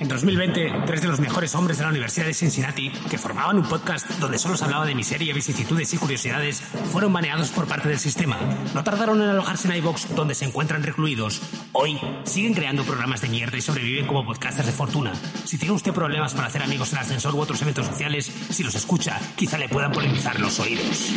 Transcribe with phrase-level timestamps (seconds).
[0.00, 3.64] en 2020, tres de los mejores hombres de la Universidad de Cincinnati, que formaban un
[3.64, 7.98] podcast donde solo se hablaba de miseria, vicisitudes y curiosidades, fueron baneados por parte del
[7.98, 8.38] sistema.
[8.74, 11.42] No tardaron en alojarse en iVox, donde se encuentran recluidos.
[11.72, 15.12] Hoy siguen creando programas de mierda y sobreviven como podcasters de fortuna.
[15.44, 18.74] Si tiene usted problemas para hacer amigos en ascensor u otros eventos sociales, si los
[18.76, 21.12] escucha, quizá le puedan polinizar los oídos.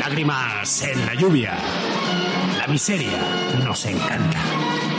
[0.00, 1.58] Lágrimas en la lluvia
[2.68, 3.18] miseria
[3.64, 4.97] nos encanta.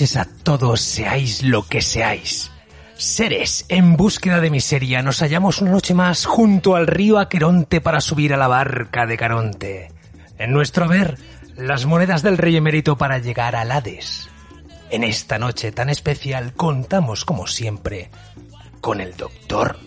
[0.00, 2.50] A todos, seáis lo que seáis.
[2.96, 8.00] Seres en búsqueda de miseria, nos hallamos una noche más junto al río Aqueronte para
[8.00, 9.92] subir a la barca de Caronte.
[10.38, 11.18] En nuestro haber,
[11.56, 14.30] las monedas del rey emérito para llegar al Hades.
[14.90, 18.10] En esta noche tan especial contamos, como siempre,
[18.80, 19.78] con el doctor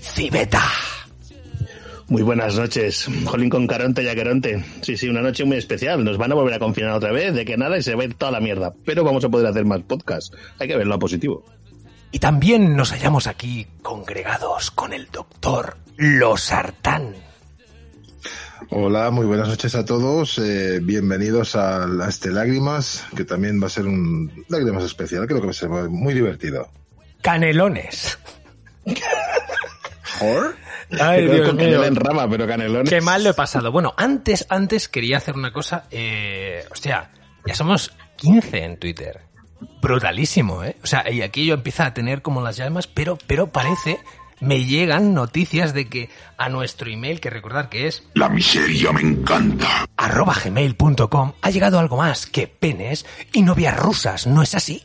[0.00, 0.62] Cibeta.
[2.08, 4.64] Muy buenas noches, Jolín con Caronte y Aqueronte.
[4.80, 6.02] Sí, sí, una noche muy especial.
[6.02, 8.06] Nos van a volver a confinar otra vez, de que nada y se va a
[8.06, 8.72] ir toda la mierda.
[8.86, 10.34] Pero vamos a poder hacer más podcasts.
[10.58, 11.44] Hay que verlo a positivo.
[12.10, 17.14] Y también nos hallamos aquí congregados con el doctor Losartán.
[18.70, 20.38] Hola, muy buenas noches a todos.
[20.38, 25.26] Eh, bienvenidos a, este Lágrimas, que también va a ser un Lágrimas especial.
[25.26, 26.70] Creo que va a ser muy divertido.
[27.20, 28.18] Canelones.
[30.22, 30.56] ¿Or?
[30.98, 31.84] Ay, Dios mío.
[31.84, 32.88] en rama, pero canelones.
[32.90, 33.70] Qué mal lo he pasado.
[33.72, 35.84] Bueno, antes, antes quería hacer una cosa.
[35.90, 37.10] Eh, hostia,
[37.46, 39.20] ya somos 15 en Twitter.
[39.82, 40.76] Brutalísimo, ¿eh?
[40.82, 43.98] O sea, y aquí yo empiezo a tener como las llamas, pero, pero parece,
[44.40, 48.04] me llegan noticias de que a nuestro email, que recordar que es...
[48.14, 49.86] La miseria me encanta.
[49.96, 54.84] arroba gmail.com ha llegado algo más que penes y novias rusas, ¿no es así?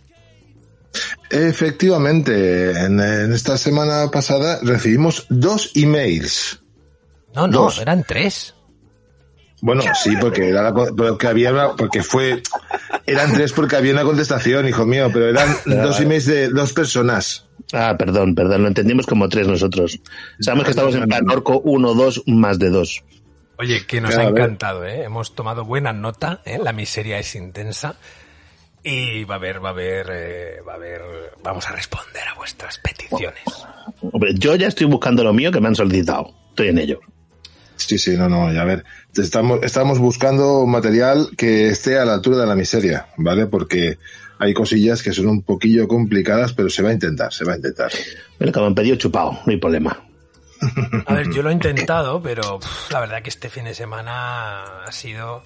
[1.30, 3.00] Efectivamente, en,
[3.34, 6.62] esta semana pasada recibimos dos emails.
[7.34, 8.54] No, no, eran tres.
[9.62, 12.44] Bueno, sí, porque era porque había porque fue
[13.06, 17.48] eran tres porque había una contestación, hijo mío, pero eran dos emails de dos personas.
[17.72, 20.00] Ah, perdón, perdón, lo entendimos como tres nosotros.
[20.40, 23.04] Sabemos que estamos en plan orco uno, dos, más de dos.
[23.58, 25.04] Oye, que nos ha encantado, ¿eh?
[25.04, 26.60] Hemos tomado buena nota, ¿eh?
[26.62, 27.96] La miseria es intensa.
[28.84, 31.02] Y va a haber, va a haber, eh, va a haber,
[31.42, 33.44] vamos a responder a vuestras peticiones.
[34.02, 36.34] Hombre, yo ya estoy buscando lo mío que me han solicitado.
[36.50, 37.00] Estoy en ello.
[37.78, 38.84] Sí, sí, no, no, a ver,
[39.16, 43.48] estamos, estamos buscando material que esté a la altura de la miseria, ¿vale?
[43.48, 43.98] Porque
[44.40, 47.56] hay cosillas que son un poquillo complicadas, pero se va a intentar, se va a
[47.56, 47.92] intentar.
[48.38, 50.04] Pero como han pedido chupado, no hay problema.
[51.06, 54.92] A ver, yo lo he intentado, pero la verdad que este fin de semana ha
[54.92, 55.44] sido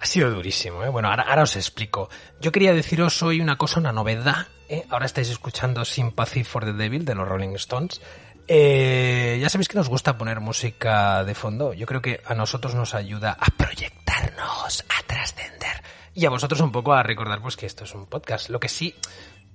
[0.00, 0.88] ha sido durísimo, ¿eh?
[0.88, 2.08] Bueno, ahora, os explico.
[2.40, 4.46] Yo quería deciros hoy una cosa, una novedad.
[4.68, 4.84] ¿eh?
[4.90, 8.00] Ahora estáis escuchando Sympathy for the Devil de los Rolling Stones.
[8.46, 11.74] Eh, ya sabéis que nos gusta poner música de fondo.
[11.74, 15.82] Yo creo que a nosotros nos ayuda a proyectarnos, a trascender.
[16.14, 18.50] Y a vosotros un poco a recordar pues que esto es un podcast.
[18.50, 18.94] Lo que sí,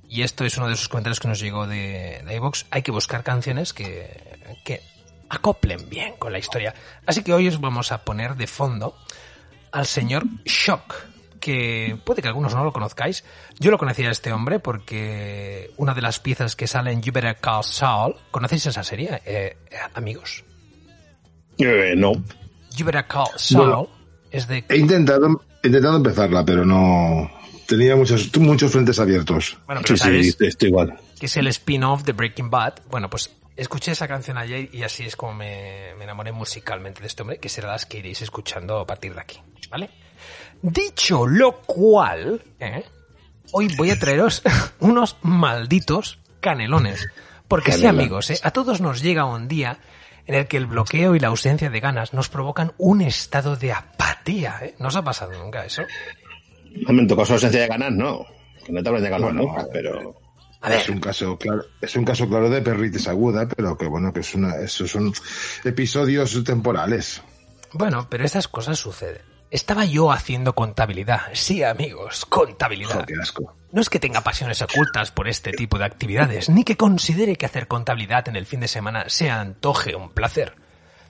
[0.07, 2.91] y esto es uno de esos comentarios que nos llegó de, de iVox, hay que
[2.91, 4.81] buscar canciones que, que
[5.29, 6.75] acoplen bien con la historia.
[7.05, 8.95] Así que hoy os vamos a poner de fondo
[9.73, 10.93] al señor Shock,
[11.39, 13.25] que puede que algunos no lo conozcáis.
[13.59, 17.11] Yo lo conocía a este hombre porque una de las piezas que sale en You
[17.11, 19.57] Better Call Saul, ¿conocéis esa serie, eh,
[19.95, 20.45] amigos?
[21.57, 22.13] Eh, no.
[22.75, 23.89] You Better Call Saul
[24.31, 24.63] es de...
[24.69, 27.29] He intentado, he intentado empezarla, pero no...
[27.67, 29.57] Tenía muchos, muchos frentes abiertos.
[29.65, 30.99] Bueno, pero sí, sí, estoy igual.
[31.23, 32.81] Que es el spin-off de Breaking Bad.
[32.89, 37.07] Bueno, pues escuché esa canción ayer y así es como me, me enamoré musicalmente de
[37.07, 39.39] este hombre, que será las que iréis escuchando a partir de aquí,
[39.71, 39.89] ¿vale?
[40.61, 42.83] Dicho lo cual, ¿eh?
[43.53, 44.43] hoy voy a traeros
[44.81, 47.07] unos malditos canelones.
[47.47, 48.39] Porque sí, amigos, ¿eh?
[48.43, 49.79] a todos nos llega un día
[50.25, 53.71] en el que el bloqueo y la ausencia de ganas nos provocan un estado de
[53.71, 54.59] apatía.
[54.61, 54.75] ¿eh?
[54.77, 55.83] ¿No os ha pasado nunca eso?
[56.85, 58.25] Hombre, en tu caso ausencia de ganas, no.
[58.65, 60.21] Que no te habrán llegado Bueno, nunca, pero...
[60.63, 63.85] A ver, Es un caso claro, es un caso claro de perritis aguda, pero que
[63.85, 65.13] bueno, que es una, esos son
[65.65, 67.21] episodios temporales.
[67.73, 69.21] bueno, pero esas cosas suceden.
[69.51, 71.21] Estaba yo haciendo contabilidad.
[71.33, 73.01] Sí, amigos, contabilidad.
[73.01, 73.55] Jo, qué asco.
[73.71, 77.45] No es que tenga pasiones ocultas por este tipo de actividades, ni que considere que
[77.45, 80.55] hacer contabilidad en el fin de semana sea antoje un placer.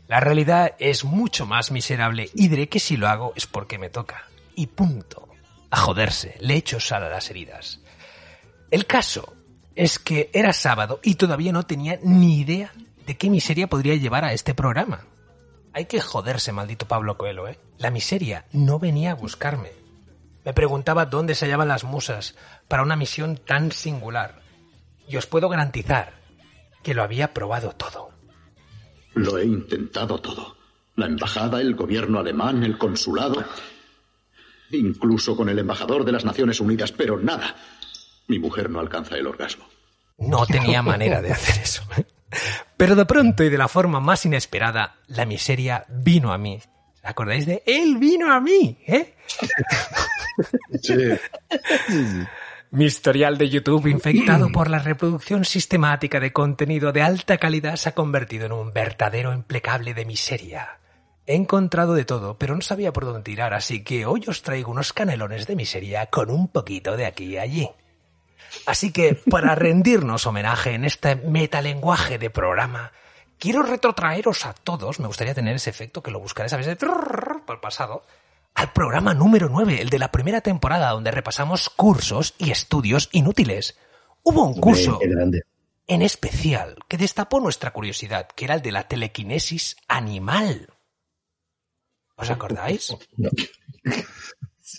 [0.07, 3.89] La realidad es mucho más miserable y diré que si lo hago es porque me
[3.89, 4.27] toca.
[4.55, 5.29] Y punto.
[5.69, 7.79] A joderse, le echo sal a las heridas.
[8.71, 9.35] El caso
[9.75, 12.71] es que era sábado y todavía no tenía ni idea
[13.05, 15.05] de qué miseria podría llevar a este programa.
[15.73, 17.59] Hay que joderse, maldito Pablo Coelho, ¿eh?
[17.79, 19.71] La miseria no venía a buscarme.
[20.45, 22.35] Me preguntaba dónde se hallaban las musas
[22.67, 24.41] para una misión tan singular.
[25.07, 26.13] Y os puedo garantizar
[26.83, 28.09] que lo había probado todo.
[29.15, 30.57] Lo he intentado todo.
[30.95, 33.43] La embajada, el gobierno alemán, el consulado,
[34.71, 37.55] incluso con el embajador de las Naciones Unidas, pero nada.
[38.27, 39.65] Mi mujer no alcanza el orgasmo.
[40.17, 41.83] No tenía manera de hacer eso.
[41.97, 42.05] ¿eh?
[42.77, 46.59] Pero de pronto y de la forma más inesperada, la miseria vino a mí.
[47.03, 48.77] ¿Acordáis de Él vino a mí?
[48.87, 49.15] ¿eh?
[50.81, 50.95] Sí.
[52.71, 57.89] Mi historial de YouTube infectado por la reproducción sistemática de contenido de alta calidad se
[57.89, 60.79] ha convertido en un verdadero implacable de miseria.
[61.27, 64.71] He encontrado de todo, pero no sabía por dónde tirar, así que hoy os traigo
[64.71, 67.69] unos canelones de miseria con un poquito de aquí y allí.
[68.65, 72.91] Así que, para rendirnos homenaje en este metalenguaje de programa,
[73.39, 76.49] quiero retrotraeros a todos, me gustaría tener ese efecto que lo buscaré.
[76.55, 78.05] De trrrr por el pasado,
[78.55, 83.77] al programa número 9, el de la primera temporada, donde repasamos cursos y estudios inútiles.
[84.23, 84.99] Hubo un curso
[85.87, 90.69] en especial que destapó nuestra curiosidad, que era el de la telequinesis animal.
[92.15, 92.95] ¿Os acordáis?
[93.17, 93.29] No.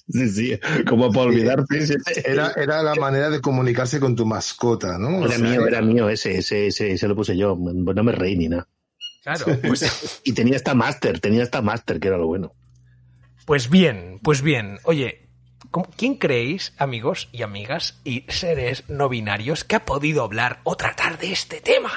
[0.08, 1.86] Sí, sí, como para olvidarte.
[1.86, 1.94] sí.
[2.24, 5.18] Era, era la manera de comunicarse con tu mascota, ¿no?
[5.20, 7.56] O Era sea, mío, era mío ese, ese, ese, ese lo puse yo.
[7.58, 8.68] No me reí ni nada.
[9.22, 12.54] Claro, pues Y tenía esta máster, tenía esta máster, que era lo bueno.
[13.46, 14.78] Pues bien, pues bien.
[14.84, 15.28] Oye,
[15.70, 20.76] ¿cómo- ¿quién creéis, amigos y amigas y seres no binarios, que ha podido hablar o
[20.76, 21.92] tratar de este tema?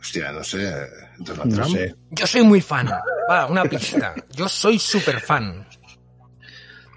[0.00, 0.72] Hostia, no sé.
[1.18, 1.76] Donald No Trump.
[1.76, 1.94] sé.
[2.10, 2.88] Yo soy muy fan.
[3.28, 4.14] Va, una pista.
[4.34, 5.66] Yo soy súper fan.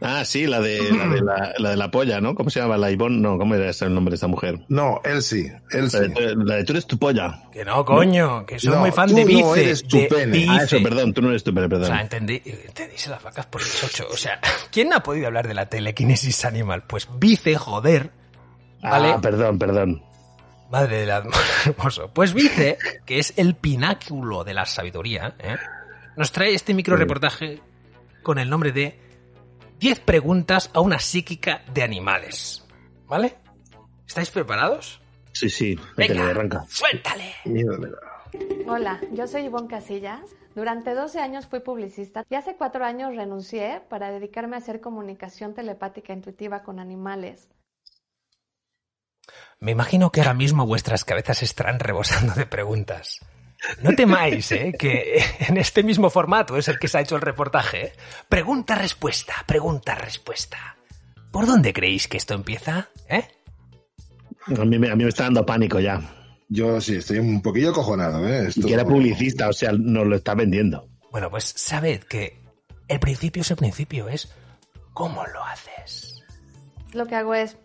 [0.04, 2.34] Ah, sí, la de la, de la, la de la polla, ¿no?
[2.34, 2.76] ¿Cómo se llama?
[2.76, 4.58] La Ivonne, no, ¿cómo era ese el nombre de esta mujer?
[4.68, 7.40] No, él sí, él La de, la de tú eres tu polla.
[7.52, 9.62] Que no, coño, que soy No, muy fan tú de no Vice.
[9.64, 10.48] eres tu de pene.
[10.50, 11.86] Ah, eso, perdón, tú no eres tu pene, O perdón.
[11.86, 14.08] sea, entendí, entendéis las vacas por el chocho.
[14.12, 14.40] O sea,
[14.72, 16.82] ¿quién ha podido hablar de la telequinesis animal?
[16.88, 18.10] Pues Vice, joder.
[18.82, 19.10] ¿Vale?
[19.12, 20.02] Ah, perdón, perdón.
[20.72, 21.34] Madre del amor
[21.68, 22.10] hermoso.
[22.12, 25.58] Pues Vice, que es el pináculo de la sabiduría, ¿eh?
[26.16, 27.62] Nos trae este micro reportaje
[28.24, 29.00] con el nombre de
[29.80, 32.66] 10 preguntas a una psíquica de animales.
[33.08, 33.36] ¿Vale?
[34.08, 35.02] ¿Estáis preparados?
[35.34, 36.66] Sí, sí, métele, arranca.
[36.70, 37.36] suéltale.
[38.68, 40.36] Hola, yo soy Ivonne Casillas.
[40.54, 45.54] Durante 12 años fui publicista y hace 4 años renuncié para dedicarme a hacer comunicación
[45.54, 47.48] telepática intuitiva con animales.
[49.60, 53.20] Me imagino que ahora mismo vuestras cabezas estarán rebosando de preguntas.
[53.82, 54.74] No temáis, ¿eh?
[54.78, 57.86] que en este mismo formato es el que se ha hecho el reportaje.
[57.88, 57.94] ¿eh?
[58.28, 60.78] Pregunta-respuesta, pregunta-respuesta.
[61.32, 62.90] ¿Por dónde creéis que esto empieza?
[63.08, 63.24] ¿Eh?
[64.58, 66.02] A mí, me- a mí me está dando pánico ya.
[66.50, 68.50] Yo sí, estoy un poquillo acojonado, ¿eh?
[68.54, 70.90] Y que era publicista, o sea, nos lo está vendiendo.
[71.12, 72.42] Bueno, pues sabed que
[72.90, 74.34] el principio es el principio, es
[74.94, 76.24] cómo lo haces.
[76.92, 77.56] Lo que hago es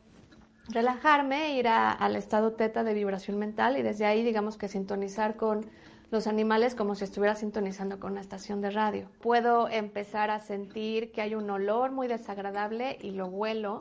[0.69, 5.37] relajarme, ir a- al estado teta de vibración mental y desde ahí digamos que sintonizar
[5.37, 5.69] con
[6.11, 9.09] los animales como si estuviera sintonizando con una estación de radio.
[9.21, 13.81] Puedo empezar a sentir que hay un olor muy desagradable y lo huelo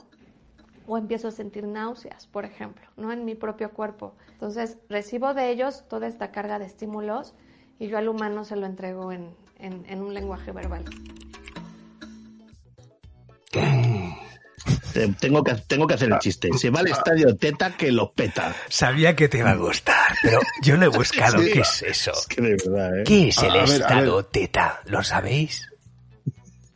[0.87, 3.11] o empiezo a sentir náuseas, por ejemplo, ¿no?
[3.11, 4.13] En mi propio cuerpo.
[4.33, 7.33] Entonces recibo de ellos toda esta carga de estímulos
[7.79, 9.29] y yo al humano se lo entrego en,
[9.59, 10.85] en- un lenguaje verbal.
[15.19, 16.49] Tengo que, tengo que hacer el chiste.
[16.57, 18.55] Se va al estadio Teta que lo peta.
[18.69, 21.39] Sabía que te iba a gustar, pero yo lo he buscado.
[21.39, 21.51] Sí.
[21.51, 22.11] ¿Qué es eso?
[22.11, 23.03] Es que de verdad, ¿eh?
[23.05, 24.25] ¿Qué es el a ver, a estado ver.
[24.25, 24.81] teta?
[24.85, 25.67] ¿Lo sabéis?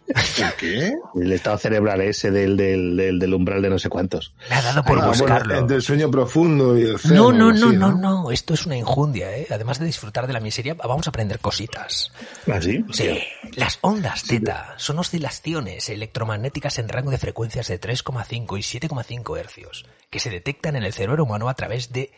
[0.10, 0.94] ¿El qué?
[1.16, 4.34] El estado cerebral ese del, del, del, del umbral de no sé cuántos.
[4.50, 5.56] Me ha dado por Ah, bueno, buscarlo.
[5.58, 8.32] entre el sueño profundo y el No, no, no, no, no.
[8.32, 9.48] Esto es una injundia, ¿eh?
[9.52, 12.12] Además de disfrutar de la miseria, vamos a aprender cositas.
[12.52, 12.84] ¿Ah, sí?
[12.92, 13.20] Sí,
[13.56, 19.86] las ondas teta son oscilaciones electromagnéticas en rango de frecuencias de 3,5 y 7,5 hercios
[20.10, 22.12] que se detectan en el cerebro humano a través de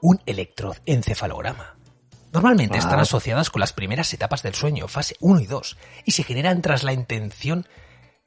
[0.00, 1.74] un electroencefalograma.
[2.32, 2.80] Normalmente Ah.
[2.80, 6.62] están asociadas con las primeras etapas del sueño, fase 1 y 2, y se generan
[6.62, 7.66] tras la intención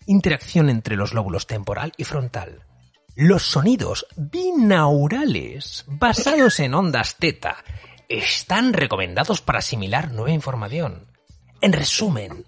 [0.07, 2.63] interacción entre los lóbulos temporal y frontal.
[3.15, 7.57] Los sonidos binaurales basados en ondas teta
[8.09, 11.07] están recomendados para asimilar nueva información.
[11.61, 12.45] En resumen,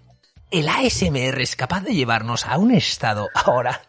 [0.50, 3.82] el ASMR es capaz de llevarnos a un estado ahora,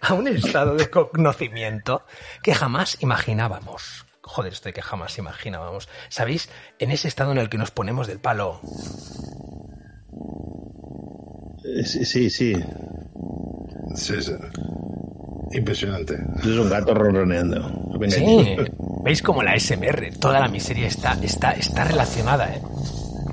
[0.00, 2.04] a un estado de conocimiento
[2.42, 4.06] que jamás imaginábamos.
[4.34, 5.90] Joder, esto que jamás imaginábamos.
[6.08, 6.48] ¿Sabéis?
[6.78, 8.60] En ese estado en el que nos ponemos del palo.
[11.64, 12.54] Eh, Sí, sí, sí.
[13.94, 14.32] Sí, sí.
[15.52, 16.14] Impresionante.
[16.40, 17.60] Es un gato ronroneando.
[17.98, 18.56] Venga, Sí,
[19.04, 22.62] veis como la ASMR, toda la miseria está, está, está relacionada, ¿eh?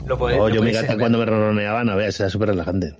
[0.05, 2.93] Lo podéis- Oh, lo yo mi gata cuando me ronroneaba, no veas, era súper relajante.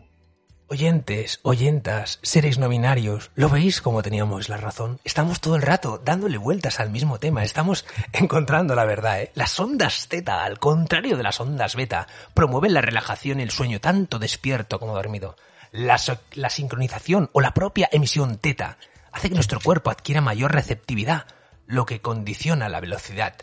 [0.71, 4.99] Oyentes, oyentas, seres no binarios, ¿lo veis como teníamos la razón?
[5.03, 9.31] Estamos todo el rato dándole vueltas al mismo tema, estamos encontrando la verdad, ¿eh?
[9.33, 13.81] Las ondas teta, al contrario de las ondas beta, promueven la relajación y el sueño
[13.81, 15.35] tanto despierto como dormido.
[15.71, 18.77] La, sincronización o la propia emisión teta
[19.11, 21.25] hace que nuestro cuerpo adquiera mayor receptividad,
[21.65, 23.33] lo que condiciona la velocidad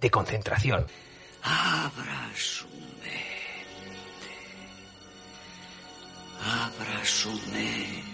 [0.00, 0.86] de concentración.
[1.42, 2.30] Abra
[6.44, 8.04] Abra su mente.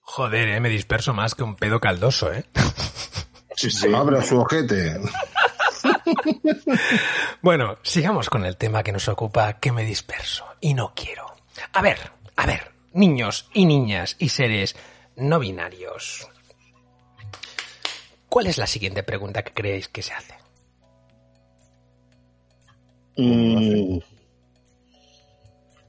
[0.00, 0.60] Joder, ¿eh?
[0.60, 2.44] me disperso más que un pedo caldoso, ¿eh?
[3.54, 3.92] Sí, sí.
[3.94, 5.00] Abra su ojete.
[7.42, 11.26] Bueno, sigamos con el tema que nos ocupa, que me disperso y no quiero.
[11.72, 11.98] A ver,
[12.36, 14.76] a ver, niños y niñas y seres
[15.16, 16.28] no binarios.
[18.28, 20.34] ¿Cuál es la siguiente pregunta que creéis que se hace?
[23.16, 23.98] Mm.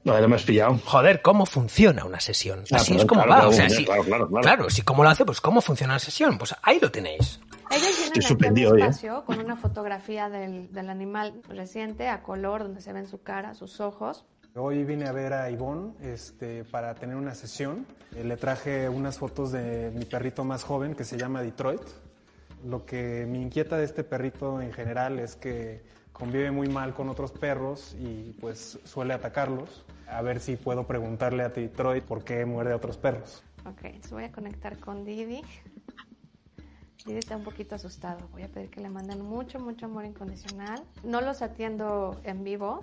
[0.04, 0.78] No, ahora me has pillado.
[0.84, 2.60] Joder, ¿cómo funciona una sesión?
[2.70, 3.84] Ah, Así perdón, es como claro, va, o claro, sea, ya, sí.
[3.84, 4.42] claro, claro, claro.
[4.42, 6.36] Claro, si cómo lo hace, pues cómo funciona la sesión.
[6.36, 7.40] Pues ahí lo tenéis.
[7.70, 8.84] Ellos suspendido al hoy, ¿eh?
[8.84, 13.54] espacio con una fotografía del, del animal reciente a color, donde se ven su cara,
[13.54, 14.26] sus ojos.
[14.56, 17.86] Hoy vine a ver a Ivonne este, para tener una sesión.
[18.14, 21.82] Eh, le traje unas fotos de mi perrito más joven que se llama Detroit.
[22.64, 25.82] Lo que me inquieta de este perrito en general es que
[26.12, 29.84] convive muy mal con otros perros y pues suele atacarlos.
[30.08, 33.42] A ver si puedo preguntarle a Detroit por qué muerde a otros perros.
[33.66, 35.42] Ok, entonces voy a conectar con Didi.
[37.06, 38.28] Didi está un poquito asustado.
[38.32, 40.82] Voy a pedir que le manden mucho, mucho amor incondicional.
[41.02, 42.80] No los atiendo en vivo.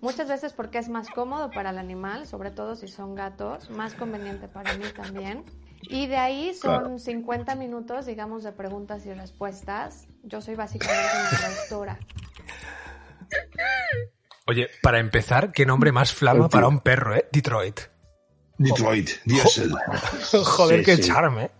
[0.00, 3.94] Muchas veces porque es más cómodo para el animal, sobre todo si son gatos, más
[3.94, 5.44] conveniente para mí también.
[5.82, 10.06] Y de ahí son 50 minutos, digamos, de preguntas y respuestas.
[10.22, 11.98] Yo soy básicamente una traductora.
[14.50, 17.28] Oye, para empezar, ¿qué nombre más flama para un perro, eh?
[17.30, 17.78] Detroit.
[18.58, 19.70] Detroit, diésel.
[20.44, 21.02] Joder, Sí, qué sí.
[21.04, 21.52] charme.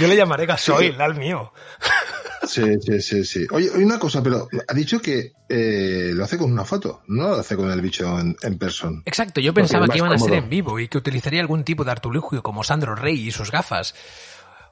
[0.00, 1.52] Yo le llamaré gasoil al mío.
[2.46, 3.46] Sí, sí, sí, sí.
[3.50, 7.34] Oye, una cosa, pero ha dicho que eh, lo hace con una foto, no lo
[7.40, 9.02] hace con el bicho en, en persona.
[9.04, 11.90] Exacto, yo pensaba que iban a ser en vivo y que utilizaría algún tipo de
[11.90, 13.96] artilugio como Sandro Rey y sus gafas.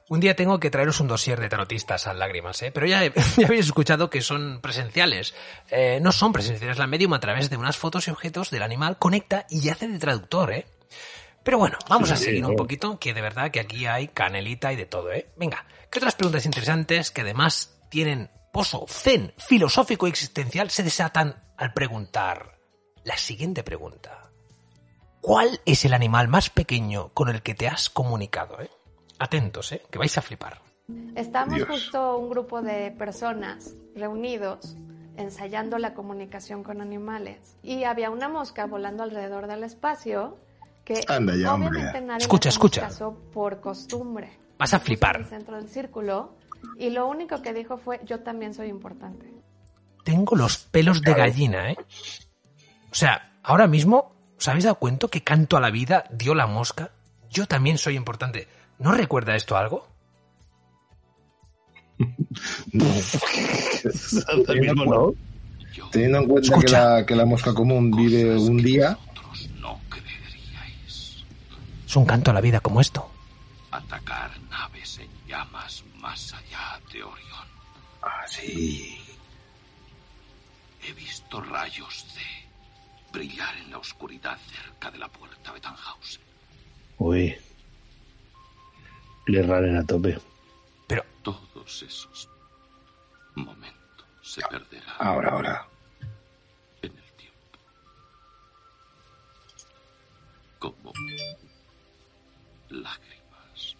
[0.09, 2.71] Un día tengo que traeros un dossier de tarotistas a lágrimas, ¿eh?
[2.71, 3.03] Pero ya,
[3.37, 5.35] ya habéis escuchado que son presenciales.
[5.69, 8.97] Eh, no son presenciales, la medium a través de unas fotos y objetos del animal
[8.97, 10.65] conecta y hace de traductor, ¿eh?
[11.43, 14.71] Pero bueno, vamos a Sí, seguir un poquito, que de verdad que aquí hay canelita
[14.73, 15.29] y de todo, ¿eh?
[15.37, 21.41] Venga, ¿qué otras preguntas interesantes que además tienen pozo zen filosófico y existencial se desatan
[21.57, 22.59] al preguntar
[23.03, 24.29] la siguiente pregunta?
[25.21, 28.69] ¿Cuál es el animal más pequeño con el que te has comunicado, eh?
[29.19, 29.81] Atentos, ¿eh?
[29.89, 30.61] Que vais a flipar.
[31.15, 31.67] Estamos Dios.
[31.67, 34.75] justo un grupo de personas reunidos
[35.17, 40.37] ensayando la comunicación con animales y había una mosca volando alrededor del espacio
[40.85, 42.81] que Anda ya, obviamente nadie Escucha, escucha.
[42.81, 44.31] caso por costumbre.
[44.57, 45.17] Vas a flipar.
[45.17, 46.37] En el centro del círculo
[46.77, 49.29] y lo único que dijo fue yo también soy importante.
[50.03, 51.77] Tengo los pelos de gallina, ¿eh?
[52.91, 56.47] O sea, ahora mismo, ¿os habéis dado cuenta que canto a la vida dio la
[56.47, 56.91] mosca?
[57.29, 58.47] Yo también soy importante.
[58.79, 59.87] ¿No recuerda esto algo?
[64.27, 65.13] Ahora mismo no.
[65.91, 66.95] Teniendo en cuenta que Escucha.
[66.97, 68.97] la, que la mosca común vive un día,
[69.59, 71.23] no creeríais
[71.85, 73.09] Es un canto a la vida como esto.
[73.71, 77.47] atacar naves en llamas más allá de Orión.
[78.23, 78.97] así.
[80.87, 86.21] He visto rayos de brillar en la oscuridad cerca de la puerta de Tannhausen.
[86.97, 87.35] Uy.
[89.27, 90.17] Le raren a tope.
[90.87, 92.29] Pero Todos esos
[93.35, 95.67] momentos se perderán Ahora, ahora.
[96.81, 97.59] en el tiempo.
[100.59, 100.93] Como
[102.69, 103.75] lágrimas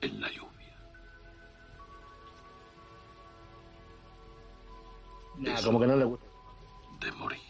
[0.00, 0.76] en la lluvia.
[5.38, 6.26] Nah, como que no le gusta.
[7.00, 7.40] de morir.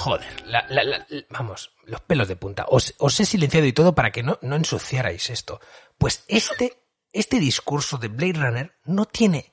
[0.00, 2.64] Joder, la- la- la- vamos, los pelos de punta.
[2.68, 5.60] Os, os he silenciado y todo para que no, no ensuciarais esto.
[5.98, 6.72] Pues este,
[7.12, 9.52] este discurso de Blade Runner no tiene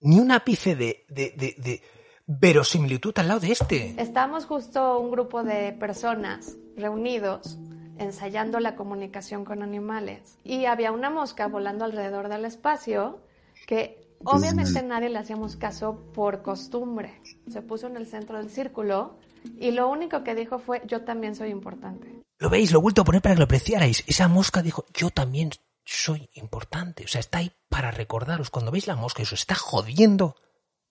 [0.00, 1.82] ni un ápice de, de, de, de
[2.26, 3.94] verosimilitud al lado de este.
[4.00, 7.56] Estábamos justo un grupo de personas reunidos
[7.98, 13.22] ensayando la comunicación con animales y había una mosca volando alrededor del espacio
[13.66, 17.22] que obviamente nadie le hacíamos caso por costumbre.
[17.50, 19.18] Se puso en el centro del círculo
[19.58, 22.22] y lo único que dijo fue yo también soy importante.
[22.38, 24.04] Lo veis, lo he vuelto a poner para que lo apreciarais.
[24.06, 25.50] Esa mosca dijo, yo también
[25.84, 27.04] soy importante.
[27.04, 28.50] O sea, está ahí para recordaros.
[28.50, 30.36] Cuando veis la mosca y os está jodiendo,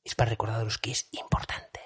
[0.04, 1.80] es para recordaros que es importante.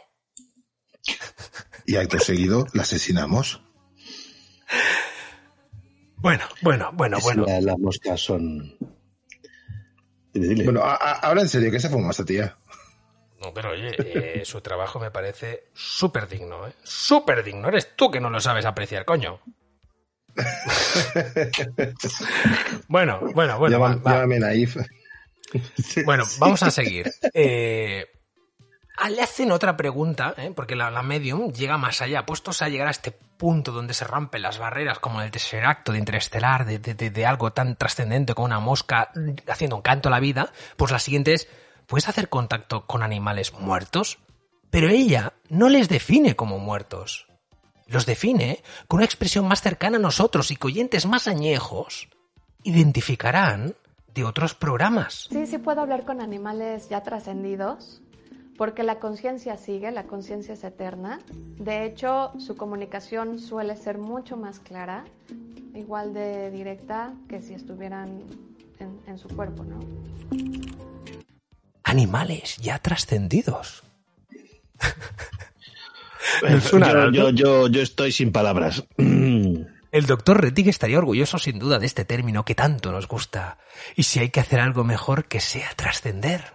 [1.86, 3.62] Y acto seguido la asesinamos.
[6.18, 7.46] Bueno, bueno, bueno, Es bueno.
[7.46, 8.78] la- las moscas son.
[10.34, 10.64] Dile, dile.
[10.66, 12.58] Bueno, a- a- ahora en serio, ¿qué se fuma esta tía?
[13.42, 16.74] No, pero oye, eh, su trabajo me parece súper digno, ¿eh?
[16.84, 17.70] Súper digno.
[17.70, 19.40] Eres tú que no lo sabes apreciar, coño.
[22.88, 23.78] bueno, bueno, bueno.
[23.78, 24.12] Llama- va, va.
[24.14, 24.78] Llámame naif.
[26.06, 27.12] Bueno, vamos a seguir.
[27.34, 28.06] Eh,
[28.98, 30.52] ah, le hacen otra pregunta, ¿eh?
[30.56, 34.06] porque la, la medium llega más allá, puestos a llegar a este punto donde se
[34.06, 37.52] rompen las barreras, como en el tercer acto de Interestelar, de, de- de- de algo
[37.52, 39.12] tan trascendente como una mosca
[39.48, 41.48] haciendo un canto a la vida, pues la siguiente es,
[41.90, 44.20] ¿puedes hacer contacto con animales muertos?
[44.70, 47.28] Pero ella no les define como muertos.
[47.88, 52.08] Los define con una expresión más cercana a nosotros y que oyentes más añejos
[52.64, 53.76] identificarán
[54.14, 55.28] de otros programas.
[55.32, 58.04] Sí, sí puedo hablar con animales ya trascendidos,
[58.58, 61.20] porque la conciencia sigue, la conciencia es eterna.
[61.58, 65.06] De hecho, su comunicación suele ser mucho más clara,
[65.74, 68.22] igual de directa que si estuvieran
[68.78, 69.80] en, en su cuerpo, ¿no?
[71.90, 73.84] Animales ya trascendidos.
[77.12, 78.84] Yo, yo, yo estoy sin palabras.
[78.98, 83.58] El doctor Rettig estaría orgulloso sin duda de este término que tanto nos gusta.
[83.96, 86.54] Y si hay que hacer algo mejor, que sea trascender.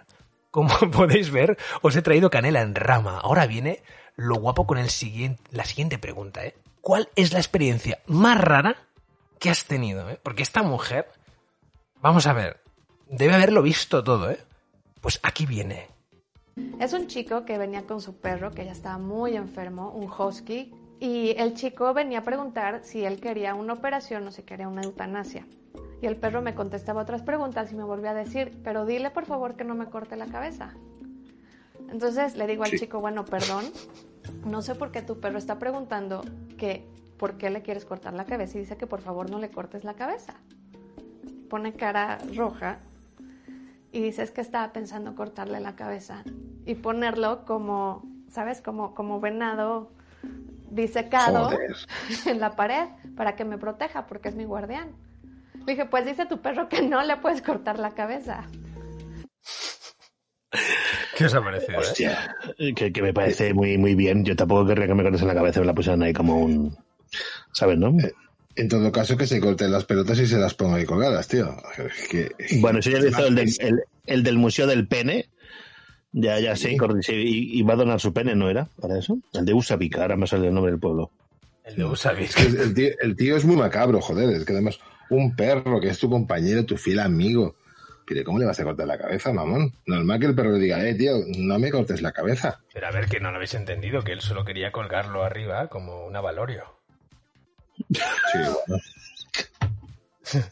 [0.53, 3.18] Como podéis ver, os he traído canela en rama.
[3.18, 3.83] Ahora viene
[4.14, 6.55] lo guapo con el siguiente, la siguiente pregunta, ¿eh?
[6.81, 8.77] ¿Cuál es la experiencia más rara
[9.40, 10.20] que has tenido, eh?
[10.23, 11.09] Porque esta mujer,
[12.01, 12.61] vamos a ver,
[13.09, 14.38] debe haberlo visto todo, ¿eh?
[15.05, 15.87] Pues aquí viene.
[16.81, 20.73] Es un chico que venía con su perro, que ya estaba muy enfermo, un husky,
[20.99, 24.81] y el chico venía a preguntar si él quería una operación o si quería una
[24.81, 25.47] eutanasia.
[26.01, 29.27] Y el perro me contestaba otras preguntas y me volvió a decir, pero dile por
[29.27, 30.73] favor que no me corte la cabeza.
[31.90, 32.79] Entonces le digo al Sí.
[32.79, 33.67] chico, bueno, perdón,
[34.47, 36.25] no sé por qué tu perro está preguntando
[36.57, 36.88] que
[37.19, 39.85] por qué le quieres cortar la cabeza y dice que por favor no le cortes
[39.85, 40.33] la cabeza.
[41.51, 42.79] Pone cara roja
[43.94, 46.24] y dice es que estaba pensando cortarle la cabeza
[46.66, 48.61] y ponerlo como, ¿sabes?
[48.61, 49.92] Como, como venado
[50.68, 51.76] disecado Joder.
[52.26, 54.96] en la pared para que me proteja porque es mi guardián.
[55.64, 58.44] Le dije, pues dice tu perro que no le puedes cortar la cabeza.
[61.16, 61.74] ¿Qué os ha parecido?
[61.74, 61.80] eh?
[61.80, 62.37] Hostia,
[62.74, 64.24] que, que me parece muy, muy bien.
[64.24, 66.37] Yo tampoco querría que me cortes en la cabeza y me la pusieran ahí como
[66.38, 66.76] un.
[67.52, 67.92] ¿Sabes, no?
[68.57, 71.57] En todo caso, que se corten las pelotas y se las ponga ahí colgadas, tío.
[72.11, 75.29] Que- Bueno, eso ya lo hizo el del, el, el del Museo del Pene.
[76.12, 78.69] Ya, ya sé, sí, y, y va a donar su pene, ¿no era?
[78.81, 79.19] ¿Para eso?
[79.33, 81.11] El de Usapica, ahora me sale el nombre del pueblo.
[81.64, 84.29] El de el, tío, el tío es muy macabro, joder.
[84.31, 84.79] Es que además,
[85.11, 87.57] un perro que es tu compañero, tu fiel amigo.
[88.07, 89.73] Pero ¿cómo le vas a cortar la cabeza, mamón?
[89.87, 92.61] Normal que el perro le diga, eh, tío, no me cortes la cabeza.
[92.73, 96.07] Pero a ver, que no lo habéis entendido, que él solo quería colgarlo arriba como
[96.07, 96.62] un avalorio.
[97.90, 98.83] Sí, bueno.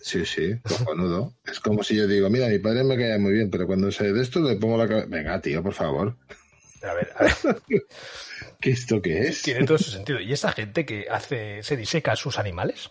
[0.00, 1.34] Sí, sí, cojonudo.
[1.44, 4.12] Es como si yo digo, mira, mi padre me caía muy bien, pero cuando se
[4.12, 5.06] de esto le pongo la cabeza.
[5.08, 6.16] Venga, tío, por favor.
[6.82, 7.34] A ver, a ver,
[8.60, 9.42] ¿Qué esto qué es?
[9.42, 10.20] tiene todo su sentido.
[10.20, 12.90] ¿Y esa gente que hace, se diseca a sus animales?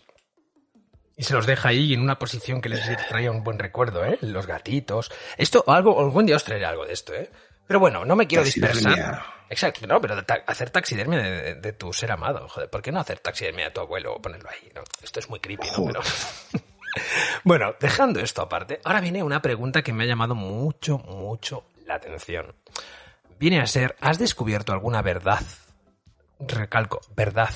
[1.16, 4.18] Y se los deja ahí en una posición que les traía un buen recuerdo, ¿eh?
[4.22, 5.12] Los gatitos.
[5.38, 7.30] Esto, algo, algún día os traeré algo de esto, ¿eh?
[7.72, 8.74] Pero bueno, no me quiero Taxidermia.
[8.96, 9.24] dispersar.
[9.50, 12.48] Exacto, no, pero ta- hacer taxidermia de, de- de tu ser amado.
[12.50, 14.70] Joder, ¿por qué no hacer taxidermia de tu abuelo o ponerlo ahí?
[14.76, 15.86] No, esto es muy creepy, ¿no?
[15.86, 16.02] Pero...
[17.44, 21.96] bueno, dejando esto aparte, ahora viene una pregunta que me ha llamado mucho, mucho la
[21.96, 22.54] atención.
[23.40, 25.42] Viene a ser, ¿has descubierto alguna verdad?
[26.40, 27.50] Recalco, verdad.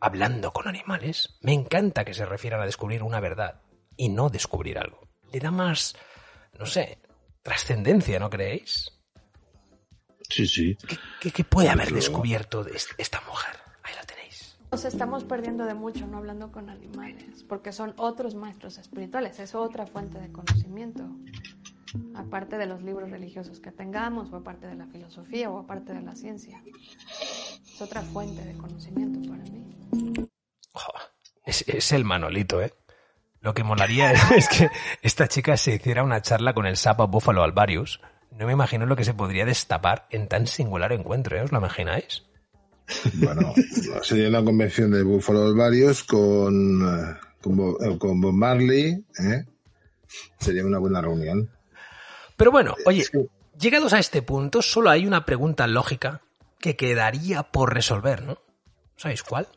[0.00, 3.60] Hablando con animales, me encanta que se refieran a descubrir una verdad
[3.96, 5.00] y no descubrir algo.
[5.32, 5.96] Le da más,
[6.58, 6.98] no sé,
[7.42, 8.92] trascendencia, ¿no creéis?
[10.28, 10.76] Sí, sí.
[10.86, 13.54] ¿Qué, qué- qué puede haber descubierto de est- esta mujer?
[13.82, 14.56] Ahí la tenéis.
[14.72, 19.54] Nos estamos perdiendo de mucho no hablando con animales, porque son otros maestros espirituales, es
[19.54, 21.04] otra fuente de conocimiento.
[22.14, 26.02] Aparte de los libros religiosos que tengamos, o aparte de la filosofía, o aparte de
[26.02, 26.60] la ciencia.
[27.64, 30.26] Es otra fuente de conocimiento para mí.
[30.72, 30.92] Jo,
[31.44, 32.74] es, es el Manolito, ¿eh?
[33.40, 34.68] Lo que molaría es que
[35.02, 38.00] esta chica se hiciera una charla con el sapo Búfalo Alvarius.
[38.38, 41.42] No me imagino lo que se podría destapar en tan singular encuentro, ¿eh?
[41.42, 42.22] ¿Os lo imagináis?
[43.14, 43.52] Bueno,
[44.02, 49.44] sería una convención de búfalos varios con, eh, con, eh, con Bob Marley, ¿eh?
[50.38, 51.50] Sería una buena reunión.
[52.36, 53.26] Pero bueno, oye, Es que-
[53.58, 56.20] llegados a este punto, solo hay una pregunta lógica
[56.60, 58.38] que quedaría por resolver, ¿no?
[58.96, 59.48] ¿Sabéis cuál?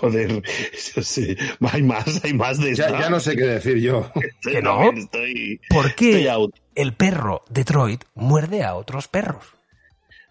[0.00, 1.36] Joder, eso sí.
[1.72, 3.00] Hay más, hay más de Ya, esta.
[3.00, 4.10] ya no sé qué decir yo.
[4.14, 4.92] Estoy- ¿Que no?
[4.92, 6.54] Estoy, ¿Por estoy qué out.
[6.74, 9.44] El perro Detroit muerde a otros perros?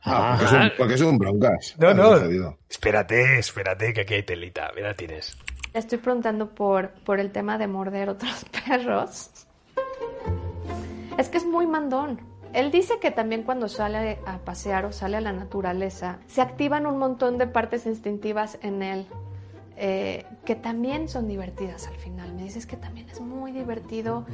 [0.04, 1.76] Ah, porque, son, porque son broncas.
[1.78, 2.58] No, no.
[2.70, 4.72] Espérate, espérate, que aquí hay telita.
[4.76, 5.38] Mira, tienes.
[5.74, 9.30] Estoy preguntando por, por el tema de morder otros perros.
[11.18, 12.20] Es que es muy mandón.
[12.54, 16.86] Él dice que también cuando sale a pasear o sale a la naturaleza, se activan
[16.86, 19.08] un montón de partes instintivas en él
[19.84, 22.36] eh, que también son divertidas al final.
[22.36, 24.28] Me dices que también es muy divertido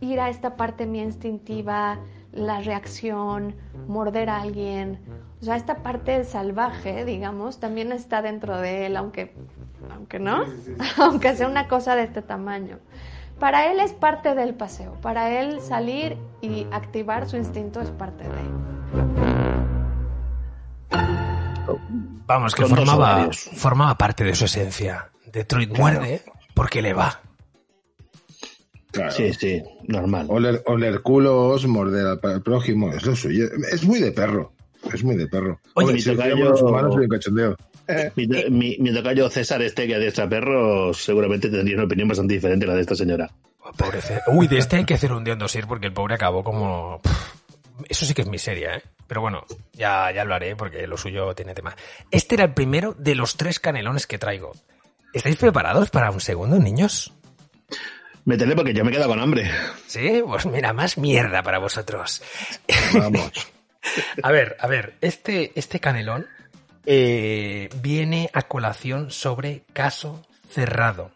[0.00, 1.98] ir a esta parte mía instintiva,
[2.30, 3.56] la reacción,
[3.88, 5.00] morder a alguien.
[5.40, 9.34] O sea, esta parte salvaje, digamos, también está dentro de él, aunque,
[9.92, 10.44] aunque no,
[10.98, 12.78] aunque sea una cosa de este tamaño.
[13.40, 18.22] Para él es parte del paseo, para él salir y activar su instinto es parte
[18.22, 18.62] de.
[22.34, 25.10] Vamos, que formaba, formaba parte de su esencia.
[25.32, 26.22] Detroit muerde
[26.54, 27.20] porque le va.
[28.90, 29.10] Claro.
[29.10, 30.26] Sí, sí, normal.
[30.28, 33.46] Oler, oler culos, morder al al prójimo, es lo suyo.
[33.72, 34.52] Es muy de perro.
[34.92, 35.60] Es muy de perro.
[35.74, 37.56] Oye, Hombre, mi si tocayo- los humanos cachondeo.
[38.16, 42.64] Mi, mi, mi tocayo César este que adiestra perros seguramente tendría una opinión bastante diferente
[42.66, 43.30] a la de esta señora.
[43.60, 43.98] Oh, Pobre
[44.32, 47.00] Uy, de este hay que hacer un día en dosir porque el pobre acabó como...
[47.88, 48.82] Eso sí que es miseria, ¿eh?
[49.12, 49.44] Pero bueno,
[49.74, 51.76] ya, ya lo haré porque lo suyo tiene tema.
[52.10, 54.52] Este era el primero de los tres canelones que traigo.
[55.12, 57.12] ¿Estáis preparados para un segundo, niños?
[58.24, 59.50] Métele porque yo me quedo con hambre.
[59.86, 62.22] Sí, pues mira, más mierda para vosotros.
[62.94, 63.30] Vamos.
[64.22, 66.26] A ver, a ver, este, este canelón
[66.86, 71.10] eh, viene a colación sobre caso cerrado.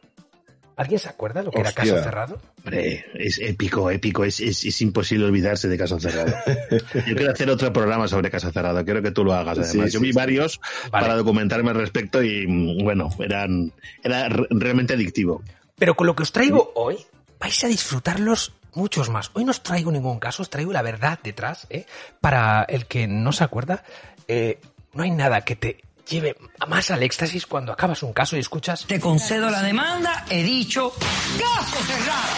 [0.76, 2.42] ¿Alguien se acuerda lo que era caso cerrado?
[2.66, 4.24] Hombre, es épico, épico.
[4.24, 6.34] Es, es, es imposible olvidarse de Caso Cerrado.
[7.06, 8.84] Yo quiero hacer otro programa sobre Caso Cerrado.
[8.84, 9.86] Quiero que tú lo hagas, además.
[9.90, 10.16] Sí, Yo vi sí.
[10.16, 11.04] varios Vale.
[11.04, 15.42] para documentarme al respecto y, mm, bueno, eran, era re- realmente adictivo.
[15.78, 16.96] Pero con lo que os traigo hoy,
[17.38, 19.30] vais a disfrutarlos muchos más.
[19.34, 21.66] Hoy no os traigo ningún caso, os traigo la verdad detrás.
[21.70, 21.86] ¿eh?
[22.20, 23.84] Para el que no se acuerda,
[24.26, 24.58] eh,
[24.92, 26.36] no hay nada que te lleve
[26.68, 28.86] más al éxtasis cuando acabas un caso y escuchas...
[28.86, 32.34] Te concedo la demanda, he dicho, caso cerrado.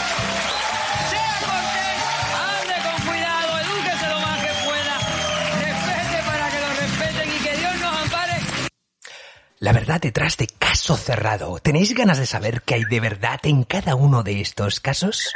[1.11, 1.99] Sea cortés,
[2.35, 4.99] ande con cuidado, edúquese lo más que pueda,
[5.61, 8.35] respete para que lo respeten y que Dios nos ampare.
[9.59, 11.59] La verdad detrás de caso cerrado.
[11.61, 15.33] ¿Tenéis ganas de saber qué hay de verdad en cada uno de estos casos?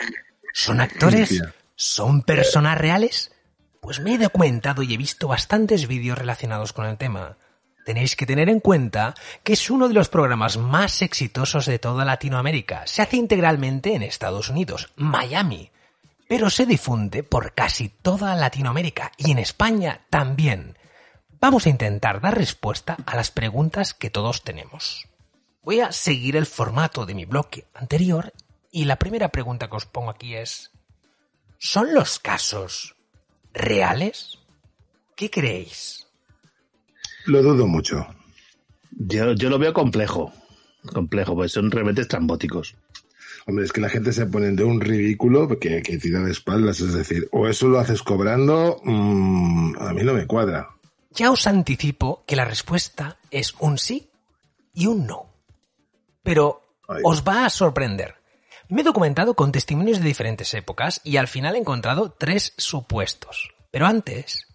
[0.54, 1.42] ¿Son actores?
[1.74, 3.32] ¿Son personas reales?
[3.80, 7.36] Pues me he documentado y he visto bastantes vídeos relacionados con el tema.
[7.84, 12.04] Tenéis que tener en cuenta que es uno de los programas más exitosos de toda
[12.04, 12.86] Latinoamérica.
[12.86, 15.70] Se hace integralmente en Estados Unidos, Miami,
[16.28, 20.78] pero se difunde por casi toda Latinoamérica y en España también.
[21.40, 25.08] Vamos a intentar dar respuesta a las preguntas que todos tenemos.
[25.64, 28.32] Voy a seguir el formato de mi bloque anterior
[28.70, 30.70] y la primera pregunta que os pongo aquí es
[31.58, 32.96] ¿Son los casos
[33.52, 34.38] reales?
[35.14, 36.01] ¿Qué creéis?
[37.26, 38.06] Lo dudo mucho.
[38.90, 40.32] Yo, yo lo veo complejo.
[40.92, 42.74] Complejo, pues son realmente estrambóticos.
[43.46, 46.80] Hombre, es que la gente se pone de un ridículo que, que tira de espaldas.
[46.80, 50.68] Es decir, o eso lo haces cobrando, mm, a mí no me cuadra.
[51.10, 54.08] Ya os anticipo que la respuesta es un sí
[54.72, 55.34] y un no.
[56.22, 57.02] Pero Ay.
[57.04, 58.14] os va a sorprender.
[58.68, 63.52] Me he documentado con testimonios de diferentes épocas y al final he encontrado tres supuestos.
[63.70, 64.46] Pero antes,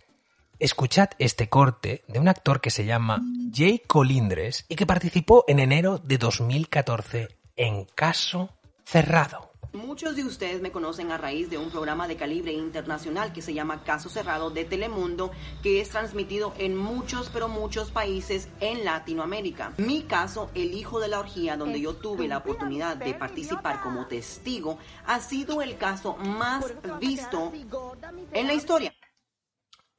[0.59, 3.21] Escuchad este corte de un actor que se llama
[3.53, 8.49] Jay Colindres y que participó en enero de 2014 en Caso
[8.83, 9.51] Cerrado.
[9.73, 13.53] Muchos de ustedes me conocen a raíz de un programa de calibre internacional que se
[13.53, 15.29] llama Caso Cerrado de Telemundo,
[15.61, 19.73] que es transmitido en muchos, pero muchos países en Latinoamérica.
[19.77, 24.07] Mi caso, El Hijo de la Orgía, donde yo tuve la oportunidad de participar como
[24.07, 27.51] testigo, ha sido el caso más visto
[28.33, 28.95] en la historia.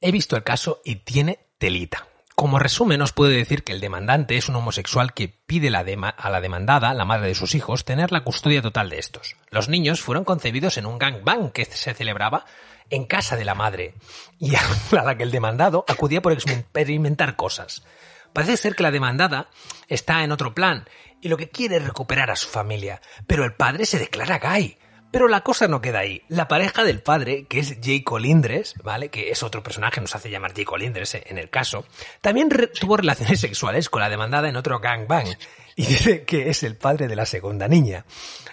[0.01, 2.07] He visto el caso y tiene telita.
[2.33, 6.29] Como resumen, os puedo decir que el demandante es un homosexual que pide la a
[6.29, 9.35] la demandada, la madre de sus hijos, tener la custodia total de estos.
[9.49, 12.45] Los niños fueron concebidos en un gangbang que se celebraba
[12.89, 13.95] en casa de la madre
[14.39, 17.83] y a la que el demandado acudía por experimentar cosas.
[18.31, 19.49] Parece ser que la demandada
[19.89, 20.87] está en otro plan
[21.19, 24.77] y lo que quiere es recuperar a su familia, pero el padre se declara gay.
[25.11, 26.21] Pero la cosa no queda ahí.
[26.27, 29.09] La pareja del padre, que es Jay Colindres, ¿vale?
[29.09, 31.85] Que es otro personaje, nos hace llamar Jay Colindres eh, en el caso,
[32.21, 35.27] también re- tuvo relaciones sexuales con la demandada en otro gangbang.
[35.75, 38.05] Y dice que es el padre de la segunda niña.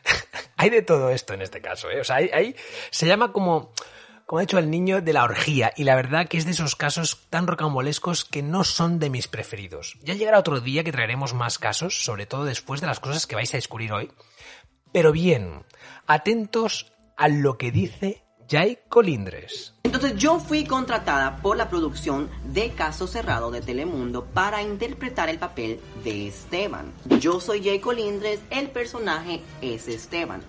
[0.57, 2.01] hay de todo esto en este caso, ¿eh?
[2.01, 2.57] O sea, hay, hay-
[2.91, 3.73] se llama como,
[4.25, 5.73] como ha dicho el niño de la orgía.
[5.77, 9.29] Y la verdad que es de esos casos tan rocambolescos que no son de mis
[9.29, 9.99] preferidos.
[10.03, 13.35] Ya llegará otro día que traeremos más casos, sobre todo después de las cosas que
[13.35, 14.11] vais a descubrir hoy.
[14.93, 15.65] Pero bien,
[16.07, 19.75] atentos a lo que dice Jay Colindres.
[19.83, 25.39] Entonces yo fui contratada por la producción de Caso Cerrado de Telemundo para interpretar el
[25.39, 26.93] papel de Esteban.
[27.21, 30.43] Yo soy Jay Colindres, el personaje es Esteban.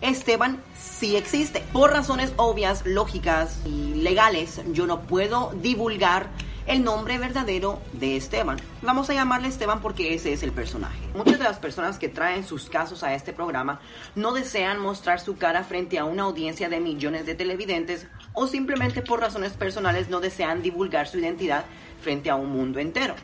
[0.00, 1.64] Esteban sí existe.
[1.72, 6.28] Por razones obvias, lógicas y legales, yo no puedo divulgar
[6.66, 8.58] el nombre verdadero de Esteban.
[8.82, 10.98] Vamos a llamarle Esteban porque ese es el personaje.
[11.14, 13.80] Muchas de las personas que traen sus casos a este programa
[14.14, 19.02] no desean mostrar su cara frente a una audiencia de millones de televidentes o simplemente
[19.02, 21.64] por razones personales no desean divulgar su identidad
[22.00, 23.14] frente a un mundo entero.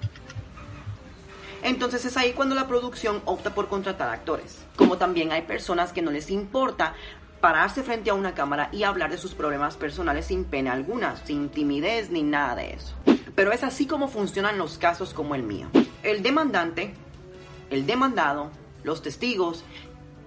[1.62, 4.64] Entonces es ahí cuando la producción opta por contratar actores.
[4.76, 6.94] Como también hay personas que no les importa
[7.40, 11.48] pararse frente a una cámara y hablar de sus problemas personales sin pena alguna, sin
[11.48, 12.94] timidez ni nada de eso.
[13.34, 15.68] Pero es así como funcionan los casos como el mío.
[16.02, 16.94] El demandante,
[17.70, 18.50] el demandado,
[18.82, 19.64] los testigos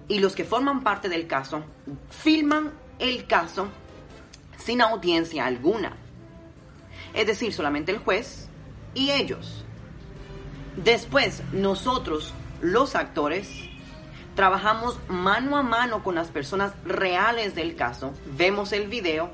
[0.08, 1.64] y los que forman parte del caso
[2.10, 3.68] filman el caso
[4.58, 5.96] sin audiencia alguna.
[7.12, 8.48] Es decir, solamente el juez
[8.94, 9.64] y ellos.
[10.76, 13.48] Después, nosotros, los actores,
[14.34, 19.30] trabajamos mano a mano con las personas reales del caso, vemos el video,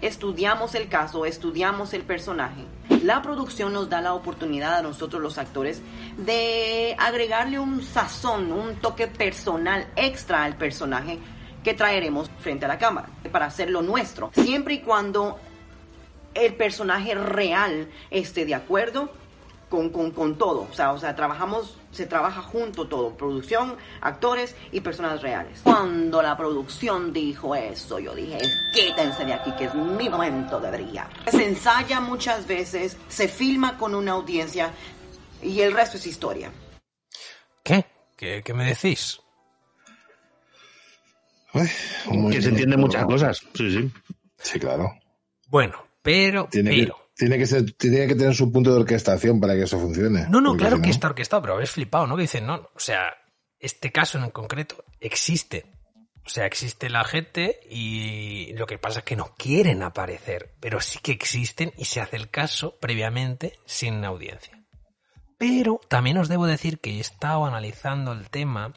[0.00, 2.64] estudiamos el caso, estudiamos el personaje.
[3.02, 5.82] La producción nos da la oportunidad a nosotros los actores
[6.16, 11.18] de agregarle un sazón, un toque personal extra al personaje
[11.62, 15.38] que traeremos frente a la cámara para hacerlo nuestro, siempre y cuando
[16.34, 19.10] el personaje real esté de acuerdo
[19.76, 20.66] con, con, con todo.
[20.70, 25.60] O sea, o sea, trabajamos, se trabaja junto todo, producción, actores y personas reales.
[25.62, 28.38] Cuando la producción dijo eso, yo dije,
[28.72, 31.08] quítense de aquí, que es mi momento de brillar.
[31.30, 34.70] Se ensaya muchas veces, se filma con una audiencia
[35.42, 36.50] y el resto es historia.
[37.62, 37.84] ¿Qué?
[38.16, 39.20] ¿Qué, qué me decís?
[41.52, 43.42] que se entienden muchas cosas.
[43.54, 43.92] Sí, sí.
[44.38, 44.90] Sí, claro.
[45.48, 47.05] Bueno, pero, Tiene pero.
[47.16, 50.26] Tiene, que ser, tiene que tener su punto de orquestación para que eso funcione.
[50.28, 52.16] No, no, claro si que está orquestado, pero habéis flipado, ¿no?
[52.16, 53.14] Que dicen, no, o sea,
[53.58, 55.72] este caso en concreto existe.
[56.26, 60.80] O sea, existe la gente y lo que pasa es que no quieren aparecer, pero
[60.80, 64.60] sí que existen y se hace el caso previamente sin audiencia.
[65.38, 68.74] Pero también os debo decir que he estado analizando el tema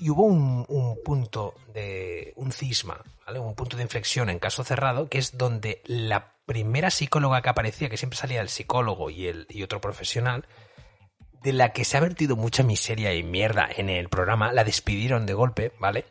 [0.00, 3.38] y hubo un, un punto de un cisma, ¿vale?
[3.38, 7.90] Un punto de inflexión en caso cerrado, que es donde la primera psicóloga que aparecía,
[7.90, 10.46] que siempre salía el psicólogo y, el, y otro profesional,
[11.42, 15.26] de la que se ha vertido mucha miseria y mierda en el programa, la despidieron
[15.26, 16.06] de golpe, ¿vale?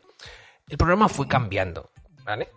[0.68, 1.90] El programa fue cambiando,
[2.24, 2.48] ¿vale?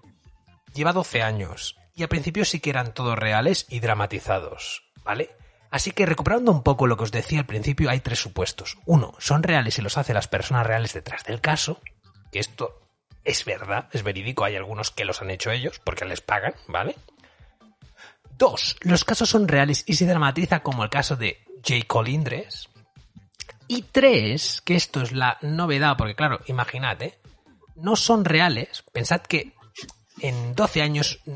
[0.74, 5.32] Lleva 12 años y al principio sí que eran todos reales y dramatizados, ¿vale?
[5.72, 8.78] Así que recuperando un poco lo que os decía al principio, hay tres supuestos.
[8.86, 11.82] Uno, son reales y los hace las personas reales detrás del caso,
[12.32, 12.80] que esto
[13.24, 16.96] es verdad, es verídico, hay algunos que los han hecho ellos porque les pagan, ¿vale?
[18.42, 22.70] Dos, los casos son reales y se dramatiza como el caso de Jay Colindres.
[23.68, 27.20] Y tres, que esto es la novedad, porque claro, imaginad, ¿eh?
[27.76, 28.84] no son reales.
[28.92, 29.54] Pensad que
[30.22, 31.34] en 12 años, mm,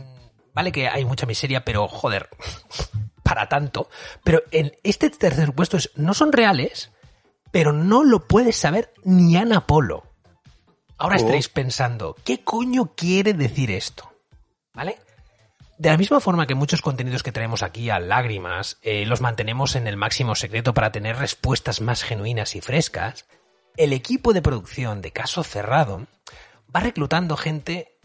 [0.56, 2.28] vale que hay mucha miseria, pero joder,
[3.24, 3.88] para tanto.
[4.24, 6.90] Pero en este tercer puesto es, no son reales,
[7.52, 10.12] pero no lo puede saber ni Ana Polo.
[10.98, 11.20] Ahora Oh.
[11.20, 14.12] estaréis pensando, ¿qué coño quiere decir esto?
[14.74, 14.98] ¿Vale?
[15.78, 19.76] De la misma forma que muchos contenidos que traemos aquí a lágrimas eh, los mantenemos
[19.76, 23.26] en el máximo secreto para tener respuestas más genuinas y frescas,
[23.76, 26.08] el equipo de producción de Caso Cerrado
[26.74, 27.98] va reclutando gente,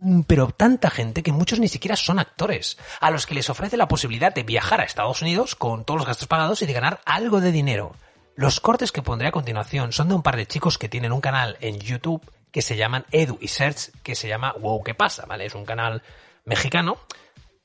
[0.00, 3.76] mm, pero tanta gente que muchos ni siquiera son actores, a los que les ofrece
[3.76, 7.00] la posibilidad de viajar a Estados Unidos con todos los gastos pagados y de ganar
[7.04, 7.94] algo de dinero.
[8.34, 11.20] Los cortes que pondré a continuación son de un par de chicos que tienen un
[11.20, 15.26] canal en YouTube que se llaman Edu y Search, que se llama Wow, ¿qué pasa?
[15.26, 15.46] ¿Vale?
[15.46, 16.02] Es un canal
[16.46, 16.96] mexicano,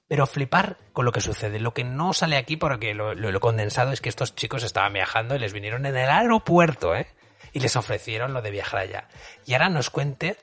[0.07, 1.59] pero flipar con lo que sucede.
[1.59, 4.91] Lo que no sale aquí, porque lo, lo- lo condensado es que estos chicos estaban
[4.93, 7.07] viajando y les vinieron en el aeropuerto, ¿eh?
[7.53, 9.07] Y les ofrecieron lo de viajar allá.
[9.45, 10.37] Y ahora nos cuente,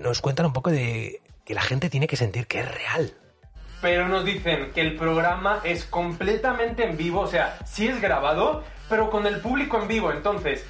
[0.00, 3.12] nos cuentan un poco de que la gente tiene que sentir que es real.
[3.80, 8.62] Pero nos dicen que el programa es completamente en vivo, o sea, sí es grabado,
[8.88, 10.12] pero con el público en vivo.
[10.12, 10.64] Entonces,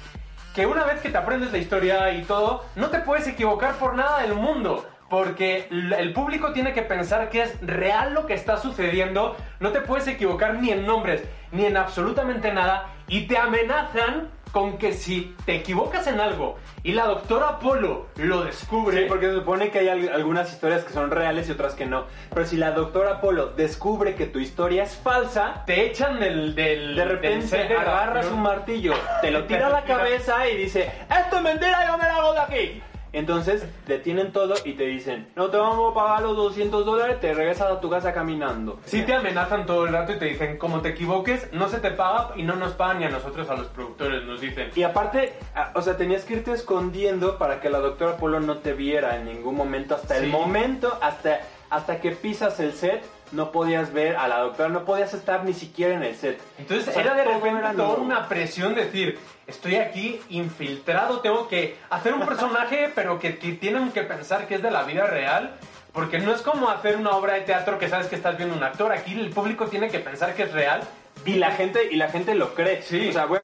[0.55, 3.93] que una vez que te aprendes la historia y todo, no te puedes equivocar por
[3.95, 4.87] nada del mundo.
[5.13, 9.37] Porque el público tiene que pensar que es real lo que está sucediendo.
[9.59, 11.21] No te puedes equivocar ni en nombres,
[11.51, 12.89] ni en absolutamente nada.
[13.07, 18.43] Y te amenazan con que si te equivocas en algo y la doctora Polo lo
[18.43, 19.01] descubre...
[19.03, 21.85] Sí, porque se supone que hay al- algunas historias que son reales y otras que
[21.85, 22.05] no.
[22.33, 26.55] Pero si la doctora Polo descubre que tu historia es falsa, te echan del...
[26.55, 30.91] del de repente del agarras un martillo, te lo tira a la cabeza y dice,
[31.19, 32.83] esto es mentira, yo me la hago de aquí.
[33.13, 37.33] Entonces detienen todo y te dicen, no te vamos a pagar los 200 dólares, te
[37.33, 38.79] regresas a tu casa caminando.
[38.85, 41.91] Sí te amenazan todo el rato y te dicen, como te equivoques, no se te
[41.91, 44.71] paga y no nos pagan ni a nosotros, a los productores, nos dicen.
[44.75, 45.33] Y aparte,
[45.75, 49.25] o sea, tenías que irte escondiendo para que la doctora Polo no te viera en
[49.25, 49.95] ningún momento.
[49.95, 50.25] Hasta Sí.
[50.25, 54.85] el momento, hasta, hasta que pisas el set, no podías ver a la doctora, no
[54.85, 56.39] podías estar ni siquiera en el set.
[56.57, 58.03] Entonces O sea, era de repente era toda nuevo.
[58.03, 63.91] una presión decir, estoy aquí infiltrado, tengo que hacer un personaje, pero que, que tienen
[63.91, 65.55] que pensar que es de la vida real.
[65.91, 68.63] Porque no es como hacer una obra de teatro que sabes que estás viendo un
[68.63, 68.91] actor.
[68.91, 70.81] Aquí el público tiene que pensar que es real.
[71.23, 72.81] Y la gente, y la gente lo cree.
[72.81, 73.09] Sí.
[73.09, 73.43] O sea, bueno,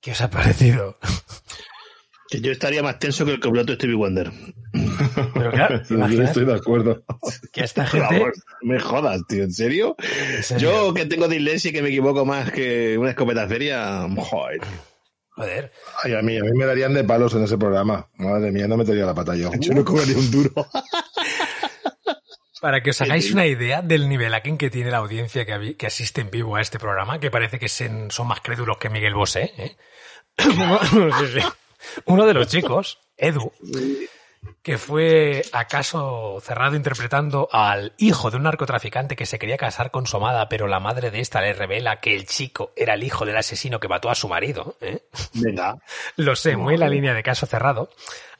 [0.00, 0.96] ¿Qué os ha parecido?
[2.30, 4.30] Que yo estaría más tenso que el copiloto de Stevie Wonder.
[5.34, 7.02] Pero claro, Yo estoy de acuerdo.
[7.52, 8.20] que esta gente...
[8.20, 9.96] Vamos, me jodas, tío, ¿en serio?
[10.42, 10.86] serio?
[10.86, 14.60] Yo que tengo dislexia y que me equivoco más que una escopeta feria, joder.
[15.30, 15.72] Joder.
[16.02, 18.08] Ay, a mí, a mí me darían de palos en ese programa.
[18.16, 19.50] Madre mía, no metería la pata yo.
[19.58, 20.52] Yo no comería un duro.
[22.60, 26.20] Para que os hagáis una idea del nivel aquí que tiene la audiencia que, asiste
[26.20, 29.76] en vivo a este programa, que parece que son más crédulos que Miguel Bosé, ¿eh?
[30.38, 31.40] Sí, sí.
[32.06, 33.52] Uno de los chicos, Edu,
[34.62, 40.06] que fue acaso cerrado interpretando al hijo de un narcotraficante que se quería casar con
[40.06, 43.24] su amada, pero la madre de esta le revela que el chico era el hijo
[43.24, 44.76] del asesino que mató a su marido.
[44.80, 45.02] ¿eh?
[45.34, 45.78] Venga.
[46.16, 47.90] Lo sé, muy en la línea de caso cerrado.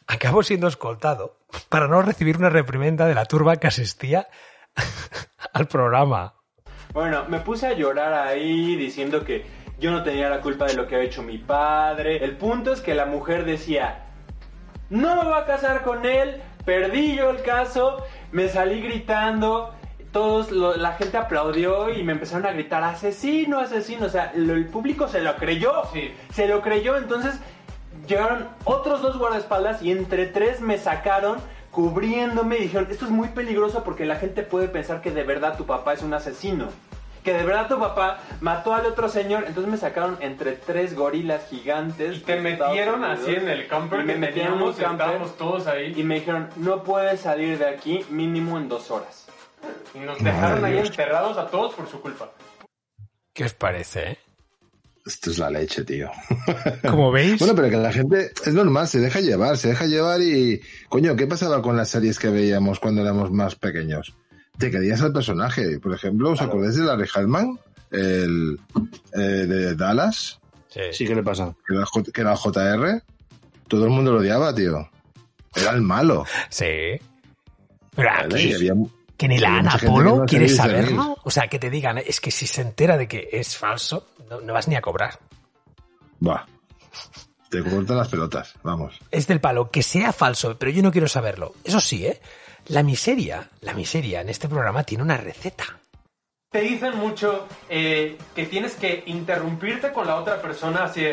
[0.07, 4.29] Acabó siendo escoltado para no recibir una reprimenda de la turba que asistía
[5.53, 6.35] al programa.
[6.93, 9.47] Bueno, me puse a llorar ahí diciendo que
[9.81, 12.23] yo no tenía la culpa de lo que había hecho mi padre.
[12.25, 14.05] El punto es que la mujer decía,
[14.91, 19.75] no me voy a casar con él, perdí yo el caso, me salí gritando,
[20.13, 24.55] todos, lo- la gente aplaudió y me empezaron a gritar, asesino, asesino, o sea, lo-
[24.55, 26.13] el público se lo creyó, Sí.
[26.33, 27.39] se lo creyó, entonces
[28.07, 31.39] llegaron otros dos guardaespaldas y entre tres me sacaron
[31.71, 35.57] cubriéndome y dijeron, esto es muy peligroso porque la gente puede pensar que de verdad
[35.57, 36.67] tu papá es un asesino.
[37.25, 39.45] Que de verdad tu papá mató al otro señor.
[39.47, 42.17] Entonces me sacaron entre tres gorilas gigantes.
[42.17, 43.21] Y te metieron Unidos.
[43.23, 45.07] así en el camper Y me que metieron en un teníamos, camper.
[45.07, 45.93] estábamos todos ahí.
[45.97, 49.27] Y me dijeron, no puedes salir de aquí mínimo en dos horas.
[49.95, 52.31] Y nos dejaron ahí enterrados a todos por su culpa.
[53.35, 54.13] ¿Qué os parece?
[54.13, 54.19] eh?
[55.07, 56.11] Esto es la leche, tío.
[56.89, 60.21] Como veis, Bueno, pero que la gente es normal, se deja llevar, se deja llevar
[60.21, 60.61] y.
[60.89, 64.15] Coño, ¿qué pasaba con las series que veíamos cuando éramos más pequeños?
[64.61, 65.81] Te querías al personaje.
[65.81, 67.59] Por ejemplo, ¿os acordáis de Larry Hallman?
[67.91, 68.61] El
[69.15, 70.81] eh, de Dallas, sí.
[70.93, 71.53] Sí, ¿qué le pasa?
[71.67, 73.03] que era, que era JR.
[73.67, 74.89] Todo el mundo lo odiaba, tío.
[75.57, 76.25] Era el malo.
[76.51, 77.01] Sí.
[77.97, 78.75] Pero aquí, había-
[79.17, 81.17] que ni la Ana Polo no quiere saberlo.
[81.25, 84.41] O sea, que te digan, es que si se entera de que es falso, no,
[84.41, 85.19] no vas ni a cobrar.
[86.21, 86.47] Buah.
[87.51, 88.99] Te cortan las pelotas, vamos.
[89.11, 91.55] Es del palo, que sea falso, pero yo no quiero saberlo.
[91.65, 92.21] Eso sí, ¿eh?
[92.71, 95.65] La miseria, la miseria en este programa tiene una receta.
[96.53, 100.85] Te dicen mucho eh, que tienes que interrumpirte con la otra persona.
[100.85, 101.05] Así,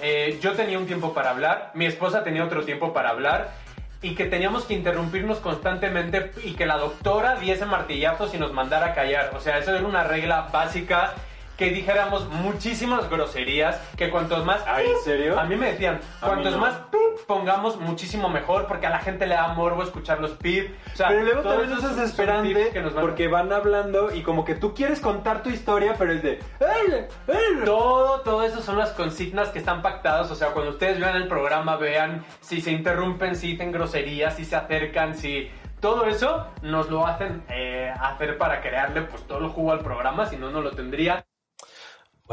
[0.00, 3.52] eh, yo tenía un tiempo para hablar, mi esposa tenía otro tiempo para hablar,
[4.00, 8.86] y que teníamos que interrumpirnos constantemente y que la doctora diese martillazos y nos mandara
[8.86, 9.32] a callar.
[9.36, 11.12] O sea, eso era una regla básica
[11.56, 14.62] que dijéramos muchísimas groserías, que cuantos más...
[14.66, 15.38] ¿Ay, en serio?
[15.38, 16.58] A mí me decían, A cuantos no.
[16.58, 20.74] más pip pongamos, muchísimo mejor, porque a la gente le da morbo escuchar los pip.
[20.92, 24.54] O sea, Pero luego todos también es desesperante van- porque van hablando y como que
[24.54, 26.38] tú quieres contar tu historia, pero es de...
[26.60, 27.64] "Ay, ay".
[27.64, 30.30] Todo, todo eso son las consignas que están pactadas.
[30.30, 34.44] O sea, cuando ustedes vean el programa, vean si se interrumpen, si dicen groserías, si
[34.44, 35.50] se acercan, si.
[35.80, 40.26] Todo eso nos lo hacen eh, hacer para crearle pues todo el jugo al programa,
[40.26, 41.24] si no, no lo tendría.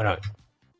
[0.00, 0.16] Bueno,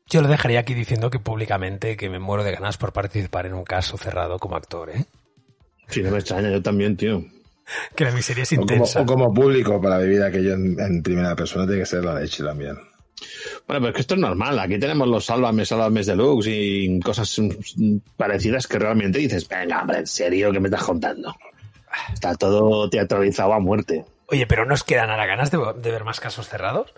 [0.07, 3.53] yo lo dejaría aquí diciendo que públicamente que me muero de ganas por participar en
[3.53, 5.05] un caso cerrado como actor, ¿eh?
[5.89, 7.23] Sí, no me extraña, yo también, tío.
[7.95, 9.01] Que la miseria es O como, intensa.
[9.01, 12.43] o como público para vivir aquello en, en primera persona tiene que ser la leche
[12.43, 12.73] también.
[13.67, 14.57] Bueno, pero es que esto es normal.
[14.57, 17.39] Aquí tenemos los Sálvame, Sálvame Deluxe y cosas
[18.17, 21.35] parecidas que realmente dices, venga, hombre, en serio, ¿qué me estás contando?
[22.11, 24.03] Está todo teatralizado a muerte.
[24.29, 26.91] Oye, pero ¿nos quedan ahora ganas de, de ver más casos cerrados?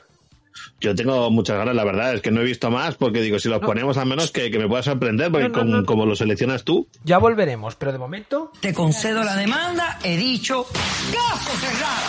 [0.80, 3.50] Yo tengo muchas ganas, la verdad, es que no he visto más porque digo, si
[3.50, 5.86] los ponemos al menos que, que me pueda sorprender, porque No, no, con- no.
[5.86, 8.52] como lo seleccionas tú, Ya volveremos, pero de momento...
[8.60, 12.04] Te concedo la demanda, he dicho, caso cerrado.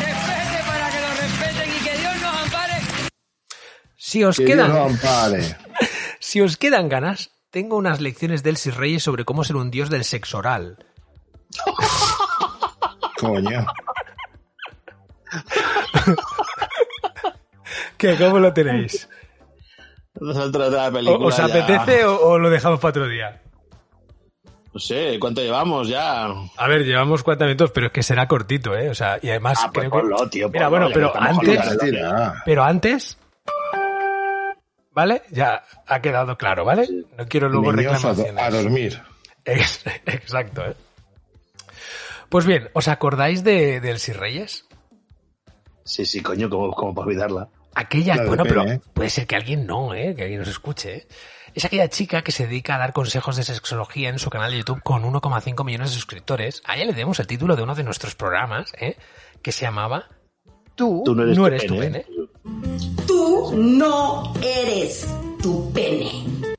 [0.00, 2.74] respete para que lo respeten y que Dios nos ampare.
[3.96, 4.72] Si os Que Dios quedan...
[4.72, 5.56] lo ampare.
[6.24, 9.90] Si os quedan ganas, tengo unas lecciones de Elsis Reyes sobre cómo ser un dios
[9.90, 10.78] del sexo oral.
[13.22, 13.64] Coño.
[17.96, 18.16] ¿Qué?
[18.16, 19.08] ¿Cómo lo tenéis?
[20.20, 23.40] nosotros de la ¿O- película ¿Os ya- apetece o, o lo dejamos para otro día?
[24.74, 26.24] No sé, ¿cuánto llevamos ya?
[26.56, 28.88] A ver, llevamos 40 minutos, pero es que será cortito, ¿eh?
[28.90, 30.08] O sea, y además Ah, pues creo que...
[30.08, 31.78] ponlo, tío, Mira, ponlo, bueno, pero antes...
[32.44, 33.18] Pero antes...
[34.92, 35.22] ¿Vale?
[35.30, 36.86] Ya ha quedado claro, ¿vale?
[37.16, 38.42] No quiero luego Niños a, do- reclamaciones.
[38.44, 39.02] a dormir.
[39.44, 40.74] Ex- Exacto, ¿eh?
[42.32, 44.64] Pues bien, ¿os acordáis de, de Elsie Reyes?
[45.84, 47.50] Sí, sí, coño, como, como para olvidarla.
[47.74, 48.80] Aquella, bueno, pero ¿eh?
[48.94, 50.14] puede ser que alguien no, ¿eh?
[50.16, 50.96] que alguien nos escuche.
[50.96, 51.06] ¿eh?
[51.52, 54.56] Es aquella chica que se dedica a dar consejos de sexología en su canal de
[54.56, 56.62] YouTube con 1,5 millones de suscriptores.
[56.64, 58.96] A ella le demos el título de uno de nuestros programas, ¿eh?
[59.42, 60.08] que se llamaba
[60.74, 62.00] Tú, Tú no no eres, eres tu tu pene.
[62.00, 62.28] pene.
[63.06, 65.06] Tú no eres
[65.42, 66.51] tu pene.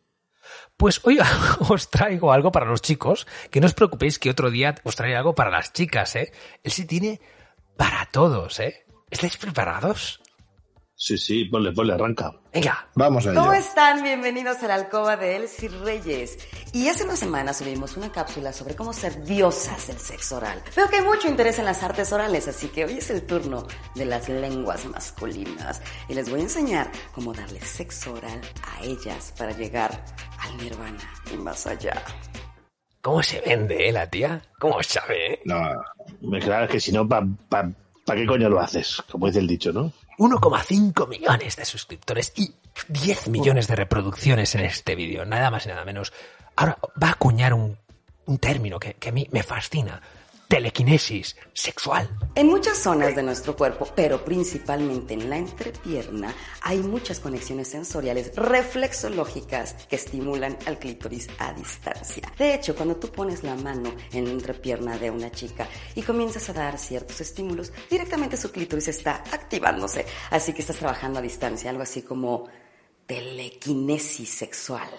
[0.83, 1.17] Pues hoy
[1.69, 5.15] os traigo algo para los chicos, que no os preocupéis que otro día os traeré
[5.15, 6.33] algo para las chicas, ¿eh?
[6.61, 7.21] Él sí tiene
[7.77, 8.83] para todos, ¿eh?
[9.09, 10.19] ¿Estáis preparados?
[11.03, 12.33] Sí, sí, ponle, ponle, arranca.
[12.53, 12.87] Venga.
[12.95, 14.01] Vamos a ¿Cómo están?
[14.03, 16.37] Bienvenidos a la alcoba de Elsie Reyes.
[16.71, 20.63] Y hace una semana subimos una cápsula sobre cómo ser diosas del sexo oral.
[20.73, 23.67] Veo que hay mucho interés en las artes orales, así que hoy es el turno
[23.95, 25.81] de las lenguas masculinas.
[26.07, 30.05] Y les voy a enseñar cómo darle sexo oral a ellas para llegar
[30.39, 32.01] al nirvana y más allá.
[33.01, 34.41] ¿Cómo se vende, eh, la tía?
[34.57, 35.41] ¿Cómo sabe, eh?
[35.43, 35.57] No,
[36.21, 37.69] Me claro que si no, ¿para pa,
[38.05, 39.03] pa qué coño lo haces?
[39.11, 39.91] Como dice el dicho, ¿no?
[40.17, 42.53] 1,5 millones de suscriptores y
[42.87, 46.13] 10 millones de reproducciones en este vídeo, nada más y nada menos.
[46.55, 47.77] Ahora va a acuñar un,
[48.25, 50.01] un término que, que a mí me fascina.
[50.53, 52.07] Telequinesis sexual.
[52.35, 56.31] En muchas zonas de nuestro cuerpo, pero principalmente en la entrepierna,
[56.61, 62.31] hay muchas conexiones sensoriales reflexológicas que estimulan al clítoris a distancia.
[62.37, 66.47] De hecho, cuando tú pones la mano en la entrepierna de una chica y comienzas
[66.49, 70.05] a dar ciertos estímulos, directamente su clítoris está activándose.
[70.29, 72.47] Así que estás trabajando a distancia, algo así como
[73.07, 74.91] telequinesis sexual.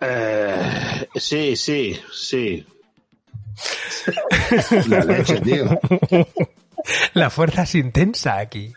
[0.00, 2.66] Eh, sí, sí, sí.
[4.88, 5.78] la leche, tío.
[7.14, 8.72] La fuerza es intensa aquí.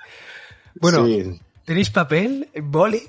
[0.79, 1.39] Bueno, Sí.
[1.65, 2.49] ¿tenéis papel?
[2.63, 3.01] ¿Boli?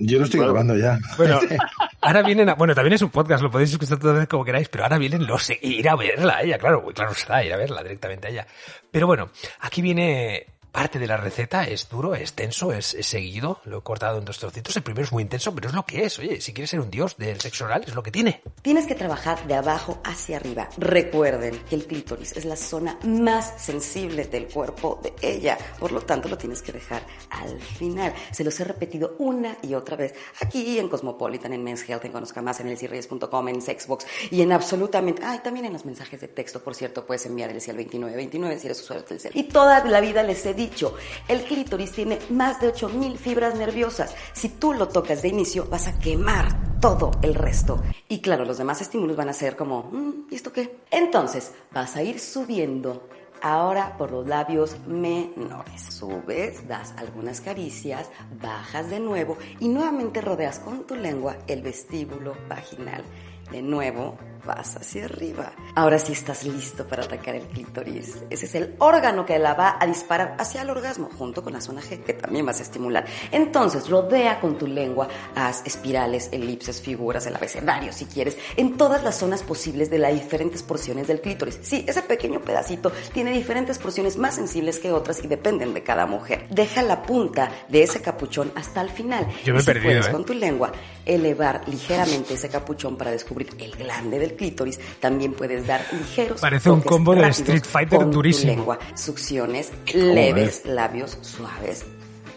[0.00, 0.52] Yo lo estoy Bueno.
[0.52, 0.98] grabando ya.
[1.16, 1.40] Bueno,
[2.00, 4.44] ahora vienen, a- bueno, también es un podcast, lo podéis escuchar todas las veces como
[4.44, 7.56] queráis, pero ahora vienen los, ir a verla a ella, claro, claro está, ir a
[7.56, 8.46] verla directamente a ella.
[8.92, 13.78] Pero bueno, aquí viene parte de la receta, es duro, es tenso, es, seguido, lo
[13.78, 16.18] he cortado en dos trocitos, el primero es muy intenso, pero es lo que es,
[16.18, 18.42] oye, si quieres ser un dios del sexo oral, es lo que tiene.
[18.62, 20.68] Tienes que trabajar de abajo hacia arriba.
[20.76, 25.58] Recuerden que el clítoris es la zona más sensible del cuerpo de ella.
[25.78, 28.12] Por lo tanto, lo tienes que dejar al final.
[28.30, 30.14] Se los he repetido una y otra vez.
[30.40, 34.52] Aquí en Cosmopolitan, en Men's Health, en Conozca Más, en elcirreyes.com, en Sexbox y en
[34.52, 35.22] absolutamente...
[35.24, 38.66] Ay, también en los mensajes de texto, por cierto, puedes enviar el al 2929 si
[38.66, 39.36] eres usuario del.
[39.36, 40.94] Y toda la vida les he dicho,
[41.28, 44.14] el clítoris tiene más de 8000 fibras nerviosas.
[44.34, 47.82] Si tú lo tocas de inicio, vas a quemar todo el resto.
[48.08, 50.78] Y claro, los demás estímulos van a ser como, "Mm, ¿y esto qué?
[50.90, 53.08] Entonces, vas a ir subiendo
[53.40, 55.80] ahora por los labios menores.
[55.90, 58.10] Subes, das algunas caricias,
[58.42, 63.04] bajas de nuevo y nuevamente rodeas con tu lengua el vestíbulo vaginal.
[63.50, 64.18] De nuevo,
[64.48, 65.52] vas hacia arriba.
[65.74, 68.16] Ahora sí estás listo para atacar el clítoris.
[68.30, 71.60] Ese es el órgano que la va a disparar hacia el orgasmo, junto con la
[71.60, 73.04] zona G, que también vas a estimular.
[73.30, 79.04] Entonces, rodea con tu lengua, haz espirales, elipses, figuras, el abecedario si quieres, en todas
[79.04, 81.58] las zonas posibles de las diferentes porciones del clítoris.
[81.62, 86.06] Sí, ese pequeño pedacito tiene diferentes porciones más sensibles que otras y dependen de cada
[86.06, 86.46] mujer.
[86.48, 89.28] Deja la punta de ese capuchón hasta el final.
[89.44, 90.12] Yo me Y si perdido, puedes ¿eh?
[90.12, 90.72] con tu lengua
[91.04, 96.70] elevar ligeramente ese capuchón para descubrir el glande del clítoris, también puedes dar ligeros Parece
[96.70, 98.52] un combo de Street Fighter durísimo.
[98.52, 98.78] lengua.
[98.94, 101.84] Succiones ¿Cómo leves, labios suaves,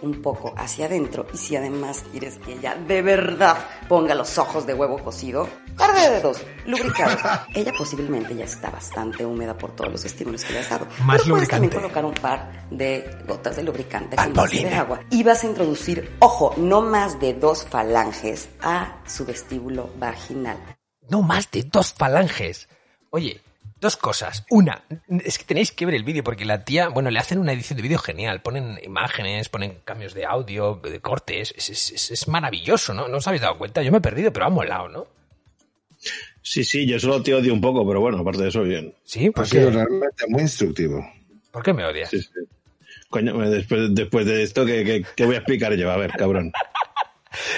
[0.01, 1.27] un poco hacia adentro.
[1.33, 5.47] Y si además quieres que ella de verdad ponga los ojos de huevo cocido,
[5.77, 7.19] par de dedos, lubricados.
[7.55, 10.87] ella posiblemente ya está bastante húmeda por todos los estímulos que le has dado.
[11.05, 11.75] Más Pero puedes también lubricante.
[11.75, 14.99] colocar un par de gotas de lubricante con base de agua.
[15.11, 20.57] Y vas a introducir, ojo, no más de dos falanges a su vestíbulo vaginal.
[21.11, 22.67] No más de dos falanges.
[23.11, 23.41] Oye,
[23.79, 24.45] dos cosas.
[24.49, 24.83] Una,
[25.23, 27.77] es que tenéis que ver el vídeo porque la tía, bueno, le hacen una edición
[27.77, 28.41] de vídeo genial.
[28.41, 31.53] Ponen imágenes, ponen cambios de audio, de cortes.
[31.57, 33.07] Es, es- es- es maravilloso, ¿no?
[33.07, 33.83] No os habéis dado cuenta.
[33.83, 35.07] Yo me he perdido, pero ha molado, ¿no?
[36.41, 38.95] Sí, sí, yo solo te odio un poco, pero bueno, aparte de eso, bien.
[39.03, 41.05] Sí, Ha sido realmente muy instructivo.
[41.51, 42.09] ¿Por qué me odias?
[42.09, 42.29] Sí, sí.
[43.09, 45.91] Coño, después, después de esto, ¿qué, qué, qué voy a explicar yo?
[45.91, 46.51] A ver, cabrón.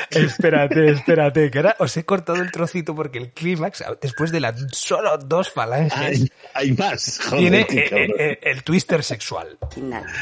[0.09, 4.55] Espérate, espérate, que ahora os he cortado el trocito porque el clímax, después de las
[4.71, 7.19] solo dos falanges, Hay, hay más.
[7.23, 9.57] Joder, tiene eh, eh, eh, el twister sexual.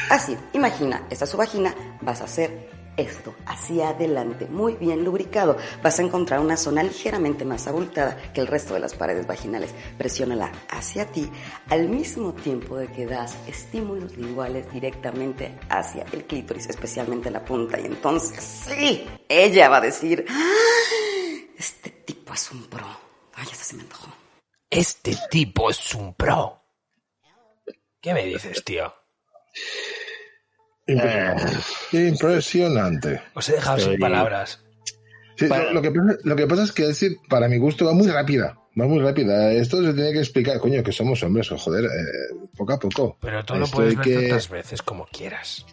[0.08, 5.56] Así, imagina, esta es su vagina, vas a hacer esto, hacia adelante, muy bien lubricado.
[5.82, 9.74] Vas a encontrar una zona ligeramente más abultada que el resto de las paredes vaginales.
[9.98, 11.30] Presiónala hacia ti
[11.68, 17.80] al mismo tiempo de que das estímulos linguales directamente hacia el clítoris, especialmente la punta.
[17.80, 20.50] Y entonces, sí, ella va a decir, "Ah,
[21.58, 22.86] este tipo es un pro.
[23.34, 24.12] Ay, ya se me antojó.
[24.68, 26.60] Este tipo es un pro.
[28.00, 28.92] ¿Qué me dices, tío?
[31.00, 33.20] Eh, impresionante.
[33.34, 34.62] Os he dejado sin palabras.
[35.36, 37.92] Sí, Para- lo, que pasa, lo que pasa es que decir, para mi gusto va
[37.92, 38.58] muy rápida.
[38.80, 39.52] Va muy rápida.
[39.52, 41.88] Esto se tiene que explicar, coño, que somos hombres, o joder, eh,
[42.56, 43.18] poco a poco.
[43.20, 45.66] Pero tú lo puedes ver que- tantas veces como quieras.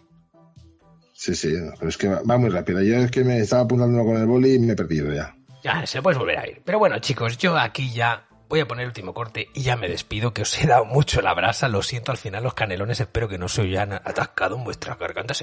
[1.14, 2.82] Sí, sí, pero es que va, va muy rápida.
[2.82, 5.34] Yo es que me estaba apuntando con el boli y me he perdido ya.
[5.62, 6.62] Ya, se puedes volver a ir.
[6.64, 9.88] Pero bueno, chicos, yo aquí ya voy a poner el último corte y ya me
[9.88, 11.68] despido, que os he dado mucho la brasa.
[11.68, 15.40] Lo siento, al final los canelones espero que no se hayan atascado en vuestras gargantas.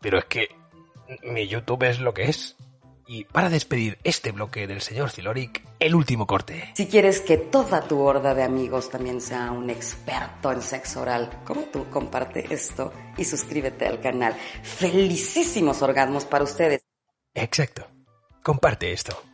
[0.00, 0.48] Pero es que
[1.22, 2.56] mi YouTube es lo que es.
[3.06, 6.72] Y para despedir este bloque del señor Ziloric, el último corte.
[6.74, 11.42] Si quieres que toda tu horda de amigos también sea un experto en sexo oral,
[11.44, 14.34] como tú, comparte esto y suscríbete al canal.
[14.62, 16.82] Felicísimos orgasmos para ustedes.
[17.34, 17.86] Exacto.
[18.42, 19.27] Comparte esto.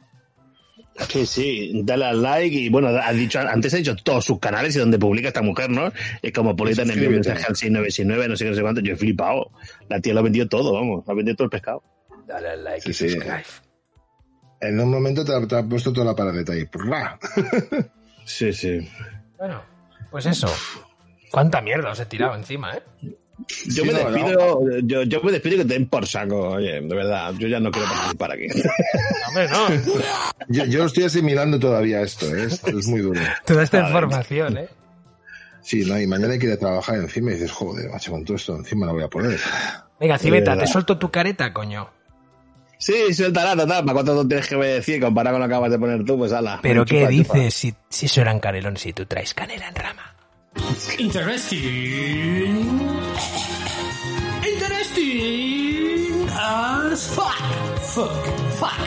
[1.08, 4.76] Sí, sí, dale al like y bueno, ha dicho, antes ha dicho todos sus canales
[4.76, 5.92] y donde publica esta mujer, ¿no?
[6.22, 8.92] Es como Politan envió un mensaje al 6969, no sé qué, no sé cuánto, yo
[8.92, 9.50] he flipado.
[9.88, 11.82] La tía lo ha vendido todo, vamos, ha vendido todo el pescado.
[12.26, 13.14] Dale al like Sí, y sí.
[13.14, 13.44] subscribe.
[14.60, 16.64] En un momento te ha, te ha puesto toda la paradeta ahí.
[18.24, 18.88] Sí, sí.
[19.36, 19.62] Bueno,
[20.10, 20.46] pues eso.
[21.30, 22.82] ¿Cuánta mierda os he tirado encima, eh?
[23.66, 26.50] Yo Sí, me no, despido, yo, yo me despido y que te den por saco,
[26.50, 28.46] oye, de verdad, yo ya no quiero participar aquí.
[29.28, 29.94] Hombre, no.
[30.48, 32.44] Yo, yo estoy asimilando todavía esto, ¿eh?
[32.44, 33.20] Esto es muy duro.
[33.44, 34.68] Toda esta información, eh.
[35.62, 38.24] Sí, no, y mañana hay que ir a trabajar encima y dices, joder, macho, con
[38.24, 39.40] todo esto encima lo voy a poner.
[39.98, 41.88] Venga, Civeta, te suelto tu careta, coño.
[42.78, 46.04] Sí, suéltala, total, ¿para cuánto tienes que decir comparado con lo que acabas de poner
[46.04, 46.18] tú?
[46.18, 46.60] Pues ala.
[46.62, 47.08] ¿Pero qué chupa.
[47.08, 50.13] dices si, si eso eran canelones si tú traes canela en rama?
[50.98, 52.80] Interesting.
[54.44, 57.38] Interesting as fuck.
[57.94, 58.26] Fuck,
[58.58, 58.78] fuck,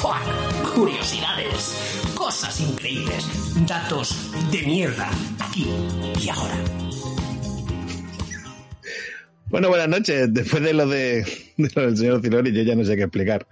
[0.00, 0.74] fuck.
[0.74, 1.74] Curiosidades,
[2.14, 3.26] cosas increíbles,
[3.66, 5.10] datos de mierda,
[5.40, 5.66] aquí
[6.20, 6.56] y ahora.
[9.54, 10.34] Bueno, buenas noches.
[10.34, 11.24] Después de lo, de,
[11.56, 13.46] de lo del señor Cilori, yo ya no sé qué explicar.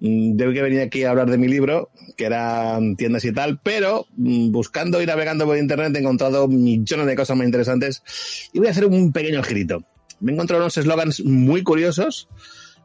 [0.00, 3.60] Mm, Yo que venía aquí a hablar de mi libro, que eran tiendas y tal,
[3.62, 8.02] pero mm, buscando y navegando por internet he encontrado millones de cosas muy interesantes
[8.52, 9.84] y voy a hacer un pequeño girito.
[10.18, 12.28] Me he encontrado unos eslogans muy curiosos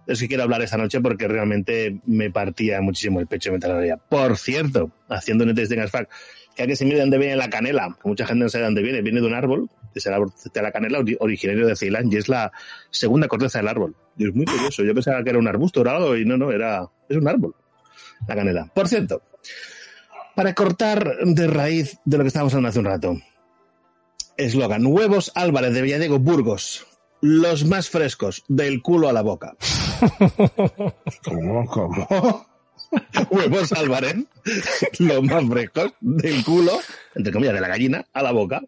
[0.06, 3.82] de los que quiero hablar esta noche porque realmente me partía muchísimo el pecho lo
[3.82, 3.98] leía.
[3.98, 6.08] Por cierto, haciendo un testing as fuck,
[6.56, 8.62] que hay que se mire de dónde viene la canela, que mucha gente no sabe
[8.62, 9.68] de dónde viene, viene de un árbol,
[10.00, 12.52] es el árbol de la canela ori- originario de Ceilán y es la
[12.90, 13.96] segunda corteza del árbol.
[14.18, 16.52] Y es muy curioso, yo pensaba que era un arbusto o algo y no, no,
[16.52, 17.56] era, es un árbol,
[18.28, 18.66] la canela.
[18.74, 19.22] Por cierto,
[20.36, 23.18] para cortar de raíz de lo que estábamos hablando hace un rato,
[24.38, 26.86] eslogan, huevos Álvarez de Villadiego Burgos,
[27.22, 29.56] los más frescos, del culo a la boca.
[31.24, 31.66] ¿Cómo?
[31.68, 32.48] ¿Cómo?
[33.30, 34.16] Huevos Álvarez,
[35.00, 36.74] los más frescos, del culo,
[37.16, 38.62] entre comillas, de la gallina, a la boca,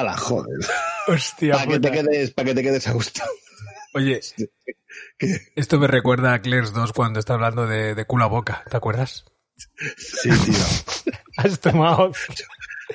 [0.00, 0.58] a la joder.
[1.06, 3.22] Hostia, Para que, te quedes, pa' que te quedes a gusto.
[3.94, 4.20] Oye,
[5.56, 8.76] esto me recuerda a Claire's 2 cuando está hablando de, de culo a boca, ¿te
[8.76, 9.24] acuerdas?
[9.96, 11.12] Sí, tío.
[11.36, 12.12] Has tomado.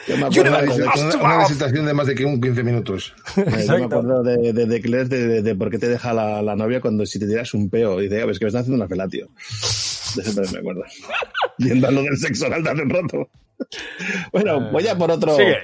[0.07, 3.13] Yo me Una, acuerdo, de, una, una presentación de más de que un 15 minutos.
[3.35, 3.43] yo
[3.77, 6.55] me acuerdo de, de, de Claire, de, de- de por qué te deja la, la
[6.55, 7.99] novia cuando si te tiras un peo.
[8.01, 9.27] Y dice, "Ah, pues que me estás haciendo una felatio.
[10.15, 10.83] De eso también me acuerdo.
[11.59, 13.29] Viendo lo del sexo oral de hace un rato.
[14.31, 15.35] Bueno, voy a por otro.
[15.35, 15.57] Sigue.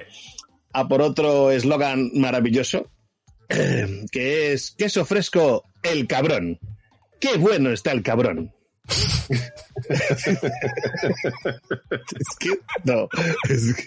[0.74, 2.89] A por otro eslogan maravilloso.
[4.11, 6.59] Que es queso fresco, el cabrón.
[7.20, 8.53] Qué bueno está el cabrón.
[9.89, 10.36] es
[12.39, 12.49] que
[12.84, 13.07] no,
[13.49, 13.84] es que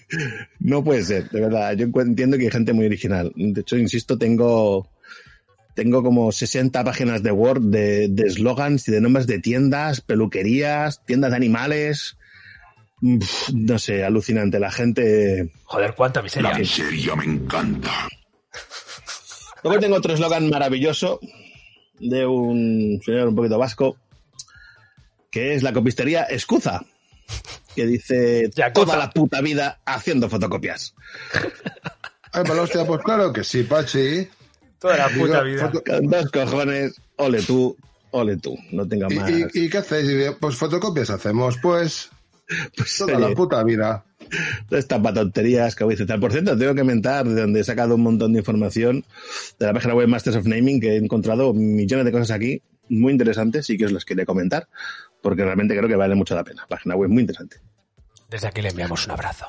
[0.61, 1.73] no puede ser, de verdad.
[1.75, 3.33] Yo entiendo que hay gente muy original.
[3.35, 4.89] De hecho, insisto, tengo
[5.75, 11.05] tengo como 60 páginas de Word de de eslogans y de nombres de tiendas, peluquerías,
[11.05, 12.17] tiendas de animales.
[13.03, 14.59] Uf, no sé, alucinante.
[14.61, 15.51] La gente.
[15.65, 16.51] Joder, cuánta miseria.
[16.53, 17.91] La miseria me encanta.
[19.65, 21.21] Luego tengo otro eslogan maravilloso
[21.99, 23.97] de un señor un poquito vasco,
[25.31, 26.83] que es la copistería Escuza,
[27.77, 30.95] que dice toda la puta vida haciendo fotocopias.
[32.33, 34.29] Ay, para la hostia, pues claro que sí, Pachi.
[34.79, 35.71] Toda la Digo, puta vida.
[35.71, 37.77] Con dos cojones, ole tú,
[38.11, 39.31] ole tú, no tenga ¿Y, más.
[39.31, 40.33] y, y qué hacéis?
[40.41, 42.11] Pues fotocopias hacemos, pues.
[42.99, 44.05] Toda oye, la puta vida.
[44.71, 46.19] Estas patonterías que voy a citar.
[46.21, 49.05] Por cierto, tengo que comentar de donde he sacado un montón de información
[49.59, 53.13] de la página web Masters of Naming, que he encontrado millones de cosas aquí muy
[53.13, 54.69] interesantes y que os las quería comentar,
[55.23, 56.65] porque realmente creo que vale mucho la pena.
[56.69, 57.57] Página web muy interesante.
[58.31, 59.47] Desde aquí le enviamos un abrazo.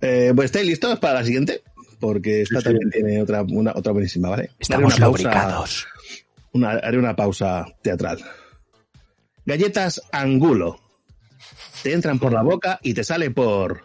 [0.00, 1.62] Eh, pues estáis listos para la siguiente,
[2.00, 2.64] porque esta Sí, sí.
[2.70, 4.50] también tiene otra, una, otra buenísima, ¿vale?
[4.58, 5.86] Estamos Haré una pausa- lubricados.
[6.52, 8.18] una- haré una pausa teatral.
[9.46, 10.78] Galletas Angulo.
[11.82, 13.82] Te entran por la boca y te sale por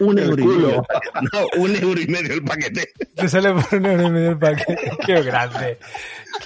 [0.00, 0.56] un euro y medio.
[0.56, 0.68] culo.
[0.68, 1.28] el paquete.
[1.32, 2.92] No, un euro y medio el paquete.
[3.14, 4.90] Te sale por un euro y medio el paquete.
[5.06, 5.78] Qué grande.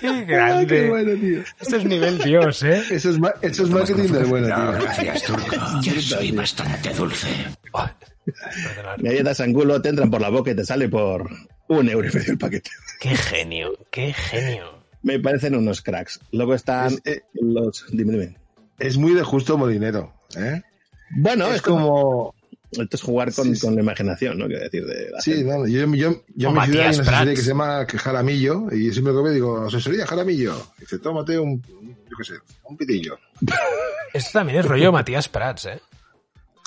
[0.01, 0.67] Qué grande.
[0.67, 1.43] qué bueno, tío.
[1.61, 2.83] Esto es nivel Dios, ¿eh?
[2.91, 4.73] Eso es, eso es marketing del bueno, tío.
[4.73, 5.57] Gracias, turco.
[5.83, 7.29] Yo soy bastante dulce.
[8.99, 11.29] Galletas Angulo te entran por la boca y te sale por
[11.69, 12.71] un euro y medio el paquete.
[13.01, 14.85] Qué genio, qué genio.
[15.03, 16.21] Me parecen unos cracks.
[16.31, 17.87] Luego están Es, eh, los...
[17.91, 18.37] Dime, dime.
[18.79, 20.63] es muy de justo molinero, ¿eh?
[21.11, 21.87] Bueno, es es como...
[21.89, 22.35] como...
[22.73, 23.67] Esto es jugar con, Sí, sí.
[23.67, 24.47] con la imaginación, ¿no?
[24.47, 25.45] Quiero decir, de la Sí, gente.
[25.47, 28.93] no, yo, yo, yo en mi ciudad hay una asesoría que se llama Jaramillo y
[28.93, 30.55] siempre que veo digo, asesoría Jaramillo.
[30.79, 33.19] Y dice, tómate un, yo qué sé, un pitillo.
[34.15, 35.81] Esto también es rollo Matías Prats, ¿eh?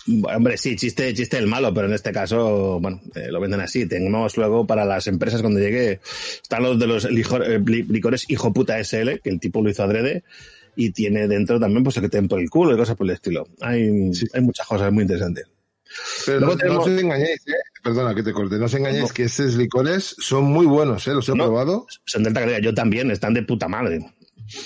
[0.06, 3.62] Bueno, hombre, sí, chiste, chiste el malo, pero en este caso, bueno, eh, lo venden
[3.62, 3.86] así.
[3.86, 6.02] Tenemos luego para las empresas cuando llegue,
[6.42, 9.70] están los de los lijor- eh, li- licores hijo puta SL, que el tipo lo
[9.70, 10.26] hizo adrede,
[10.76, 13.06] y tiene dentro también pues el que te den por el culo y cosas por
[13.08, 13.48] el estilo.
[13.62, 15.46] Hay, hay muchas cosas muy interesantes.
[16.26, 17.54] Pero no, tenemos- no os engañéis, ¿eh?
[17.84, 21.12] Perdona que te corte, no os engañéis que estos licores son muy buenos, ¿eh?
[21.14, 21.46] Los he No.
[21.46, 21.86] probado.
[22.06, 24.00] Son de alta calidad, yo también, están de puta madre.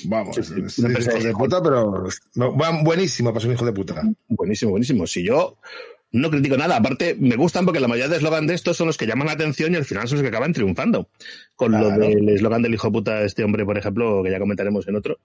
[0.06, 3.74] Vamos, Sí, sí, hijos de- puta, pero no, van buenísimo para ser un hijo de
[3.74, 4.02] puta.
[4.28, 5.06] Buenísimo, buenísimo.
[5.06, 5.58] Si yo
[6.12, 8.98] no critico nada, aparte me gustan porque la mayoría de eslogan de estos son los
[8.98, 11.10] que llaman la atención y al final son los que acaban triunfando.
[11.56, 12.00] Con lo Claro.
[12.08, 15.20] del eslogan del hijo puta de este hombre, por ejemplo, que ya comentaremos en otro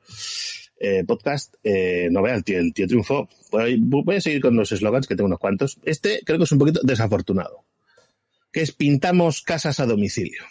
[0.85, 3.29] eh, podcast, eh, no vea, el tío, el tío triunfó.
[3.53, 5.79] Voy, voy a seguir con los eslogans, que tengo unos cuantos.
[5.85, 7.65] Este creo que es un poquito desafortunado,
[8.51, 10.43] que es pintamos casas a domicilio.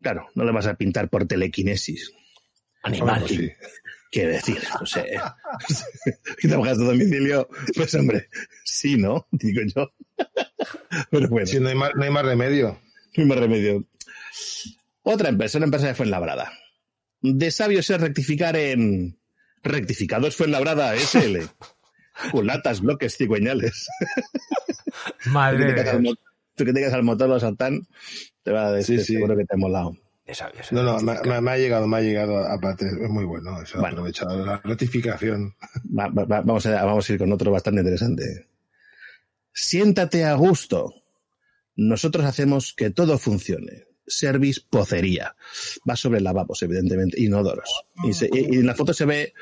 [0.00, 2.10] Claro, no le vas a pintar por telequinesis.
[2.82, 3.20] Animal.
[3.20, 3.50] Pues sí.
[4.10, 5.04] Quiero decir, no sé.
[6.42, 8.28] y trabajas a domicilio, pues hombre,
[8.64, 9.26] sí, ¿no?
[9.32, 9.92] Digo yo.
[11.10, 12.80] Pero bueno, Sí, no hay más, no hay más remedio.
[13.16, 13.84] no hay más remedio.
[15.02, 16.50] Otra empresa, una empresa de Fuenlabrada.
[17.26, 19.18] De sabios es rectificar en
[19.62, 21.38] Rectificados Fuenlabrada SL.
[22.30, 23.88] Culatas, bloques, cigüeñales.
[25.26, 26.14] Madre mo-
[26.54, 27.80] tú que te quedas al motor de Saltán,
[28.42, 29.12] te va a decir, Sí, sí.
[29.14, 29.96] seguro que te ha molado.
[30.26, 30.70] de sabios.
[30.70, 33.78] No, no, me, me- me ha llegado, me ha llegado, aparte, es muy bueno, eso
[33.80, 33.94] Bueno.
[33.96, 35.54] aprovechado, la ratificación.
[35.98, 38.48] Va- va- va- vamos, a, vamos a ir con otro bastante interesante.
[39.52, 40.92] Siéntate a gusto.
[41.76, 43.84] Nosotros hacemos que todo funcione.
[44.06, 45.34] Service pocería.
[45.88, 47.68] Va sobre lavabos, evidentemente, inodoros.
[48.04, 49.32] Y, se- y- y en la foto se ve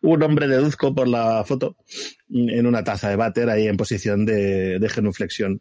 [0.00, 1.76] un hombre deduzco por la foto
[2.30, 5.60] en una taza de váter ahí en posición de, de genuflexión,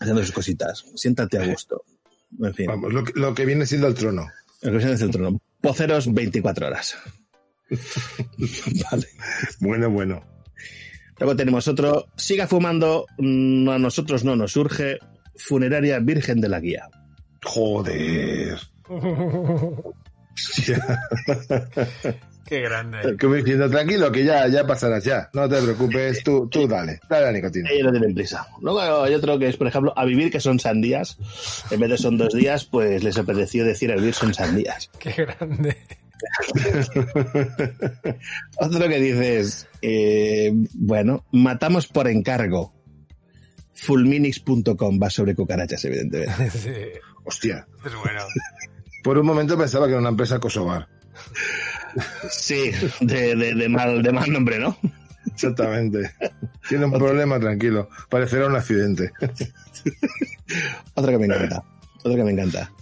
[0.00, 0.84] haciendo sus cositas.
[0.94, 1.84] Siéntate a gusto.
[2.42, 4.28] En fin, Vamos, lo que, lo que viene siendo el trono.
[4.62, 5.40] en cuestión del trono.
[5.60, 6.96] Poceros 24 horas.
[8.90, 9.06] vale.
[9.60, 10.24] Bueno, bueno.
[11.18, 14.98] Luego tenemos otro, siga fumando, mm, a nosotros no nos surge,
[15.36, 16.88] funeraria Virgen de la Guía.
[17.42, 18.58] Joder.
[22.50, 23.16] Qué grande.
[23.16, 25.30] Como diciendo, tranquilo, que ya, ya pasarás ya.
[25.34, 27.70] No te preocupes, tú, tú dale, dale la nicotina.
[27.70, 28.44] Ellos no tienen prisa.
[28.60, 31.16] Luego hay otro que es, por ejemplo, a vivir que son sandías.
[31.70, 34.90] En vez de son dos días, pues les apeteció decir a vivir son sandías.
[34.98, 35.76] Qué grande.
[38.58, 42.74] Otro que dices, eh, bueno, matamos por encargo.
[43.74, 46.50] Fullminix.com va sobre cucarachas, evidentemente.
[46.50, 46.70] Sí,
[47.24, 47.66] Hostia.
[47.84, 48.20] es bueno.
[49.02, 50.88] Por un momento pensaba que era una empresa kosovar.
[52.30, 54.76] Sí, de, de- de mal, de mal nombre, ¿no?
[55.26, 56.12] Exactamente.
[56.68, 57.88] Tiene un problema, tranquilo.
[58.08, 59.10] Parecerá un accidente.
[60.94, 61.62] Otro que me encanta.
[61.98, 62.72] Otro que me encanta.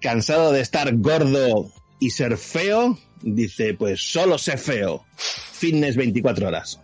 [0.00, 1.70] Cansado de estar gordo
[2.00, 5.04] y ser feo, dice, pues solo sé feo.
[5.16, 6.80] Fitness 24 horas.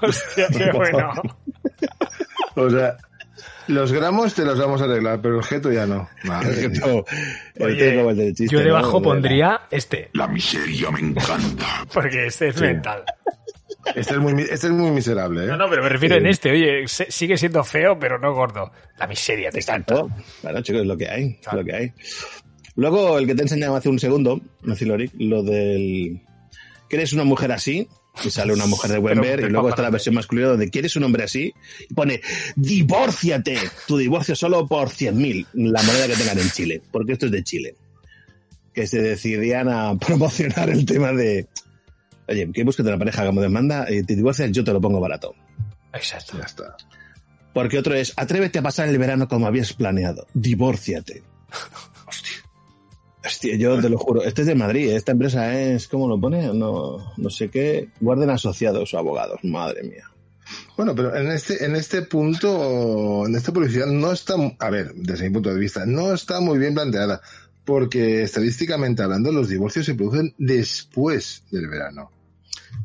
[0.00, 1.12] Hostia, qué bueno.
[2.56, 2.96] O sea,
[3.68, 6.08] los gramos te los vamos a arreglar, pero el objeto ya no.
[6.24, 6.80] Madre mía.
[7.60, 11.66] Oye, yo debajo pondría este, La miseria me encanta.
[11.92, 12.62] porque este es Sí.
[12.62, 13.04] mental.
[13.94, 15.46] Este es muy, este es muy miserable, ¿eh?
[15.46, 16.20] No, no, pero me refiero Sí.
[16.20, 16.50] en este.
[16.50, 18.70] Oye, se- sigue siendo feo, pero no gordo.
[18.98, 20.10] La miseria te Exacto.
[20.42, 21.38] Claro, chicos, es lo que hay.
[21.46, 21.92] Es lo que hay.
[22.76, 26.20] Luego, el que te he enseñado hace un segundo, no Loric, lo del.
[26.88, 27.88] ¿Quieres una mujer así?
[28.24, 30.48] Y sale una mujer de buen Pero ver, de y luego está la versión masculina
[30.48, 31.52] donde quieres un hombre así,
[31.88, 32.20] y pone,
[32.56, 37.32] divórciate, tu divorcio solo por 100.000, la moneda que tengan en Chile, porque esto es
[37.32, 37.74] de Chile.
[38.72, 41.46] Que se decidían a promocionar el tema de,
[42.28, 45.34] oye, que busques una pareja como demanda, y te divorcias, yo te lo pongo barato.
[45.92, 46.38] Exacto.
[46.38, 46.76] Ya está.
[47.52, 50.26] Porque otro es, atrévete a pasar el verano como habías planeado.
[50.34, 51.22] Divórciate.
[53.28, 54.22] Hostia, yo te lo juro.
[54.22, 54.88] Este es de Madrid.
[54.88, 54.96] ¿eh?
[54.96, 56.52] Esta empresa es, ¿cómo lo pone?
[56.54, 57.90] No, no sé qué.
[58.00, 59.40] Guarden asociados o abogados.
[59.44, 60.04] Madre mía.
[60.78, 65.28] Bueno, pero en este, en este punto, en esta publicidad no está, a ver, desde
[65.28, 67.20] mi punto de vista, no está muy bien planteada,
[67.66, 72.10] porque estadísticamente hablando, los divorcios se producen después del verano.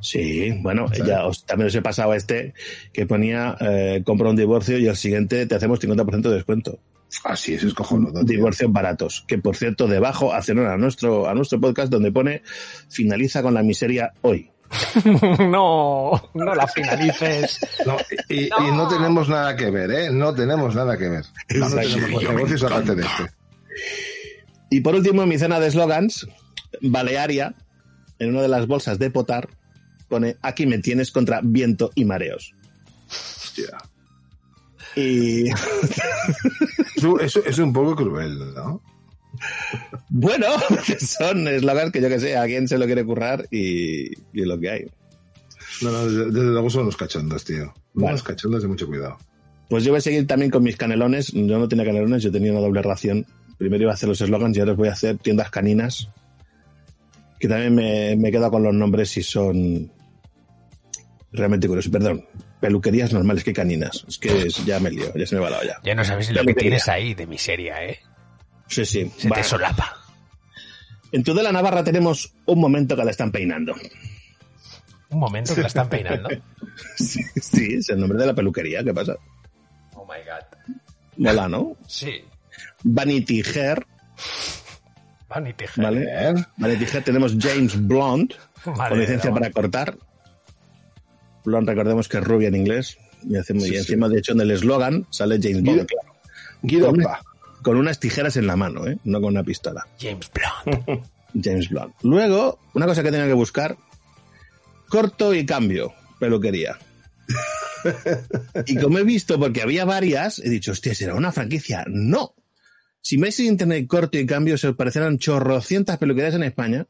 [0.02, 2.54] Sí, bueno, ya os, también os he pasado a este
[2.92, 6.80] que ponía, eh, compra un divorcio y al siguiente te hacemos 50% de descuento.
[7.24, 8.24] Ah, sí, eso es cojonudo.
[8.24, 9.24] Divorcios baratos.
[9.28, 12.44] Que por cierto, debajo hacen a nuestro, a nuestro podcast donde pone
[12.90, 14.50] finaliza con la miseria hoy.
[15.40, 17.60] no, no la finalices.
[17.86, 17.98] No,
[18.30, 20.10] y, y no tenemos nada que ver, ¿eh?
[20.12, 21.26] No tenemos nada que ver.
[21.56, 23.32] No, tenemos negocios aparte de este.
[24.72, 26.28] Y por último, en mi cena de slogans,
[26.82, 27.54] Balearia,
[28.18, 29.50] en una de las bolsas de potar,
[30.08, 32.56] pone aquí me tienes contra viento y mareos.
[33.08, 33.78] Hostia.
[34.96, 35.50] Y
[37.22, 38.82] Eso, es un poco cruel, ¿no?
[40.10, 40.46] bueno,
[41.00, 44.48] son eslogans que yo que sé, a quién se lo quiere currar y, y es
[44.48, 44.86] lo que hay.
[45.82, 47.74] No, no, desde, luego son unos cachondos, tío.
[47.94, 48.10] Vale.
[48.10, 49.18] Unos cachondos de mucho cuidado.
[49.70, 51.32] Pues yo voy a seguir también con mis canelones.
[51.32, 53.26] Yo no tenía canelones, yo tenía una doble ración.
[53.58, 56.10] Primero iba a hacer los eslogans y ahora voy a hacer tiendas caninas.
[57.40, 59.92] Que también me, me he quedado con los nombres y son
[61.32, 61.92] realmente curiosos.
[61.92, 62.26] Perdón,
[62.64, 64.06] peluquerías normales que caninas.
[64.08, 65.80] Es que es- ya me lío, ya se me va la olla.
[65.84, 68.00] Ya no sabes lo que tienes ahí de miseria, ¿eh?
[68.68, 69.12] Sí, sí.
[69.18, 69.36] Se va.
[69.36, 69.98] te solapa.
[71.12, 73.76] En Tudela Navarra tenemos un momento que la están peinando.
[75.10, 76.30] Un momento que la están peinando.
[76.98, 78.84] Sí, sí, es el nombre de la peluquería.
[78.84, 79.16] ¿Qué pasa?
[79.94, 80.76] Oh my god.
[81.18, 81.76] Mola, ¿no?
[81.88, 82.24] Sí.
[82.84, 83.86] Vanity Hair,
[85.30, 85.84] Vanity Fair.
[85.86, 86.34] ¿vale?
[86.58, 89.96] Vanity Hair tenemos James Blonde, con licencia para cortar.
[91.46, 92.98] Blonde, recordemos que es rubia en inglés.
[93.28, 93.78] Y, hacemos, Sí, y sí.
[93.78, 95.86] encima, de hecho, en el eslogan sale James Bond.
[95.88, 96.14] claro.
[96.62, 96.94] Guido
[97.62, 98.98] con unas tijeras en la mano, ¿eh?
[99.06, 99.88] no con una pistola.
[100.00, 101.06] James Blunt.
[101.44, 101.94] James Blunt.
[102.04, 103.78] Luego, una cosa que tenía que buscar:
[104.90, 106.78] corto y cambio, peluquería.
[108.66, 111.86] y como he visto, porque había varias, he dicho, hostia, ¿será una franquicia?
[111.88, 112.36] No.
[113.02, 116.88] Si me en internet corto y cambio, se os parecerán chorrocientas peluquerías en España.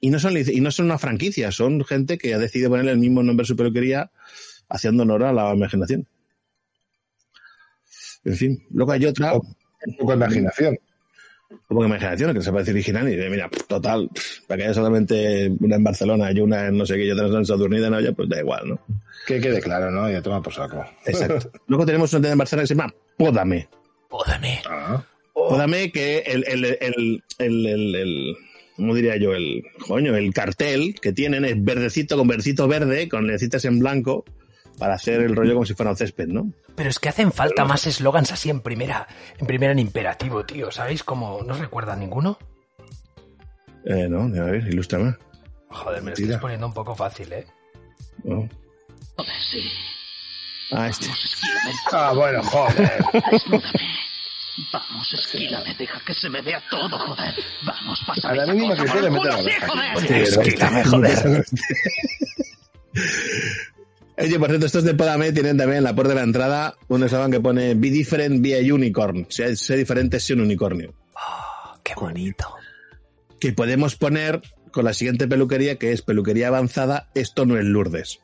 [0.00, 2.98] Y no, son, y no son una franquicia, son gente que ha decidido ponerle el
[2.98, 4.10] mismo nombre a su peluquería,
[4.68, 6.06] haciendo honor a la imaginación.
[8.24, 9.34] En fin, luego hay otra.
[9.34, 10.78] Un poco de imaginación.
[11.66, 14.10] Como que imaginación, que se parece original y de, mira, total,
[14.46, 17.26] para que haya solamente una en Barcelona y una en no sé qué y otra
[17.26, 18.80] en Sadurnida, no, ya, pues da igual, ¿no?
[19.26, 20.10] Que quede claro, ¿no?
[20.10, 20.84] Ya toma por saco.
[21.06, 21.50] Exacto.
[21.66, 23.68] Luego tenemos una tienda en Barcelona que se llama Pódame.
[24.10, 24.60] Pódame.
[24.68, 26.78] Ah, Pódame que el, el, el,
[27.38, 28.36] el, el, el-
[28.78, 29.34] ¿cómo diría yo?
[29.34, 34.24] El, coño, el cartel que tienen es verdecito con verdecito verde, con lecitas en blanco,
[34.78, 36.52] para hacer el rollo como si fuera un césped, ¿no?
[36.76, 40.70] Pero es que hacen falta más eslogans así en primera, en primera en imperativo, tío.
[40.70, 41.42] ¿Sabéis cómo?
[41.44, 42.38] ¿No os recuerda ninguno?
[43.84, 45.16] Eh, no, a ver, ilústrame.
[45.70, 47.46] Joder, me lo estáis poniendo un poco fácil, ¿eh?
[48.22, 48.48] No.
[50.70, 51.06] Ah, este.
[51.90, 53.04] Ah, bueno, joder.
[54.72, 57.34] Vamos, esquílame, deja que se me vea todo, joder.
[57.64, 59.68] Vamos, A pásame la esa mínima que la oreja.
[59.68, 59.96] joder.
[59.96, 61.44] Hostia, esquílame, joder.
[64.18, 67.04] Oye, por cierto, estos de Podame tienen también en la puerta de la entrada un
[67.04, 69.26] eslogan que pone Be different, be a unicorn.
[69.28, 70.92] Sé, sé diferente, sé un unicornio.
[71.84, 72.52] Qué bonito.
[73.38, 74.42] Que podemos poner
[74.72, 78.20] con la siguiente peluquería, que es peluquería avanzada, esto no es Lourdes.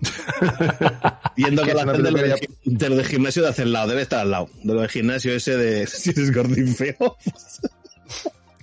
[1.36, 2.48] Viendo ¿Qué con es la gente de lo, de, peluquería?
[2.64, 4.48] de lo de gimnasio de hacia el lado, debe estar al lado.
[4.62, 7.16] De lo de gimnasio ese de si eres gordín feo.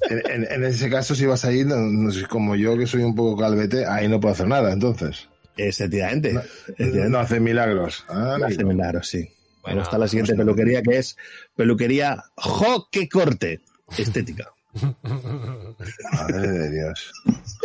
[0.10, 2.88] En, en- en ese caso, si vas a ir, no- no sé, como yo que
[2.88, 5.28] soy un poco calvete, ahí no puedo hacer nada, entonces.
[5.58, 6.34] Efectivamente.
[6.34, 7.10] No, Efectivamente.
[7.10, 8.06] no hace milagros.
[8.08, 9.30] Ah, No hace milagros, sí.
[9.62, 11.18] Bueno, está la siguiente peluquería que es
[11.56, 13.60] peluquería Jo que corte.
[13.98, 14.48] Estética.
[16.14, 17.12] Madre de Dios.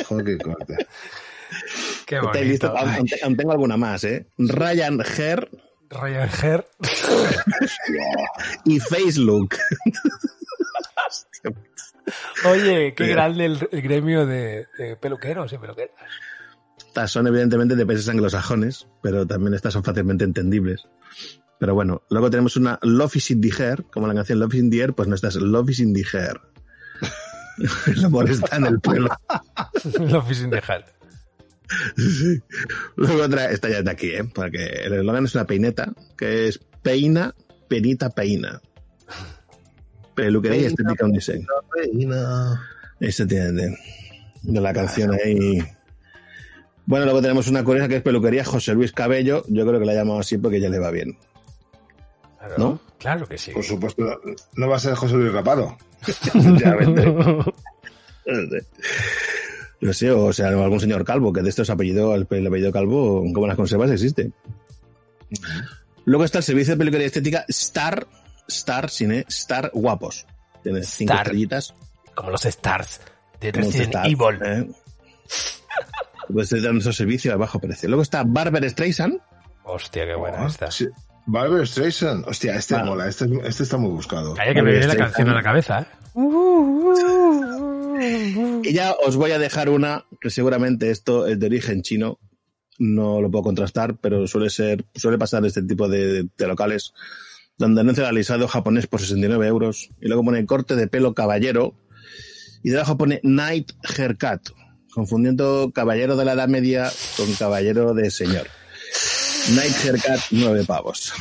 [0.07, 0.87] Joder, qué corte.
[2.07, 2.75] Qué bonito.
[2.77, 4.27] Aún, tengo alguna más, ¿eh?
[4.39, 5.49] Ryan Hair
[5.91, 6.67] Ryan Hair.
[8.65, 9.55] y Face Look.
[12.45, 13.15] Oye, qué Mira.
[13.15, 15.95] grande el, el gremio de, de peluqueros y peluqueras.
[16.79, 20.87] Estas son evidentemente de países anglosajones, pero también estas son fácilmente entendibles.
[21.59, 24.61] Pero bueno, luego tenemos una Love is in the hair, como la canción Love is
[24.61, 26.41] in the air, pues nuestras Love is in the hair.
[27.87, 29.09] El amor está en el pelo.
[30.01, 30.85] La oficina de.
[31.97, 32.43] Sí.
[32.97, 34.25] Luego otra, esta ya es de aquí, ¿eh?
[34.35, 37.35] Porque el eslogan es una peineta, que es peina,
[37.69, 38.61] penita, peina.
[40.15, 41.47] Peluquería y Peina, estética unisex.
[41.77, 42.63] Reina.
[43.01, 43.77] Este tiene
[44.43, 45.59] de la canción ahí.
[46.87, 49.45] Bueno, luego tenemos una curiosa que es peluquería José Luis Cabello.
[49.49, 51.17] Yo creo que la llamado así porque ya le va bien.
[52.39, 52.81] Claro, ¿No?
[52.99, 53.53] Claro que sí.
[53.53, 54.21] Por supuesto,
[54.55, 55.77] no va a ser José Luis Rapado.
[56.61, 56.77] Ya.
[59.81, 63.23] No sé, o sea, algún señor calvo, que de estos apellido, el, el apellido calvo,
[63.35, 64.31] como las conservas, existe.
[66.07, 68.07] Luego está el servicio de peluquería estética Star,
[68.49, 70.27] Star, cine, Star Guapos.
[70.63, 71.27] Tiene cinco Star.
[71.27, 71.75] estrellitas.
[72.15, 73.01] Como los Stars
[73.41, 74.39] de Resident Star, Evil.
[74.43, 74.71] ¿eh?
[76.33, 77.89] Pues dan nuestro servicio a bajo precio.
[77.89, 79.21] Luego está Barber Streisand.
[79.65, 80.69] Hostia, qué buena Ah, esta.
[81.25, 81.31] Sí.
[81.31, 82.27] Barbara Streisand.
[82.27, 82.87] Hostia, este Vale.
[82.87, 83.09] mola.
[83.09, 84.35] Este, este está muy buscado.
[84.35, 85.87] Calla que me viene la canción a la cabeza, ¿eh?
[88.63, 92.19] Y ya os voy a dejar una que seguramente esto es de origen chino.
[92.79, 96.93] No lo puedo contrastar, pero suele ser, suele pasar este tipo de, de locales
[97.57, 101.75] donde anuncia el alisado japonés por 69 euros y luego pone corte de pelo caballero
[102.65, 104.51] y debajo pone night haircut,
[104.93, 108.49] confundiendo caballero de la edad media con caballero de señor.
[109.51, 111.13] Night haircut, nueve pavos.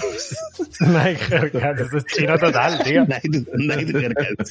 [0.80, 3.05] Night Haircut, esto es chino total, tío.
[3.07, 4.47] Night, night haircut.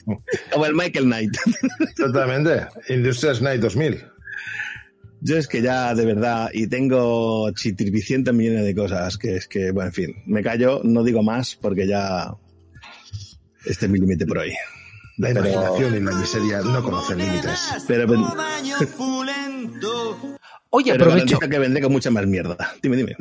[0.53, 1.33] Como el Michael Knight.
[1.97, 2.67] Totalmente.
[2.89, 4.05] Industrias Night 2000.
[5.21, 9.71] Yo es que ya, de verdad, y tengo chitripicientos millones de cosas, que es que,
[9.71, 12.35] bueno, en fin, me callo, no digo más, porque ya
[13.65, 14.53] este es mi límite por hoy.
[15.19, 17.61] La Pero- imaginación y la miseria no conocen límites.
[17.87, 18.07] Pero,
[20.75, 21.39] Oye, pero aprovecho.
[21.39, 22.57] que vendré con mucha más mierda.
[22.83, 23.15] Dime, dime.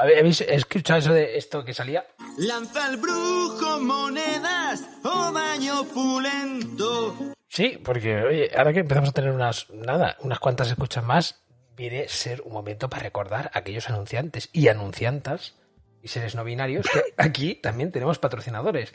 [0.00, 2.06] ¿Habéis escuchado eso de esto que salía?
[2.38, 7.14] Lanza el brujo monedas o baño pulento.
[7.46, 11.42] Sí, porque oye, ahora que empezamos a tener unas, nada, unas cuantas escuchas más,
[11.76, 15.56] viene a ser un momento para recordar a aquellos anunciantes y anunciantas
[16.02, 18.94] y seres no binarios que aquí también tenemos patrocinadores.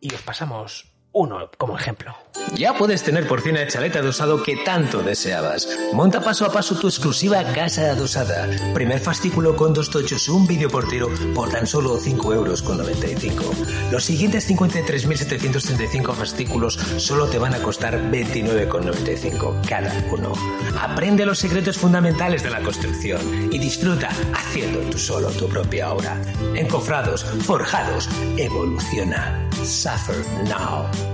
[0.00, 2.14] Y os pasamos uno como ejemplo.
[2.54, 5.68] Ya puedes tener por fin el chalet adosado que tanto deseabas.
[5.92, 8.48] Monta paso a paso tu exclusiva casa adosada.
[8.72, 12.78] Primer fascículo con dos tochos y un vídeo portero por tan solo 5 euros con
[12.78, 13.44] 95.
[13.90, 20.32] Los siguientes 53.735 fascículos solo te van a costar 29,95 cada uno.
[20.80, 26.16] Aprende los secretos fundamentales de la construcción y disfruta haciendo tú solo tu propia obra.
[26.54, 29.48] Encofrados, forjados, evoluciona.
[29.64, 31.07] Suffer now.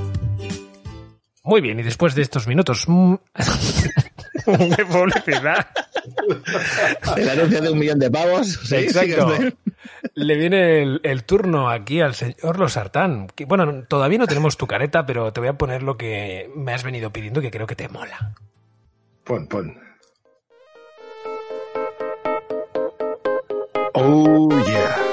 [1.44, 3.14] Muy bien, y después de estos minutos mm,
[4.46, 5.66] de publicidad,
[7.16, 8.60] El anuncio de un millón de pavos.
[8.64, 8.76] ¿sí?
[8.76, 9.28] Exacto.
[10.14, 13.26] Le viene el, el turno aquí al señor Losartán.
[13.34, 16.72] Que, bueno, todavía no tenemos tu careta, pero te voy a poner lo que me
[16.72, 18.34] has venido pidiendo que creo que te mola.
[19.24, 19.78] Pon, pon.
[23.94, 25.03] Oh, yeah.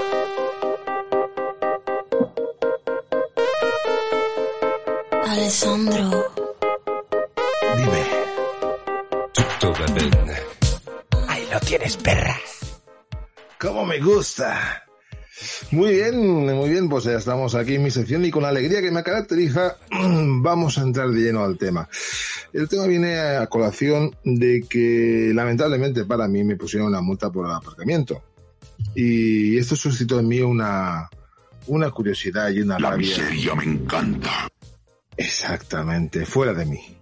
[5.31, 6.25] Alessandro.
[7.77, 8.03] Dime.
[11.29, 12.35] Ahí lo tienes, perra.
[13.57, 14.83] ¿Cómo me gusta?
[15.71, 18.81] Muy bien, muy bien, pues ya estamos aquí en mi sección y con la alegría
[18.81, 19.77] que me caracteriza
[20.41, 21.87] vamos a entrar de lleno al tema.
[22.51, 27.45] El tema viene a colación de que lamentablemente para mí me pusieron una multa por
[27.45, 28.21] el aparcamiento.
[28.95, 31.09] Y esto suscitó en mí una,
[31.67, 33.07] una curiosidad y una La rabia.
[33.07, 34.49] miseria me encanta.
[35.17, 36.97] Exactamente, fuera de mí.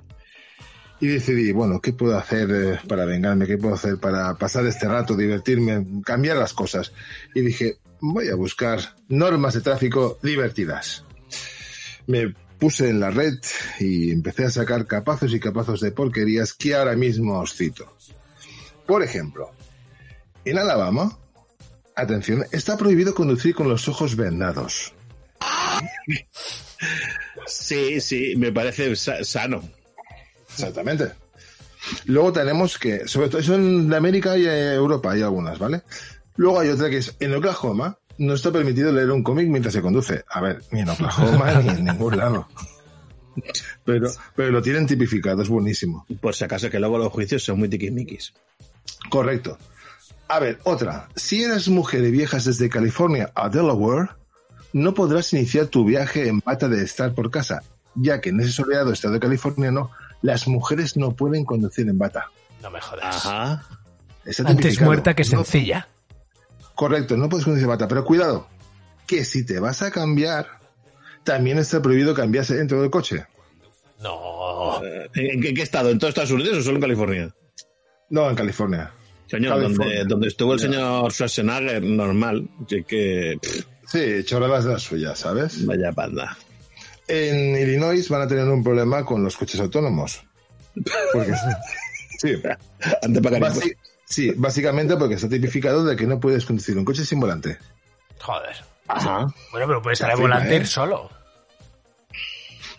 [1.01, 3.47] Y decidí, bueno, ¿qué puedo hacer eh, para vengarme?
[3.47, 6.91] ¿Qué puedo hacer para pasar este rato, divertirme, cambiar las cosas?
[7.34, 11.05] Y dije, voy a buscar normas de tráfico divertidas.
[12.07, 13.39] Me puse en la red
[13.80, 17.95] y empecé a sacar capazos y capazos de porquerías que ahora mismo os cito.
[18.86, 19.51] Por ejemplo,
[20.43, 21.18] en Alabama,
[21.95, 24.93] atención, está prohibido conducir con los ojos vendados.
[27.50, 29.62] Sí, sí, me parece sa- sano.
[30.50, 31.12] Exactamente.
[32.06, 35.82] Luego tenemos que, sobre todo eso en América y eh, Europa hay algunas, ¿vale?
[36.36, 39.82] Luego hay otra que es, en Oklahoma no está permitido leer un cómic mientras se
[39.82, 40.24] conduce.
[40.30, 42.47] A ver, ni en Oklahoma ni en ningún lado.
[43.86, 46.06] Pero, pero lo tienen tipificado, es buenísimo.
[46.20, 48.34] Por si acaso que luego los juicios son muy tiquismiquis.
[49.10, 49.58] Correcto.
[50.28, 51.08] A ver, otra.
[51.16, 54.10] Si eres mujer y viajas desde California a Delaware,
[54.74, 57.64] no podrás iniciar tu viaje en bata de estar por casa,
[57.96, 59.92] ya que en ese soleado estado californiano
[60.22, 62.30] las mujeres no pueden conducir en bata.
[62.62, 63.26] No me jodas.
[63.26, 63.64] Ajá.
[64.26, 65.88] Está Antes muerta que No- sencilla.
[66.76, 68.48] correcto, no puedes conducir en bata, pero cuidado,
[69.08, 70.48] que si te vas a cambiar,
[71.24, 73.26] también está prohibido cambiarse dentro del coche.
[74.02, 74.82] No.
[74.84, 75.90] ¿En qué, en qué estado?
[75.90, 77.36] ¿En todo Estados Unidos o solo en California?
[78.10, 78.92] No, en California.
[79.28, 79.98] Señor, California.
[80.00, 82.48] donde, donde estuvo el señor Schwarzenegger, normal.
[82.88, 83.38] Que.
[83.42, 85.66] pff, Sí, chorradas de las suyas, ¿sabes?
[85.66, 86.38] Vaya panda.
[87.08, 90.22] En Illinois van a tener un problema con los coches autónomos.
[91.14, 91.34] Porque,
[92.20, 92.34] sí,
[93.02, 93.76] Ante pagar Basi-
[94.06, 97.58] sí, básicamente porque está tipificado de que no puedes conducir un coche sin volante.
[98.20, 98.56] Joder.
[98.88, 99.28] Ajá.
[99.52, 100.58] Bueno, pero puedes estar volante ¿eh?
[100.58, 101.10] ir solo.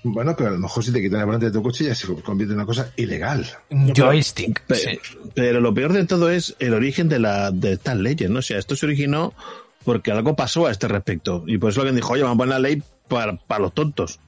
[0.03, 2.07] Bueno, pero a lo mejor si te quitan el volante de tu coche ya se
[2.07, 3.47] convierte en una cosa ilegal.
[3.71, 4.63] Joystick.
[4.63, 4.99] Pe- sí.
[5.35, 8.39] Pero lo peor de todo es el origen de, la, de estas leyes, ¿no?
[8.39, 9.35] O sea, esto se originó
[9.85, 11.45] porque algo pasó a este respecto.
[11.47, 14.21] Y por eso alguien dijo, oye, vamos a poner la ley para, para los tontos.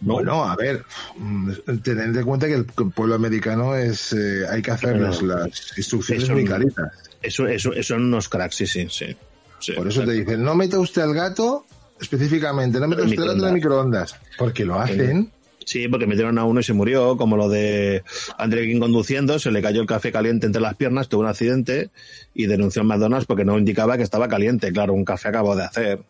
[0.00, 0.14] No.
[0.14, 0.82] Bueno, a ver,
[1.16, 1.50] mm,
[1.82, 6.24] tened en cuenta que el pueblo americano es, eh, hay que hacerles Pero- las instrucciones
[6.24, 6.92] Eso- muy claritas.
[7.20, 9.14] Eso, eso, eso son unos cracks, sí, sí, sí.
[9.58, 11.66] Sí, Por eso te dicen, no meta usted al gato,
[12.00, 14.16] específicamente, no meta usted al gato en el microondas.
[14.38, 15.30] Porque lo hacen.
[15.70, 18.02] Sí, porque metieron a uno y se murió, como lo de
[18.36, 21.90] André King conduciendo, se le cayó el café caliente entre las piernas, tuvo un accidente
[22.34, 24.72] y denunció a McDonald's porque no indicaba que estaba caliente.
[24.72, 26.00] Claro, un café acabó de hacer.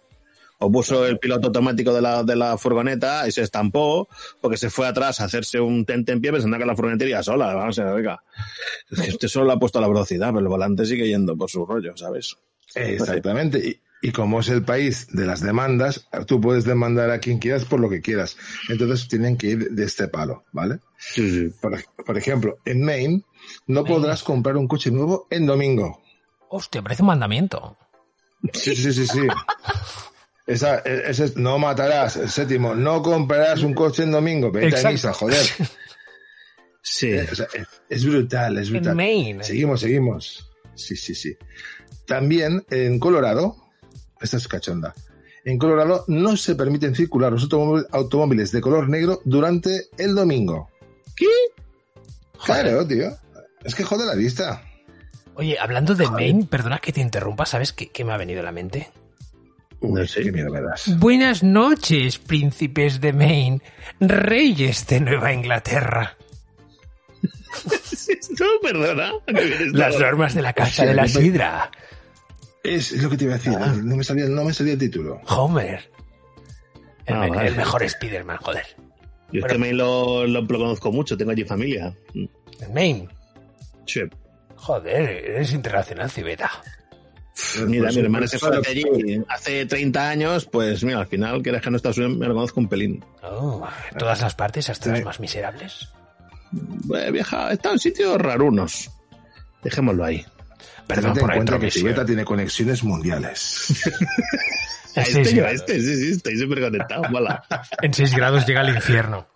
[0.61, 4.08] O puso el piloto automático de la, de la furgoneta y se estampó
[4.40, 7.22] porque se fue atrás a hacerse un tente en pie pensando que la furgoneta iría
[7.22, 7.52] sola.
[7.52, 8.22] Vamos a ver, oiga.
[8.90, 12.34] Usted solo ha puesto la velocidad, pero el volante sigue yendo por su rollo, ¿sabes?
[12.74, 13.58] Exactamente.
[13.58, 17.64] Y, y como es el país de las demandas, tú puedes demandar a quien quieras
[17.64, 18.36] por lo que quieras.
[18.68, 20.78] Entonces tienen que ir de este palo, ¿vale?
[20.98, 21.55] Sí, sí.
[21.61, 23.22] Por, ej- por ejemplo, en Maine
[23.66, 26.03] no podrás comprar un coche nuevo en domingo.
[26.48, 27.76] Hostia, parece un mandamiento.
[28.55, 29.20] Sí, sí, sí, sí.
[30.46, 32.16] Esa, e- ese es, no matarás.
[32.16, 34.51] El séptimo, no comprarás un coche en domingo.
[34.51, 34.88] Vete Exacto.
[34.88, 35.46] a misa, joder.
[36.82, 37.12] Sí.
[37.14, 38.90] O sea, es, es brutal, es brutal.
[38.92, 39.44] En Maine.
[39.44, 40.51] Seguimos, seguimos.
[40.74, 41.36] Sí, sí, sí.
[42.07, 43.57] También en Colorado,
[44.21, 44.95] esta es cachonda.
[45.45, 47.49] En Colorado no se permiten circular los
[47.93, 50.68] automóviles, de color negro durante el domingo.
[51.16, 51.27] ¿Qué?
[52.45, 53.11] Claro, tío.
[53.64, 54.62] Es que jode la vista.
[55.35, 58.45] Oye, hablando de Maine, perdona que te interrumpa, ¿sabes qué, qué me ha venido a
[58.45, 58.91] la mente?
[59.81, 60.99] Uy, qué miedo me das.
[60.99, 63.62] Buenas noches, príncipes de Maine,
[63.99, 66.16] reyes de Nueva Inglaterra.
[68.39, 69.12] No, perdona.
[69.73, 71.71] Las normas de la Casa de la Sidra.
[72.62, 73.52] Es, es lo que te iba a decir.
[73.58, 73.74] Ah.
[73.82, 75.20] No, me salía, no me salía el título.
[75.28, 75.90] Homer.
[77.06, 77.48] El, Ah, me- vale.
[77.48, 78.64] el mejor Spider-Man, joder.
[79.32, 79.46] Yo Bueno.
[79.46, 81.94] este mail lo, lo, lo conozco mucho, tengo allí familia.
[82.14, 83.08] En Maine.
[83.86, 84.00] Sí.
[84.56, 86.50] Joder, eres internacional, Civeta.
[87.66, 91.40] Mira, Pues, mi hermana pues, se fue allí hace 30 años, pues mira, al final,
[91.42, 93.02] quieres que no Estados Unidos, me lo conozco un pelín.
[93.22, 95.88] Oh, en todas las partes, hasta las más miserables.
[96.94, 98.90] He viajado, he estado en sitios rarunos.
[99.62, 100.26] Dejémoslo ahí.
[100.87, 101.68] Perdón por en la que.
[101.68, 103.83] Tibeta tiene conexiones mundiales.
[104.97, 105.61] En Este seis yo, grados.
[105.61, 107.03] este, sí, sí, estoy súper conectado.
[107.11, 107.45] Mola.
[107.81, 109.28] En 6 grados llega al infierno.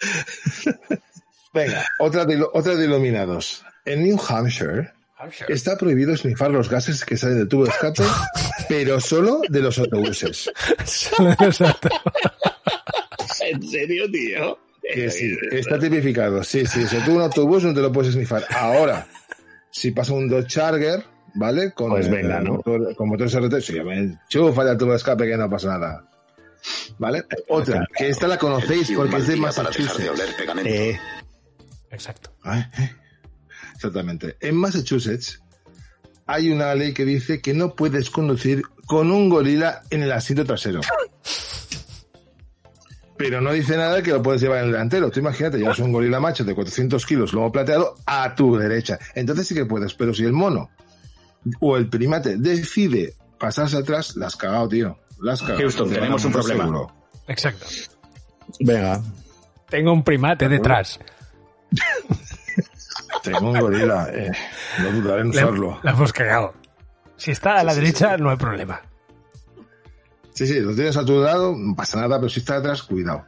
[1.52, 3.62] Venga, otra de, otra de iluminados.
[3.84, 4.94] En New Hampshire
[5.46, 8.02] está prohibido snifar los gases que salen del tubo de escape,
[8.66, 10.50] pero solo de los autobuses.
[13.40, 14.58] ¿En serio, tío?
[14.82, 16.42] Que sí, está tipificado.
[16.44, 18.44] Sí, sí, si tú un autobús no te lo puedes snifar.
[18.50, 19.06] Ahora,
[19.74, 21.04] si pasa un Dodge Charger,
[21.34, 21.72] ¿vale?
[21.72, 22.54] Con, Pues venga, ¿no?
[22.58, 23.74] motor- con motor SRT, sí,
[24.78, 26.08] tubo de escape que no pasa nada.
[26.98, 27.24] ¿Vale?
[27.48, 30.00] Otra, que esta la conocéis porque es de Massachusetts.
[30.64, 30.98] Eh,
[31.90, 32.30] Exacto.
[32.46, 32.64] Eh.
[33.74, 34.36] Exactamente.
[34.40, 35.42] En Massachusetts
[36.26, 40.44] hay una ley que dice que no puedes conducir con un gorila en el asiento
[40.44, 40.80] trasero.
[43.16, 45.10] Pero no dice nada que lo puedes llevar en el delantero.
[45.10, 48.98] Tú imagínate, llevas un gorila macho de 400 kilos, lomo plateado, a tu derecha.
[49.14, 50.70] Entonces sí que puedes, pero si el mono
[51.60, 54.98] o el primate decide pasarse atrás, la has cagado, tío.
[55.20, 55.60] La has cagado.
[55.60, 56.64] Houston, Te tenemos un problema.
[56.64, 56.92] seguro.
[57.28, 57.66] Exacto.
[58.60, 59.00] Venga.
[59.68, 60.98] Tengo un primate detrás.
[63.22, 64.08] Tengo un gorila.
[64.12, 64.30] eh,
[64.82, 65.78] no dudaré en usarlo.
[65.82, 66.54] la hemos cagado.
[67.16, 68.82] Si está a la Sí, sí, derecha, no hay problema.
[70.34, 73.24] Sí, sí, lo tienes a tu lado, no pasa nada, pero si está atrás, cuidado.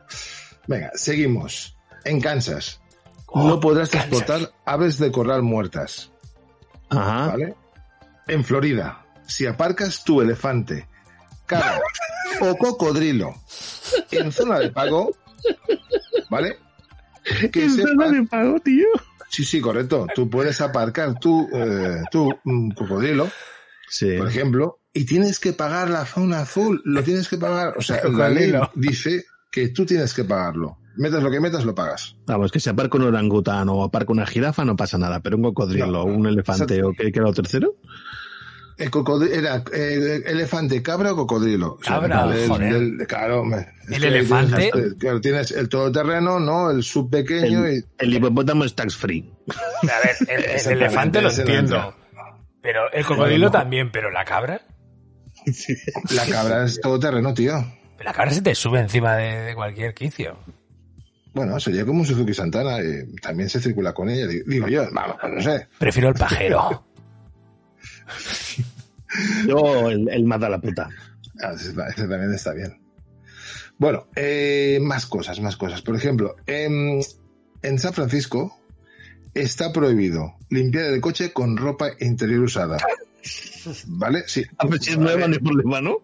[0.67, 1.77] Venga, seguimos.
[2.05, 2.81] En Kansas,
[3.29, 6.11] Oh, no podrás transportar aves de corral muertas.
[6.91, 7.29] Ajá.
[7.33, 7.55] ¿Vale?
[8.29, 10.89] En Florida, si aparcas tu elefante,
[11.45, 11.81] cabra
[12.41, 13.35] o cocodrilo
[14.13, 15.11] en zona de pago,
[16.31, 16.57] ¿vale?
[17.53, 18.87] Que sepas- pago, tío.
[19.29, 20.07] Sí, sí, correcto.
[20.15, 23.29] Tú puedes aparcar tu, eh, tu mm, cocodrilo,
[23.89, 24.17] Sí.
[24.17, 26.80] por ejemplo, y tienes que pagar la zona azul.
[26.84, 27.74] Lo tienes que pagar.
[27.76, 28.70] O sea, la ley Cocodrilo.
[28.74, 30.78] dice que tú tienes que pagarlo.
[30.97, 32.16] Metas lo que metas, lo pagas.
[32.26, 35.42] Vamos, que si aparca un orangután o aparca una jirafa no pasa nada, pero un
[35.42, 36.01] cocodrilo No.
[36.01, 37.74] o un elefante o qué, qué era lo tercero.
[38.78, 41.78] El cocodrilo era eh, elefante, cabra o cocodrilo.
[41.80, 43.07] O sea, Cabra, joder.
[43.07, 43.57] claro, me-
[43.88, 44.70] es ¿El que elefante?
[44.72, 46.70] Tienes, claro, tienes el todoterreno, ¿no?
[46.70, 47.84] El sub pequeño El, y.
[47.99, 49.32] el hipopótamo es tax free.
[49.49, 51.94] A ver, el, el elefante lo entiendo.
[52.62, 54.61] Pero el cocodrilo también, pero la cabra.
[56.11, 57.55] La cabra es todoterreno, tío.
[58.05, 60.38] La cabra se te sube encima de, de cualquier quicio.
[61.32, 62.78] Bueno, sería como un Suzuki Santana.
[62.80, 64.26] y también se circula con ella.
[64.26, 65.68] Digo yo, vamos, no sé.
[65.78, 66.86] Prefiero el pajero.
[69.47, 70.88] Yo, el, el más da la puta.
[71.42, 72.80] Ah, ese, ese también está bien.
[73.78, 75.82] Bueno, eh, más cosas, más cosas.
[75.82, 77.01] Por ejemplo, en,
[77.62, 78.59] en San Francisco
[79.34, 82.78] está prohibido limpiar el coche con ropa interior usada.
[83.87, 84.24] ¿Vale?
[84.27, 84.45] Sí.
[84.59, 85.99] A ver si es nueva, no hay problema, ¿no?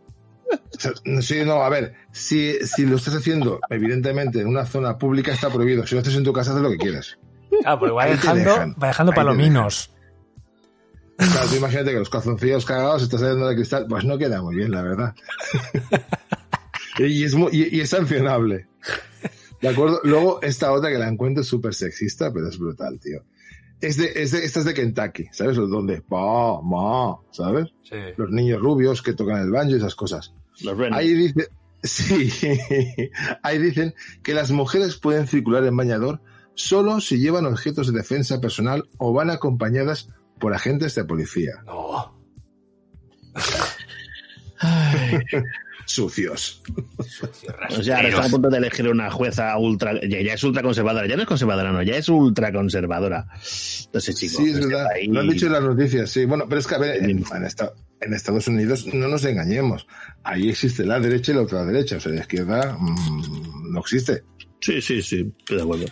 [1.22, 5.48] Sí, no, a ver, si, si lo estás haciendo, evidentemente, en una zona pública está
[5.50, 5.86] prohibido.
[5.86, 7.18] Si lo haces en tu casa, haz lo que quieras.
[7.64, 8.76] Ah, pues va dejando, dejan.
[8.82, 9.90] va dejando palominos.
[11.16, 14.56] Claro, tú imagínate que los calzoncillos cagados estás saliendo de cristal, pues no queda muy
[14.56, 15.14] bien, la verdad.
[16.98, 18.66] y, es muy- y- y es sancionable.
[19.60, 20.00] ¿De acuerdo?
[20.04, 23.22] Luego, esta otra que la encuentro súper sexista, pero es brutal, tío.
[23.82, 25.56] Es de, es de, esta es de Kentucky, ¿sabes?
[25.56, 27.68] Donde, pa, ma, ¿sabes?
[27.82, 27.96] Sí.
[28.16, 30.32] Los niños rubios que tocan el banjo y esas cosas.
[30.62, 30.78] Los.
[30.92, 31.48] Ahí dice,
[31.82, 32.30] sí,
[33.42, 36.22] ahí dicen que las mujeres pueden circular en bañador
[36.54, 40.08] solo si llevan objetos de defensa personal o van acompañadas
[40.38, 41.64] por agentes de policía.
[41.66, 42.16] No.
[45.94, 46.62] Sucios.
[47.78, 49.92] O sea, ahora están a punto de elegir una jueza ultra.
[50.06, 51.06] Ya, ya es ultra conservadora.
[51.06, 53.26] Ya no es conservadora, no, ya es ultra conservadora.
[53.92, 54.36] No sé, chicos.
[54.36, 54.86] Sí, es este verdad.
[54.92, 56.24] país- Lo han dicho en las noticias, sí.
[56.24, 59.86] Bueno, pero es que, a ver, en, en esta- en Estados Unidos no nos engañemos.
[60.24, 61.96] Ahí existe la derecha y la otra derecha.
[61.96, 64.22] O sea, la izquierda mm, no existe.
[64.60, 65.86] Sí, sí, sí, estoy de acuerdo.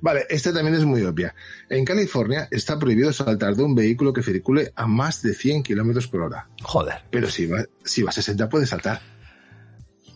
[0.00, 1.34] Vale, esta también es muy obvia.
[1.68, 6.06] En California está prohibido saltar de un vehículo que circule a más de 100 kilómetros
[6.08, 6.48] por hora.
[6.62, 7.02] Joder.
[7.10, 9.00] Pero si va, si va a 60 puede saltar.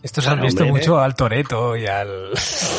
[0.03, 2.29] Estos han visto hombre, mucho al Toreto y al.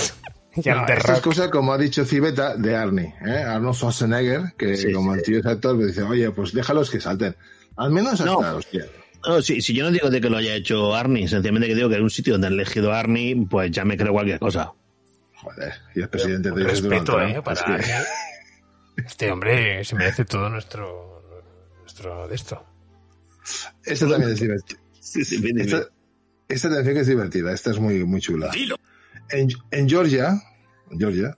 [0.56, 1.24] y al No, The esta es Rock.
[1.24, 3.42] cosa como ha dicho Cibeta de Arnie, ¿eh?
[3.42, 5.18] Arnold Schwarzenegger, que Sí, como sí.
[5.20, 7.36] el tío es actor, me dice, oye, pues déjalos que salten.
[7.76, 8.38] Al menos hasta, No.
[8.56, 8.84] hostia.
[9.24, 11.88] No, si, si yo no digo de que lo haya hecho Arnie, sencillamente que digo
[11.88, 14.72] que en un sitio donde han elegido a Arnie, pues ya me creo cualquier cosa.
[15.42, 17.76] Joder, y el presidente de Respeto, eh, para.
[17.78, 17.92] es que-
[19.04, 21.22] Este hombre se merece todo nuestro.
[21.80, 22.64] nuestro de esto.
[23.84, 24.78] Esta también es divertida.
[25.00, 25.88] Sí, sí, bien, Esta, bien.
[26.48, 28.50] esta que es divertida, esta es muy, muy chula.
[29.30, 30.40] En, en Georgia,
[30.96, 31.36] Georgia,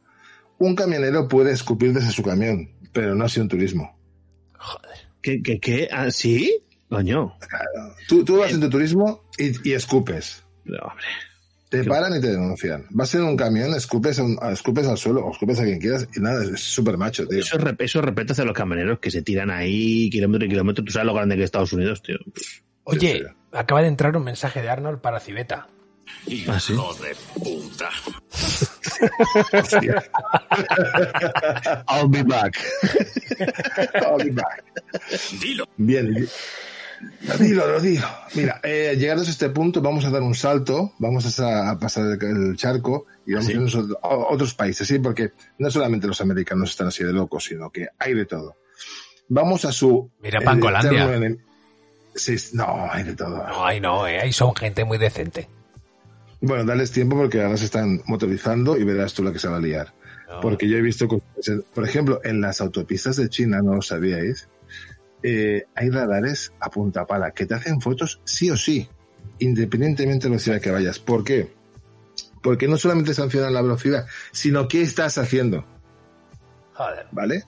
[0.58, 3.98] un camionero puede escupir desde su camión, pero no así un turismo.
[5.22, 5.88] ¿Qué, qué, qué?
[5.90, 6.60] ¿Ah, sí?
[6.90, 7.38] Coño.
[8.08, 10.44] Tú, tú vas en tu turismo y, y escupes.
[10.64, 11.06] No, hombre.
[11.82, 12.86] Te paran y te denuncian.
[12.90, 16.06] Vas en un camión, escupes, a un- escupes al suelo o escupes a quien quieras
[16.14, 17.38] y nada, es súper macho, tío.
[17.40, 20.84] Eso, eso es respeto hacia los camioneros que se tiran ahí kilómetro y kilómetro.
[20.84, 22.16] Tú sabes lo grande que es Estados Unidos, tío.
[22.84, 25.68] Oye, acaba de entrar un mensaje de Arnold para Civeta.
[26.48, 26.72] ¿Ah, sí?
[26.74, 27.90] Hijo de puta.
[31.88, 32.54] I'll be back.
[34.02, 34.64] I'll be back.
[35.40, 35.64] Dilo.
[35.76, 36.28] Bien,
[37.38, 38.04] dilo, lo digo.
[38.34, 41.78] Mira, eh, llegados a este punto, vamos a dar un salto, vamos a, sa- a
[41.78, 43.52] pasar el, charco y vamos Sí.
[43.52, 44.98] a irnos a otros países, ¿sí?
[44.98, 48.56] Porque no solamente los americanos están así de locos, sino que hay de todo.
[49.28, 50.10] Vamos a su...
[50.20, 51.36] Mira Pancolandia.
[52.14, 53.36] Sí, no, hay de todo.
[53.48, 55.48] No, ahí no, eh, ahí son gente muy decente.
[56.40, 59.56] Bueno, dales tiempo porque ahora se están motorizando y verás tú la que se va
[59.56, 59.92] a liar.
[60.28, 60.40] No.
[60.40, 64.48] Porque yo he visto, cosas- por ejemplo, en las autopistas de China, no lo sabíais,
[65.26, 68.86] eh, hay radares a punta pala que te hacen fotos sí o sí,
[69.38, 70.98] independientemente de la velocidad que vayas.
[70.98, 71.50] ¿Por qué?
[72.42, 75.64] Porque no solamente sancionan la velocidad, sino qué estás haciendo.
[76.74, 77.06] Joder.
[77.10, 77.44] ¿Vale?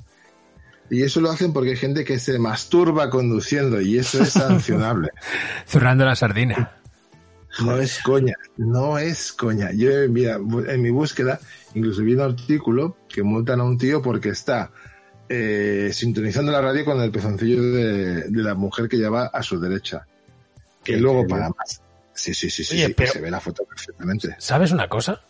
[0.88, 5.10] Y eso lo hacen porque hay gente que se masturba conduciendo y eso es sancionable.
[5.68, 6.78] Zurrando la sardina.
[7.60, 9.70] No es coña, no es coña.
[9.72, 11.40] Yo, mira, en mi búsqueda,
[11.74, 14.72] incluso vi un artículo que multan a un tío porque está
[15.28, 19.58] eh, sintonizando la radio con el pezoncillo de, de la mujer que lleva a su
[19.60, 20.06] derecha.
[20.84, 21.82] Que luego para más.
[22.14, 24.36] Sí, sí, sí, sí, Oye, sí, pero- se ve la foto perfectamente.
[24.38, 25.20] ¿Sabes una cosa?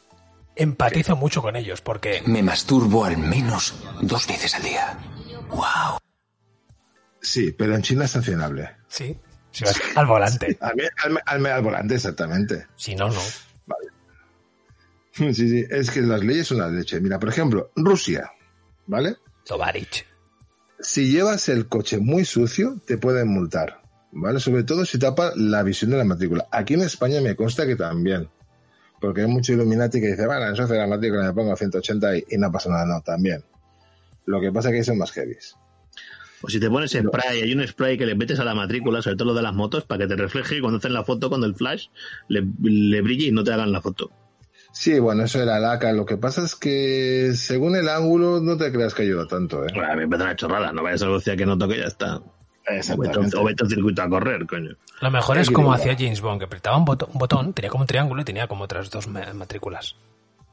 [0.55, 4.99] Empatizo mucho con ellos porque Me masturbo al menos dos veces al día.
[5.51, 5.99] ¡Wow!
[7.21, 8.71] Sí, pero en China es sancionable.
[8.89, 9.19] sí,
[9.51, 10.57] si vas al volante.
[10.61, 10.75] Al,
[11.05, 12.67] al- al- al volante, exactamente.
[12.77, 13.21] Si no, no.
[15.13, 17.01] Sí, sí, es que las leyes son la leche.
[17.01, 18.31] Mira, por ejemplo, Rusia,
[18.87, 19.17] ¿vale?
[19.47, 20.07] Tovarich.
[20.81, 23.81] Si llevas el coche muy sucio, te pueden multar,
[24.13, 24.41] ¿vale?
[24.41, 26.47] Sobre todo si tapa la visión de la matrícula.
[26.51, 28.29] Aquí en España me consta que también.
[29.01, 32.25] Porque hay mucho Illuminati que dice, bueno, ensucia la matrícula, me pongo a 180 y,
[32.31, 32.87] y no pasa nada.
[32.87, 33.45] No, también.
[34.25, 35.57] Lo que pasa es que son más heavies.
[36.43, 39.17] O si te pones spray, hay un spray que le metes a la matrícula, sobre
[39.17, 41.47] todo lo de las motos, para que te refleje y cuando hacen la foto, cuando
[41.47, 41.87] el flash
[42.29, 44.11] le, le brille y no te hagan la foto.
[44.79, 45.91] Sí, bueno, eso era laca.
[45.93, 49.69] Lo que pasa es que según el ángulo no te creas que ayuda tanto, ¿eh?
[49.75, 51.81] Bueno, a mí me parece una chorrada, no vayas a velocidad que no toque y
[51.81, 52.17] ya está.
[52.17, 52.23] O
[52.67, 53.37] vete, Exactamente.
[53.39, 54.73] o vete al circuito a correr, coño.
[55.01, 57.85] Lo mejor es como hacía James Bond, que apretaba un botón, un botón, tenía como
[57.85, 59.97] un triángulo y tenía como otras dos ma- matrículas.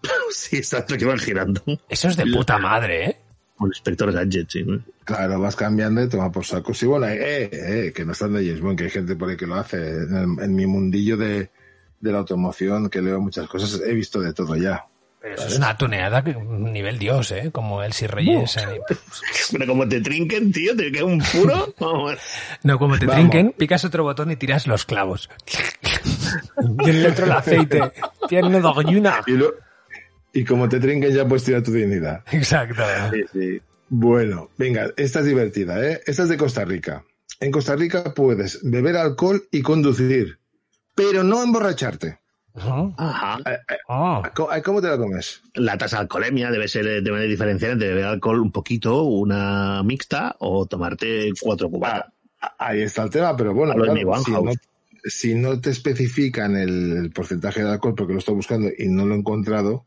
[0.31, 1.61] sí, exacto, que van girando.
[1.89, 3.17] Eso es de puta madre, ¿eh?
[3.59, 4.63] Un inspector gadget, sí.
[4.63, 4.79] ¿no?
[5.03, 6.73] Claro, vas cambiando y toma por saco.
[6.73, 9.35] Sí, bueno, eh, eh, que no están de James Bond, que hay gente por ahí
[9.37, 9.77] que lo hace.
[9.77, 11.49] En, el- en mi mundillo de,
[12.03, 14.85] de la automoción, que leo muchas cosas, he visto de todo ya.
[15.21, 17.49] Pero eso es una tuneada que un nivel dios, ¿eh?
[17.53, 18.57] Como Elsie Reyes.
[18.57, 18.81] eh.
[19.53, 21.73] Pero como te trinquen, tío, te queda un puro.
[21.79, 22.17] Vamos.
[22.63, 23.21] No, como te Vamos.
[23.29, 25.29] trinquen, picas otro botón y tiras los clavos.
[26.85, 27.81] y el otro el aceite.
[28.27, 29.21] Tiene una.
[29.25, 29.53] Y, lo-
[30.33, 32.21] y como te trinquen, ya puedes tirar tu dignidad.
[32.31, 32.83] Exacto.
[33.13, 33.61] Sí, sí.
[33.87, 36.01] Bueno, venga, esta es divertida, ¿eh?
[36.05, 37.05] Esta es de Costa Rica.
[37.39, 40.39] En Costa Rica puedes beber alcohol y conducir,
[40.95, 42.19] pero no emborracharte.
[42.55, 43.39] Ajá.
[43.45, 44.21] Eh, eh, Oh.
[44.35, 45.41] ¿Cómo, cómo te la comes?
[45.55, 49.81] La tasa de alcoholemia debe ser de manera diferencial entre beber alcohol un poquito, una
[49.83, 52.11] mixta o tomarte cuatro cubatas.
[52.41, 54.51] Ah, Ahí está el tema, pero bueno, claro, si, no,
[55.05, 59.05] si no te especifican el, el porcentaje de alcohol porque lo estoy buscando y no
[59.05, 59.85] lo he encontrado.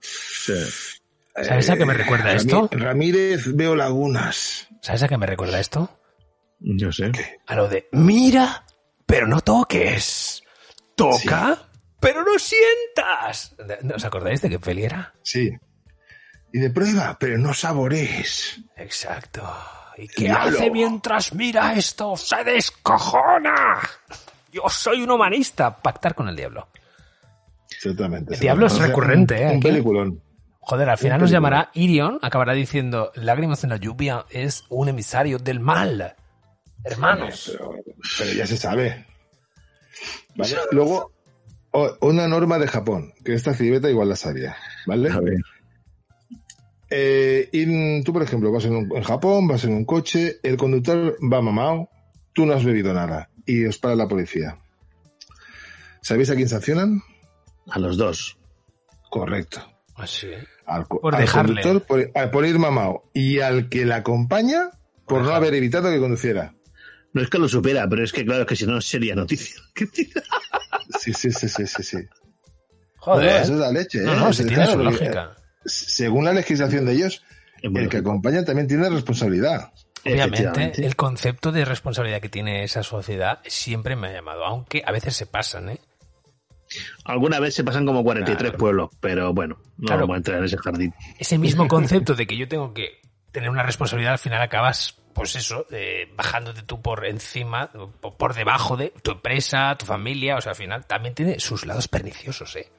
[1.43, 2.69] ¿Sabes a qué me recuerda Rami- esto?
[2.73, 4.69] Ramírez, veo lagunas.
[4.81, 6.01] ¿Sabes a qué me recuerda esto?
[6.61, 7.13] Yo sé.
[7.47, 8.65] A lo de mira,
[9.05, 10.43] pero no toques.
[10.97, 11.59] Toca,
[12.01, 13.55] pero no sientas.
[13.83, 15.15] ¿No ¿Os acordáis de qué peli era?
[15.23, 15.51] Sí.
[16.53, 18.61] Y de prueba, pero no saborees.
[18.77, 19.43] Exacto.
[19.99, 22.17] ¿Y qué hace mientras mira esto?
[22.17, 23.79] ¡Se descojona!
[24.53, 25.77] Yo soy un humanista.
[25.77, 26.69] Pactar con el diablo.
[27.71, 28.35] Exactamente.
[28.35, 29.55] El diablo es recurrente, un- ¿eh?
[29.55, 30.23] Un peliculón.
[30.61, 35.39] Joder, al final nos llamará Irion, acabará diciendo, lágrimas en la lluvia es un emisario
[35.39, 36.17] del mal.
[36.83, 37.51] Hermanos.
[37.53, 37.71] Pero,
[38.19, 39.07] pero ya se sabe.
[40.35, 40.55] ¿Vale?
[40.73, 41.13] Luego,
[42.01, 44.57] una norma de Japón, que esta civeta igual la sabía.
[44.87, 45.11] ¿Vale?
[45.11, 45.39] A ver.
[46.89, 50.57] Eh, y tú, por ejemplo, vas en, un- en Japón, vas en un coche, el
[50.57, 51.89] conductor va mamado,
[52.33, 54.59] tú no has bebido nada y os para la policía.
[56.01, 57.03] ¿Sabéis a quién sancionan?
[57.69, 58.39] A los dos.
[59.11, 59.61] Correcto.
[59.97, 60.29] Así.
[60.67, 61.63] Al, co- Por al dejarle.
[61.63, 64.71] conductor por, ah, por ir mamado y al que la acompaña
[65.07, 66.55] por no haber evitado que conduciera.
[67.17, 69.57] No es que lo supera, pero es que claro, es que si no sería noticia.
[71.01, 71.83] Sí, sí, sí, sí, sí.
[71.83, 71.97] sí.
[72.99, 73.25] Joder.
[73.33, 74.03] No, eso es la leche, ¿eh?
[74.05, 75.37] No, no, Es si el- tiene claro, su porque, lógica.
[75.37, 77.23] eh, Según la legislación de ellos,
[77.63, 79.73] el que acompaña también tiene responsabilidad.
[80.05, 84.93] Obviamente, el concepto de responsabilidad que tiene esa sociedad siempre me ha llamado, aunque a
[84.93, 85.81] veces se pasan, ¿eh?
[87.05, 90.03] Alguna vez se pasan como 43 pueblos, pero bueno, no Claro.
[90.03, 90.95] vamos a entrar en ese jardín.
[91.19, 93.01] Ese mismo concepto de que yo tengo que
[93.33, 98.35] tener una responsabilidad, al final acabas, pues eso, eh, bajándote tú por encima, por, por
[98.35, 102.55] debajo de tu empresa, tu familia, o sea, al final también tiene sus lados perniciosos,
[102.55, 102.71] ¿eh?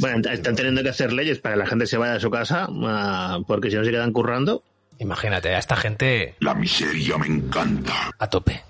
[0.00, 2.68] Bueno, están teniendo que hacer leyes para que la gente se vaya a su casa,
[2.70, 4.62] ah, porque si no se quedan currando.
[4.98, 8.10] Imagínate, a esta gente La miseria me encanta.
[8.18, 8.62] a tope.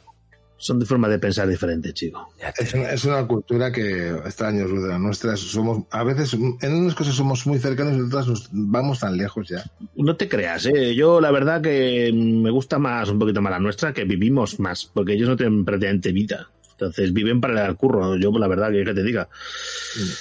[0.60, 2.32] Son de forma de pensar diferente, chico.
[2.58, 5.36] Es una, es una cultura que está años luz de la nuestra.
[5.36, 9.16] Somos, a veces, en unas cosas somos muy cercanos y en otras nos vamos tan
[9.16, 9.64] lejos ya.
[9.94, 10.96] No te creas, ¿eh?
[10.96, 14.84] yo la verdad que me gusta más, un poquito más la nuestra, que vivimos más,
[14.84, 16.48] porque ellos no tienen prácticamente vida.
[16.72, 18.16] Entonces viven para el curro.
[18.16, 19.28] Yo, la verdad, que, que te diga.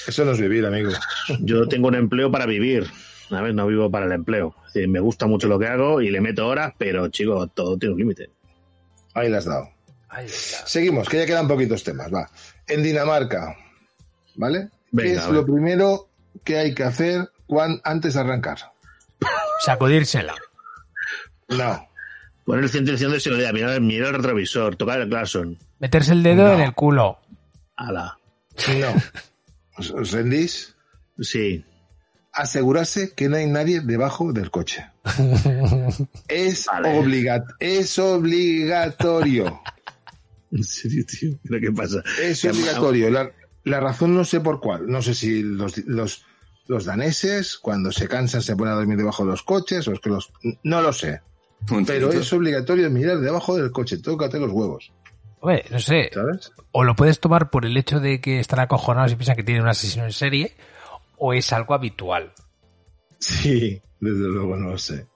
[0.08, 0.92] Eso no es vivir, amigo.
[1.40, 2.88] Yo tengo un empleo para vivir.
[3.30, 4.56] A ver, no vivo para el empleo.
[4.66, 7.94] Decir, me gusta mucho lo que hago y le meto horas, pero chico, todo tiene
[7.94, 8.30] un límite.
[9.14, 9.77] Ahí la has dado.
[10.66, 12.30] Seguimos, que ya quedan poquitos temas, va.
[12.68, 13.56] En Dinamarca,
[14.36, 14.70] ¿vale?
[14.96, 16.10] ¿Qué es lo primero
[16.44, 18.58] que hay que hacer cuan- antes de arrancar?
[19.66, 20.36] Sacudírsela.
[21.50, 21.88] No.
[22.46, 25.58] Poner el centro de seguridad, mirar, mirar el retrovisor, tocar el claxon.
[25.80, 27.20] Meterse el dedo en el culo.
[27.76, 28.18] Ala.
[28.80, 28.94] No.
[29.78, 30.76] ¿Os, os rendís?
[31.20, 31.64] Sí.
[32.32, 34.86] Asegurarse que no hay nadie debajo del coche.
[36.28, 39.62] Es, obliga- es obligatorio.
[40.52, 41.38] En serio, tío.
[41.44, 42.04] ¿Pero qué pasa?
[42.22, 43.10] Es obligatorio.
[43.10, 43.32] La,
[43.64, 44.88] la razón no sé por cuál.
[44.88, 46.26] No sé si los, los,
[46.68, 50.00] los daneses, cuando se cansan, se ponen a dormir debajo de los coches, o es
[50.00, 50.32] que los.
[50.64, 51.22] No lo sé.
[51.86, 53.98] Pero es obligatorio mirar debajo del coche.
[53.98, 54.94] Tócate los huevos.
[55.40, 56.10] Oye, no sé.
[56.14, 56.52] ¿Sabes?
[56.72, 59.64] O lo puedes tomar por el hecho de que están acojonados y piensan que tienen
[59.64, 60.56] un asesino en serie,
[61.18, 62.34] o es algo habitual.
[63.20, 65.08] Sí, desde luego, no lo sé.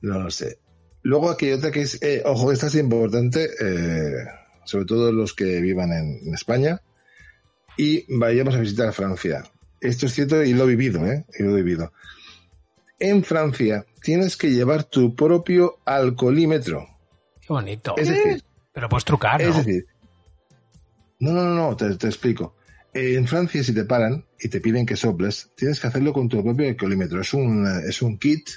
[0.00, 0.58] No lo sé.
[1.02, 4.24] Luego aquí hay otra que es, eh, ojo, esta es importante, eh,
[4.64, 6.80] sobre todo los que vivan en, en España
[7.76, 9.44] y vayamos a visitar Francia.
[9.80, 11.24] Esto es cierto y lo he vivido, ¿eh?
[11.38, 11.92] Y lo he vivido.
[12.98, 16.88] En Francia tienes que llevar tu propio alcoholímetro.
[17.40, 17.94] Qué bonito.
[17.98, 18.42] Es decir,
[18.72, 19.50] Pero puedes trucar, ¿no?
[19.50, 19.86] es decir,
[21.18, 22.56] no, no, no, no, te, te explico.
[22.92, 26.42] En Francia, si te paran y te piden que soples, tienes que hacerlo con tu
[26.42, 27.20] propio alcoholímetro.
[27.20, 28.48] Es un, eh, es un kit,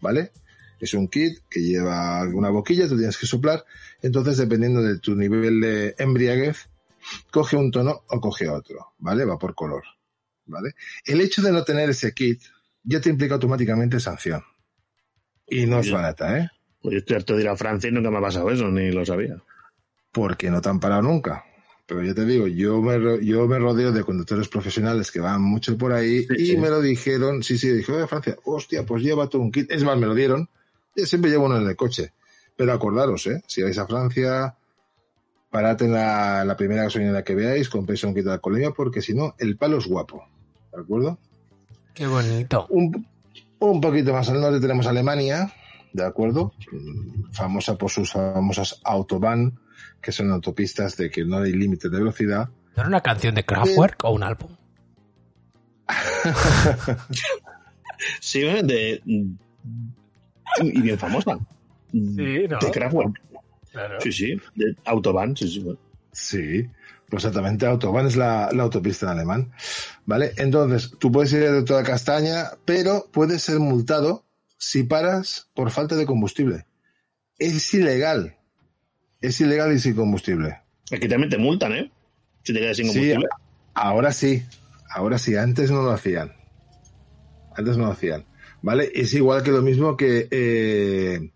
[0.00, 0.32] ¿vale?
[0.80, 3.64] Es un kit que lleva una boquilla, tú tienes que soplar.
[4.02, 6.68] Entonces, dependiendo de tu nivel de embriaguez,
[7.30, 9.24] coge un tono o coge otro, ¿vale?
[9.24, 9.84] Va por color,
[10.46, 10.74] ¿vale?
[11.04, 12.42] El hecho de no tener ese kit
[12.82, 14.42] ya te implica automáticamente sanción.
[15.46, 16.50] Y no es barata, ¿eh?
[16.82, 19.04] Yo estoy harto de ir a Francia y nunca me ha pasado eso, ni lo
[19.06, 19.42] sabía.
[20.12, 21.44] porque no te han parado nunca.
[21.86, 25.76] Pero ya te digo, yo me, yo me rodeo de conductores profesionales que van mucho
[25.76, 26.56] por ahí y sí.
[26.56, 29.70] me lo dijeron, sí, sí, dije, oye, Francia, hostia, pues lleva todo un kit.
[29.70, 30.48] Es más, me lo dieron.
[30.96, 32.12] Yo siempre llevo uno en el coche.
[32.56, 33.42] Pero acordaros, ¿eh?
[33.46, 34.56] Si vais a Francia,
[35.50, 39.12] parad en la, la primera gasolinera que veáis, compréis un kit de alcoholemia, porque si
[39.14, 40.24] no, el palo es guapo.
[40.72, 41.18] ¿De acuerdo?
[41.92, 42.66] Qué bonito.
[42.70, 43.06] Un,
[43.58, 45.52] un poquito más al norte tenemos Alemania,
[45.92, 46.52] ¿de acuerdo?
[47.32, 49.58] Famosa por sus famosas Autobahn,
[50.00, 52.48] que son autopistas de que no hay límite de velocidad.
[52.76, 54.50] ¿No era una canción de Kraftwerk o un álbum?
[58.20, 59.02] Sí, de.
[60.62, 61.38] Y bien famosa.
[61.92, 62.58] Sí, ¿no?
[62.58, 63.20] De Kraftwerk.
[63.72, 64.00] Claro.
[64.00, 64.40] Sí, sí.
[64.54, 65.78] De Autobahn, sí, sí.
[66.12, 66.70] Sí,
[67.08, 69.52] pues exactamente, Autobahn es la, la autopista en alemán.
[70.06, 70.32] ¿Vale?
[70.36, 74.24] Entonces, tú puedes ir de toda castaña, pero puedes ser multado
[74.58, 76.66] si paras por falta de combustible.
[77.38, 78.36] Es ilegal.
[79.20, 80.60] Es ilegal y sin combustible.
[80.92, 81.90] Aquí también te multan, ¿eh?
[82.42, 83.26] Si te quedas sin Sí, combustible.
[83.74, 84.42] ahora sí,
[84.90, 86.32] ahora sí, antes no lo hacían.
[87.56, 88.24] Antes no lo hacían.
[88.64, 88.90] ¿Vale?
[88.94, 91.32] Es igual que lo mismo que eh,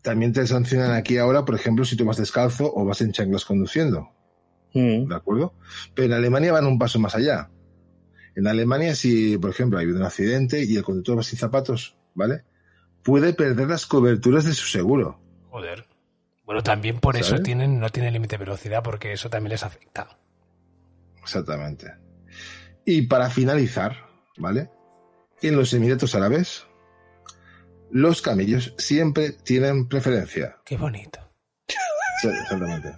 [0.00, 3.44] también te sancionan aquí ahora, por ejemplo, si tú vas descalzo o vas en chanclas
[3.44, 4.10] conduciendo.
[4.72, 5.08] Mm.
[5.08, 5.54] ¿De acuerdo?
[5.92, 7.50] Pero en Alemania van un paso más allá.
[8.36, 12.44] En Alemania, si, por ejemplo, hay un accidente y el conductor va sin zapatos, ¿vale?
[13.02, 15.20] Puede perder las coberturas de su seguro.
[15.50, 15.88] Joder.
[16.44, 20.16] Bueno, también por eso tienen, no tienen límite de velocidad, porque eso también les afecta.
[21.20, 21.92] Exactamente.
[22.86, 23.96] Y para finalizar,
[24.38, 24.70] ¿vale?
[25.42, 26.66] En los Emiratos Árabes,
[27.90, 30.56] los camellos siempre tienen preferencia.
[30.64, 31.18] Qué bonito.
[32.20, 32.92] Sí, exactamente.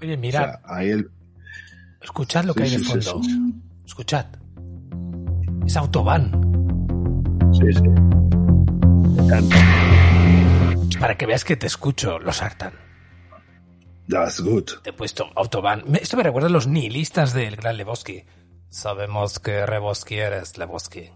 [0.00, 1.10] Oye, mirad, O sea, ahí el...
[2.02, 3.20] escuchad lo Sí, que hay de fondo.
[3.86, 4.26] Escuchad.
[5.64, 6.32] Es Autobahn.
[7.52, 7.82] Sí, sí.
[7.82, 9.56] Me encanta.
[11.00, 12.72] Para que veas que te escucho, los hartan.
[14.08, 14.64] That's good.
[14.82, 15.84] Te he puesto Autobahn.
[15.86, 18.24] Me- Esto me recuerda a los nihilistas del gran Lebowski.
[18.68, 21.10] Sabemos que Rebowski eres Lebowski.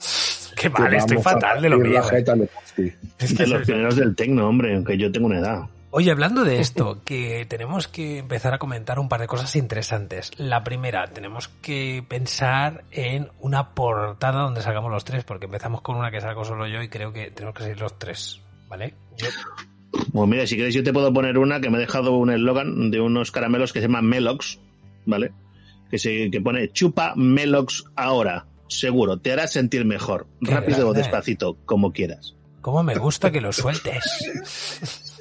[0.56, 2.00] Qué mal, estoy fatal de lo mío.
[2.02, 2.96] la eh.
[3.18, 5.62] Es que De los pioneros del tecno, hombre, aunque yo tengo una edad.
[5.92, 10.30] Oye, hablando de esto, que tenemos que empezar a comentar un par de cosas interesantes.
[10.36, 15.96] La primera, tenemos que pensar en una portada donde salgamos los tres, porque empezamos con
[15.96, 18.94] una que salgo solo yo y creo que tenemos que salir los tres, ¿vale?
[19.16, 19.28] Yo-
[20.12, 22.90] Pues mira, si queréis yo te puedo poner una que me ha dejado un eslogan
[22.90, 24.60] de unos caramelos que se llaman Melox,
[25.06, 25.32] ¿vale?
[25.90, 30.92] Que se que pone chupa Melox ahora, seguro, te hará sentir mejor, Qué rápido o
[30.92, 32.36] despacito, como quieras.
[32.60, 34.04] ¿Cómo me gusta que lo sueltes?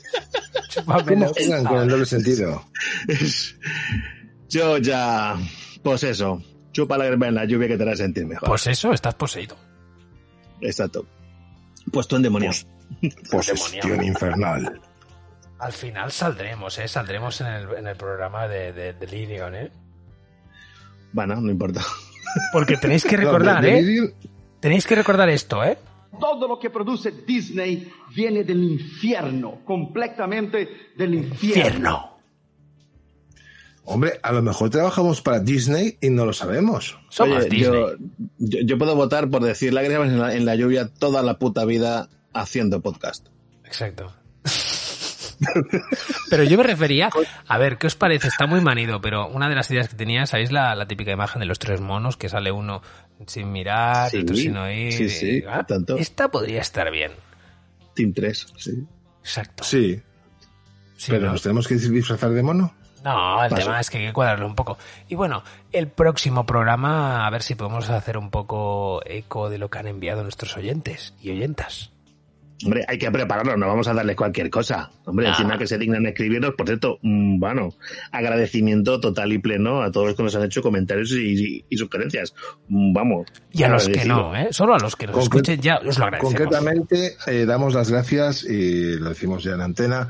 [0.85, 2.63] ¿Cómo juegan con el doble sentido?
[4.49, 5.37] Yo ya,
[5.83, 8.47] pues eso, chupa la en la lluvia que te hará sentir mejor.
[8.47, 9.55] Pues eso, estás poseído.
[10.61, 11.05] Exacto.
[11.91, 12.65] Puesto en demonios.
[13.31, 14.81] Posesión infernal.
[15.59, 16.87] Al final saldremos, ¿eh?
[16.87, 19.71] Saldremos en el, en el programa de, de, de Lirion, ¿eh?
[21.11, 21.81] Bueno, no importa.
[22.51, 24.13] Porque tenéis que No, recordar, de- de ¿eh?
[24.59, 25.77] Tenéis que recordar esto, ¿eh?
[26.19, 32.17] Todo lo que produce Disney viene del infierno, completamente del infierno.
[33.85, 36.97] Hombre, a lo mejor trabajamos para Disney y no lo sabemos.
[37.19, 37.95] Oye, yo,
[38.37, 41.65] yo, yo puedo votar por decir lágrimas en la, en la lluvia toda la puta
[41.65, 43.27] vida haciendo podcast.
[43.65, 44.13] Exacto.
[46.29, 47.09] Pero yo me refería,
[47.47, 48.27] a ver, ¿qué os parece?
[48.27, 51.39] Está muy manido, pero una de las ideas que tenía, ¿sabéis la, la típica imagen
[51.39, 52.81] de los tres monos que sale uno
[53.27, 54.93] sin mirar, Sí, otro sin oír?
[54.93, 55.97] sí, sí, Ah, tanto.
[55.97, 57.11] Esta podría estar bien.
[57.95, 58.85] Team 3, sí.
[59.21, 59.63] Exacto.
[59.63, 60.01] Sí.
[61.07, 61.31] Pero ¿no?
[61.33, 62.73] nos tenemos que disfrazar de mono.
[63.03, 63.61] No, el Paso.
[63.63, 64.77] tema es que hay que cuadrarlo un poco.
[65.07, 65.41] Y bueno,
[65.71, 69.87] el próximo programa, a ver si podemos hacer un poco eco de lo que han
[69.87, 71.91] enviado nuestros oyentes y oyentas.
[72.65, 74.91] Hombre, hay que prepararlo, no vamos a darles cualquier cosa.
[75.05, 75.29] Hombre, Ah.
[75.29, 77.73] encima que se dignan escribirnos, por cierto, mm, bueno,
[78.11, 81.77] agradecimiento total y pleno a todos los que nos han hecho comentarios y, y- y
[81.77, 82.33] sugerencias.
[82.67, 83.27] Mm, Vamos.
[83.53, 84.47] Y a los que no, ¿eh?
[84.51, 86.33] Solo a los que nos Concre- escuchen ya os lo agradecemos.
[86.33, 90.09] Concretamente, eh, damos las gracias, y lo decimos ya en antena,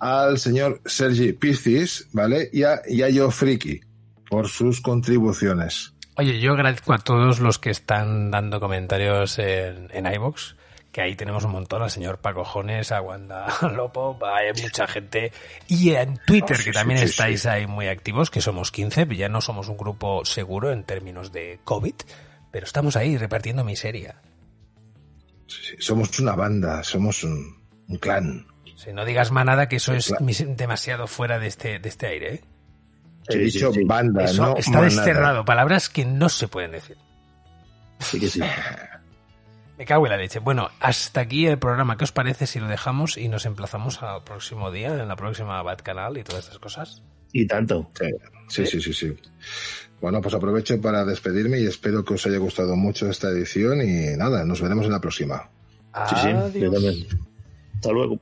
[0.00, 2.50] al señor Sergi Piscis, ¿vale?
[2.52, 3.80] Y a Yayo Friki
[4.28, 5.92] por sus contribuciones.
[6.16, 10.54] Oye, yo agradezco a todos los que están dando comentarios en, en iVoox,
[10.94, 15.32] que ahí tenemos un montón, al señor Paco Jones, a Wanda Lopo, hay mucha gente.
[15.66, 17.48] Y en Twitter, Oh, sí, que también sí, estáis sí.
[17.48, 21.58] ahí muy activos, que somos 15, ya no somos un grupo seguro en términos de
[21.64, 21.94] COVID,
[22.52, 24.22] pero estamos ahí repartiendo miseria.
[25.48, 28.46] Sí, Somos una banda, somos un, un clan.
[28.76, 32.34] Si no digas más nada, que eso es demasiado fuera de este, de este aire.
[32.34, 32.44] ¿eh?
[33.30, 34.84] He dicho banda, Eso no está manada.
[34.94, 36.96] desterrado, palabras que no se pueden decir.
[37.98, 38.40] Sí que sí.
[39.76, 40.38] Me cago en la leche.
[40.38, 41.96] Bueno, hasta aquí el programa.
[41.96, 45.60] ¿Qué os parece si lo dejamos y nos emplazamos al próximo día, en la próxima
[45.62, 47.02] Bad Canal y todas estas cosas?
[47.32, 47.90] Y tanto.
[48.48, 49.16] Sí, sí, sí, sí.
[50.00, 54.16] Bueno, pues aprovecho para despedirme y espero que os haya gustado mucho esta edición y
[54.16, 55.50] nada, nos veremos en la próxima.
[56.08, 56.72] Sí, sí, yo Adiós.
[56.72, 57.06] también.
[57.74, 58.20] Hasta luego.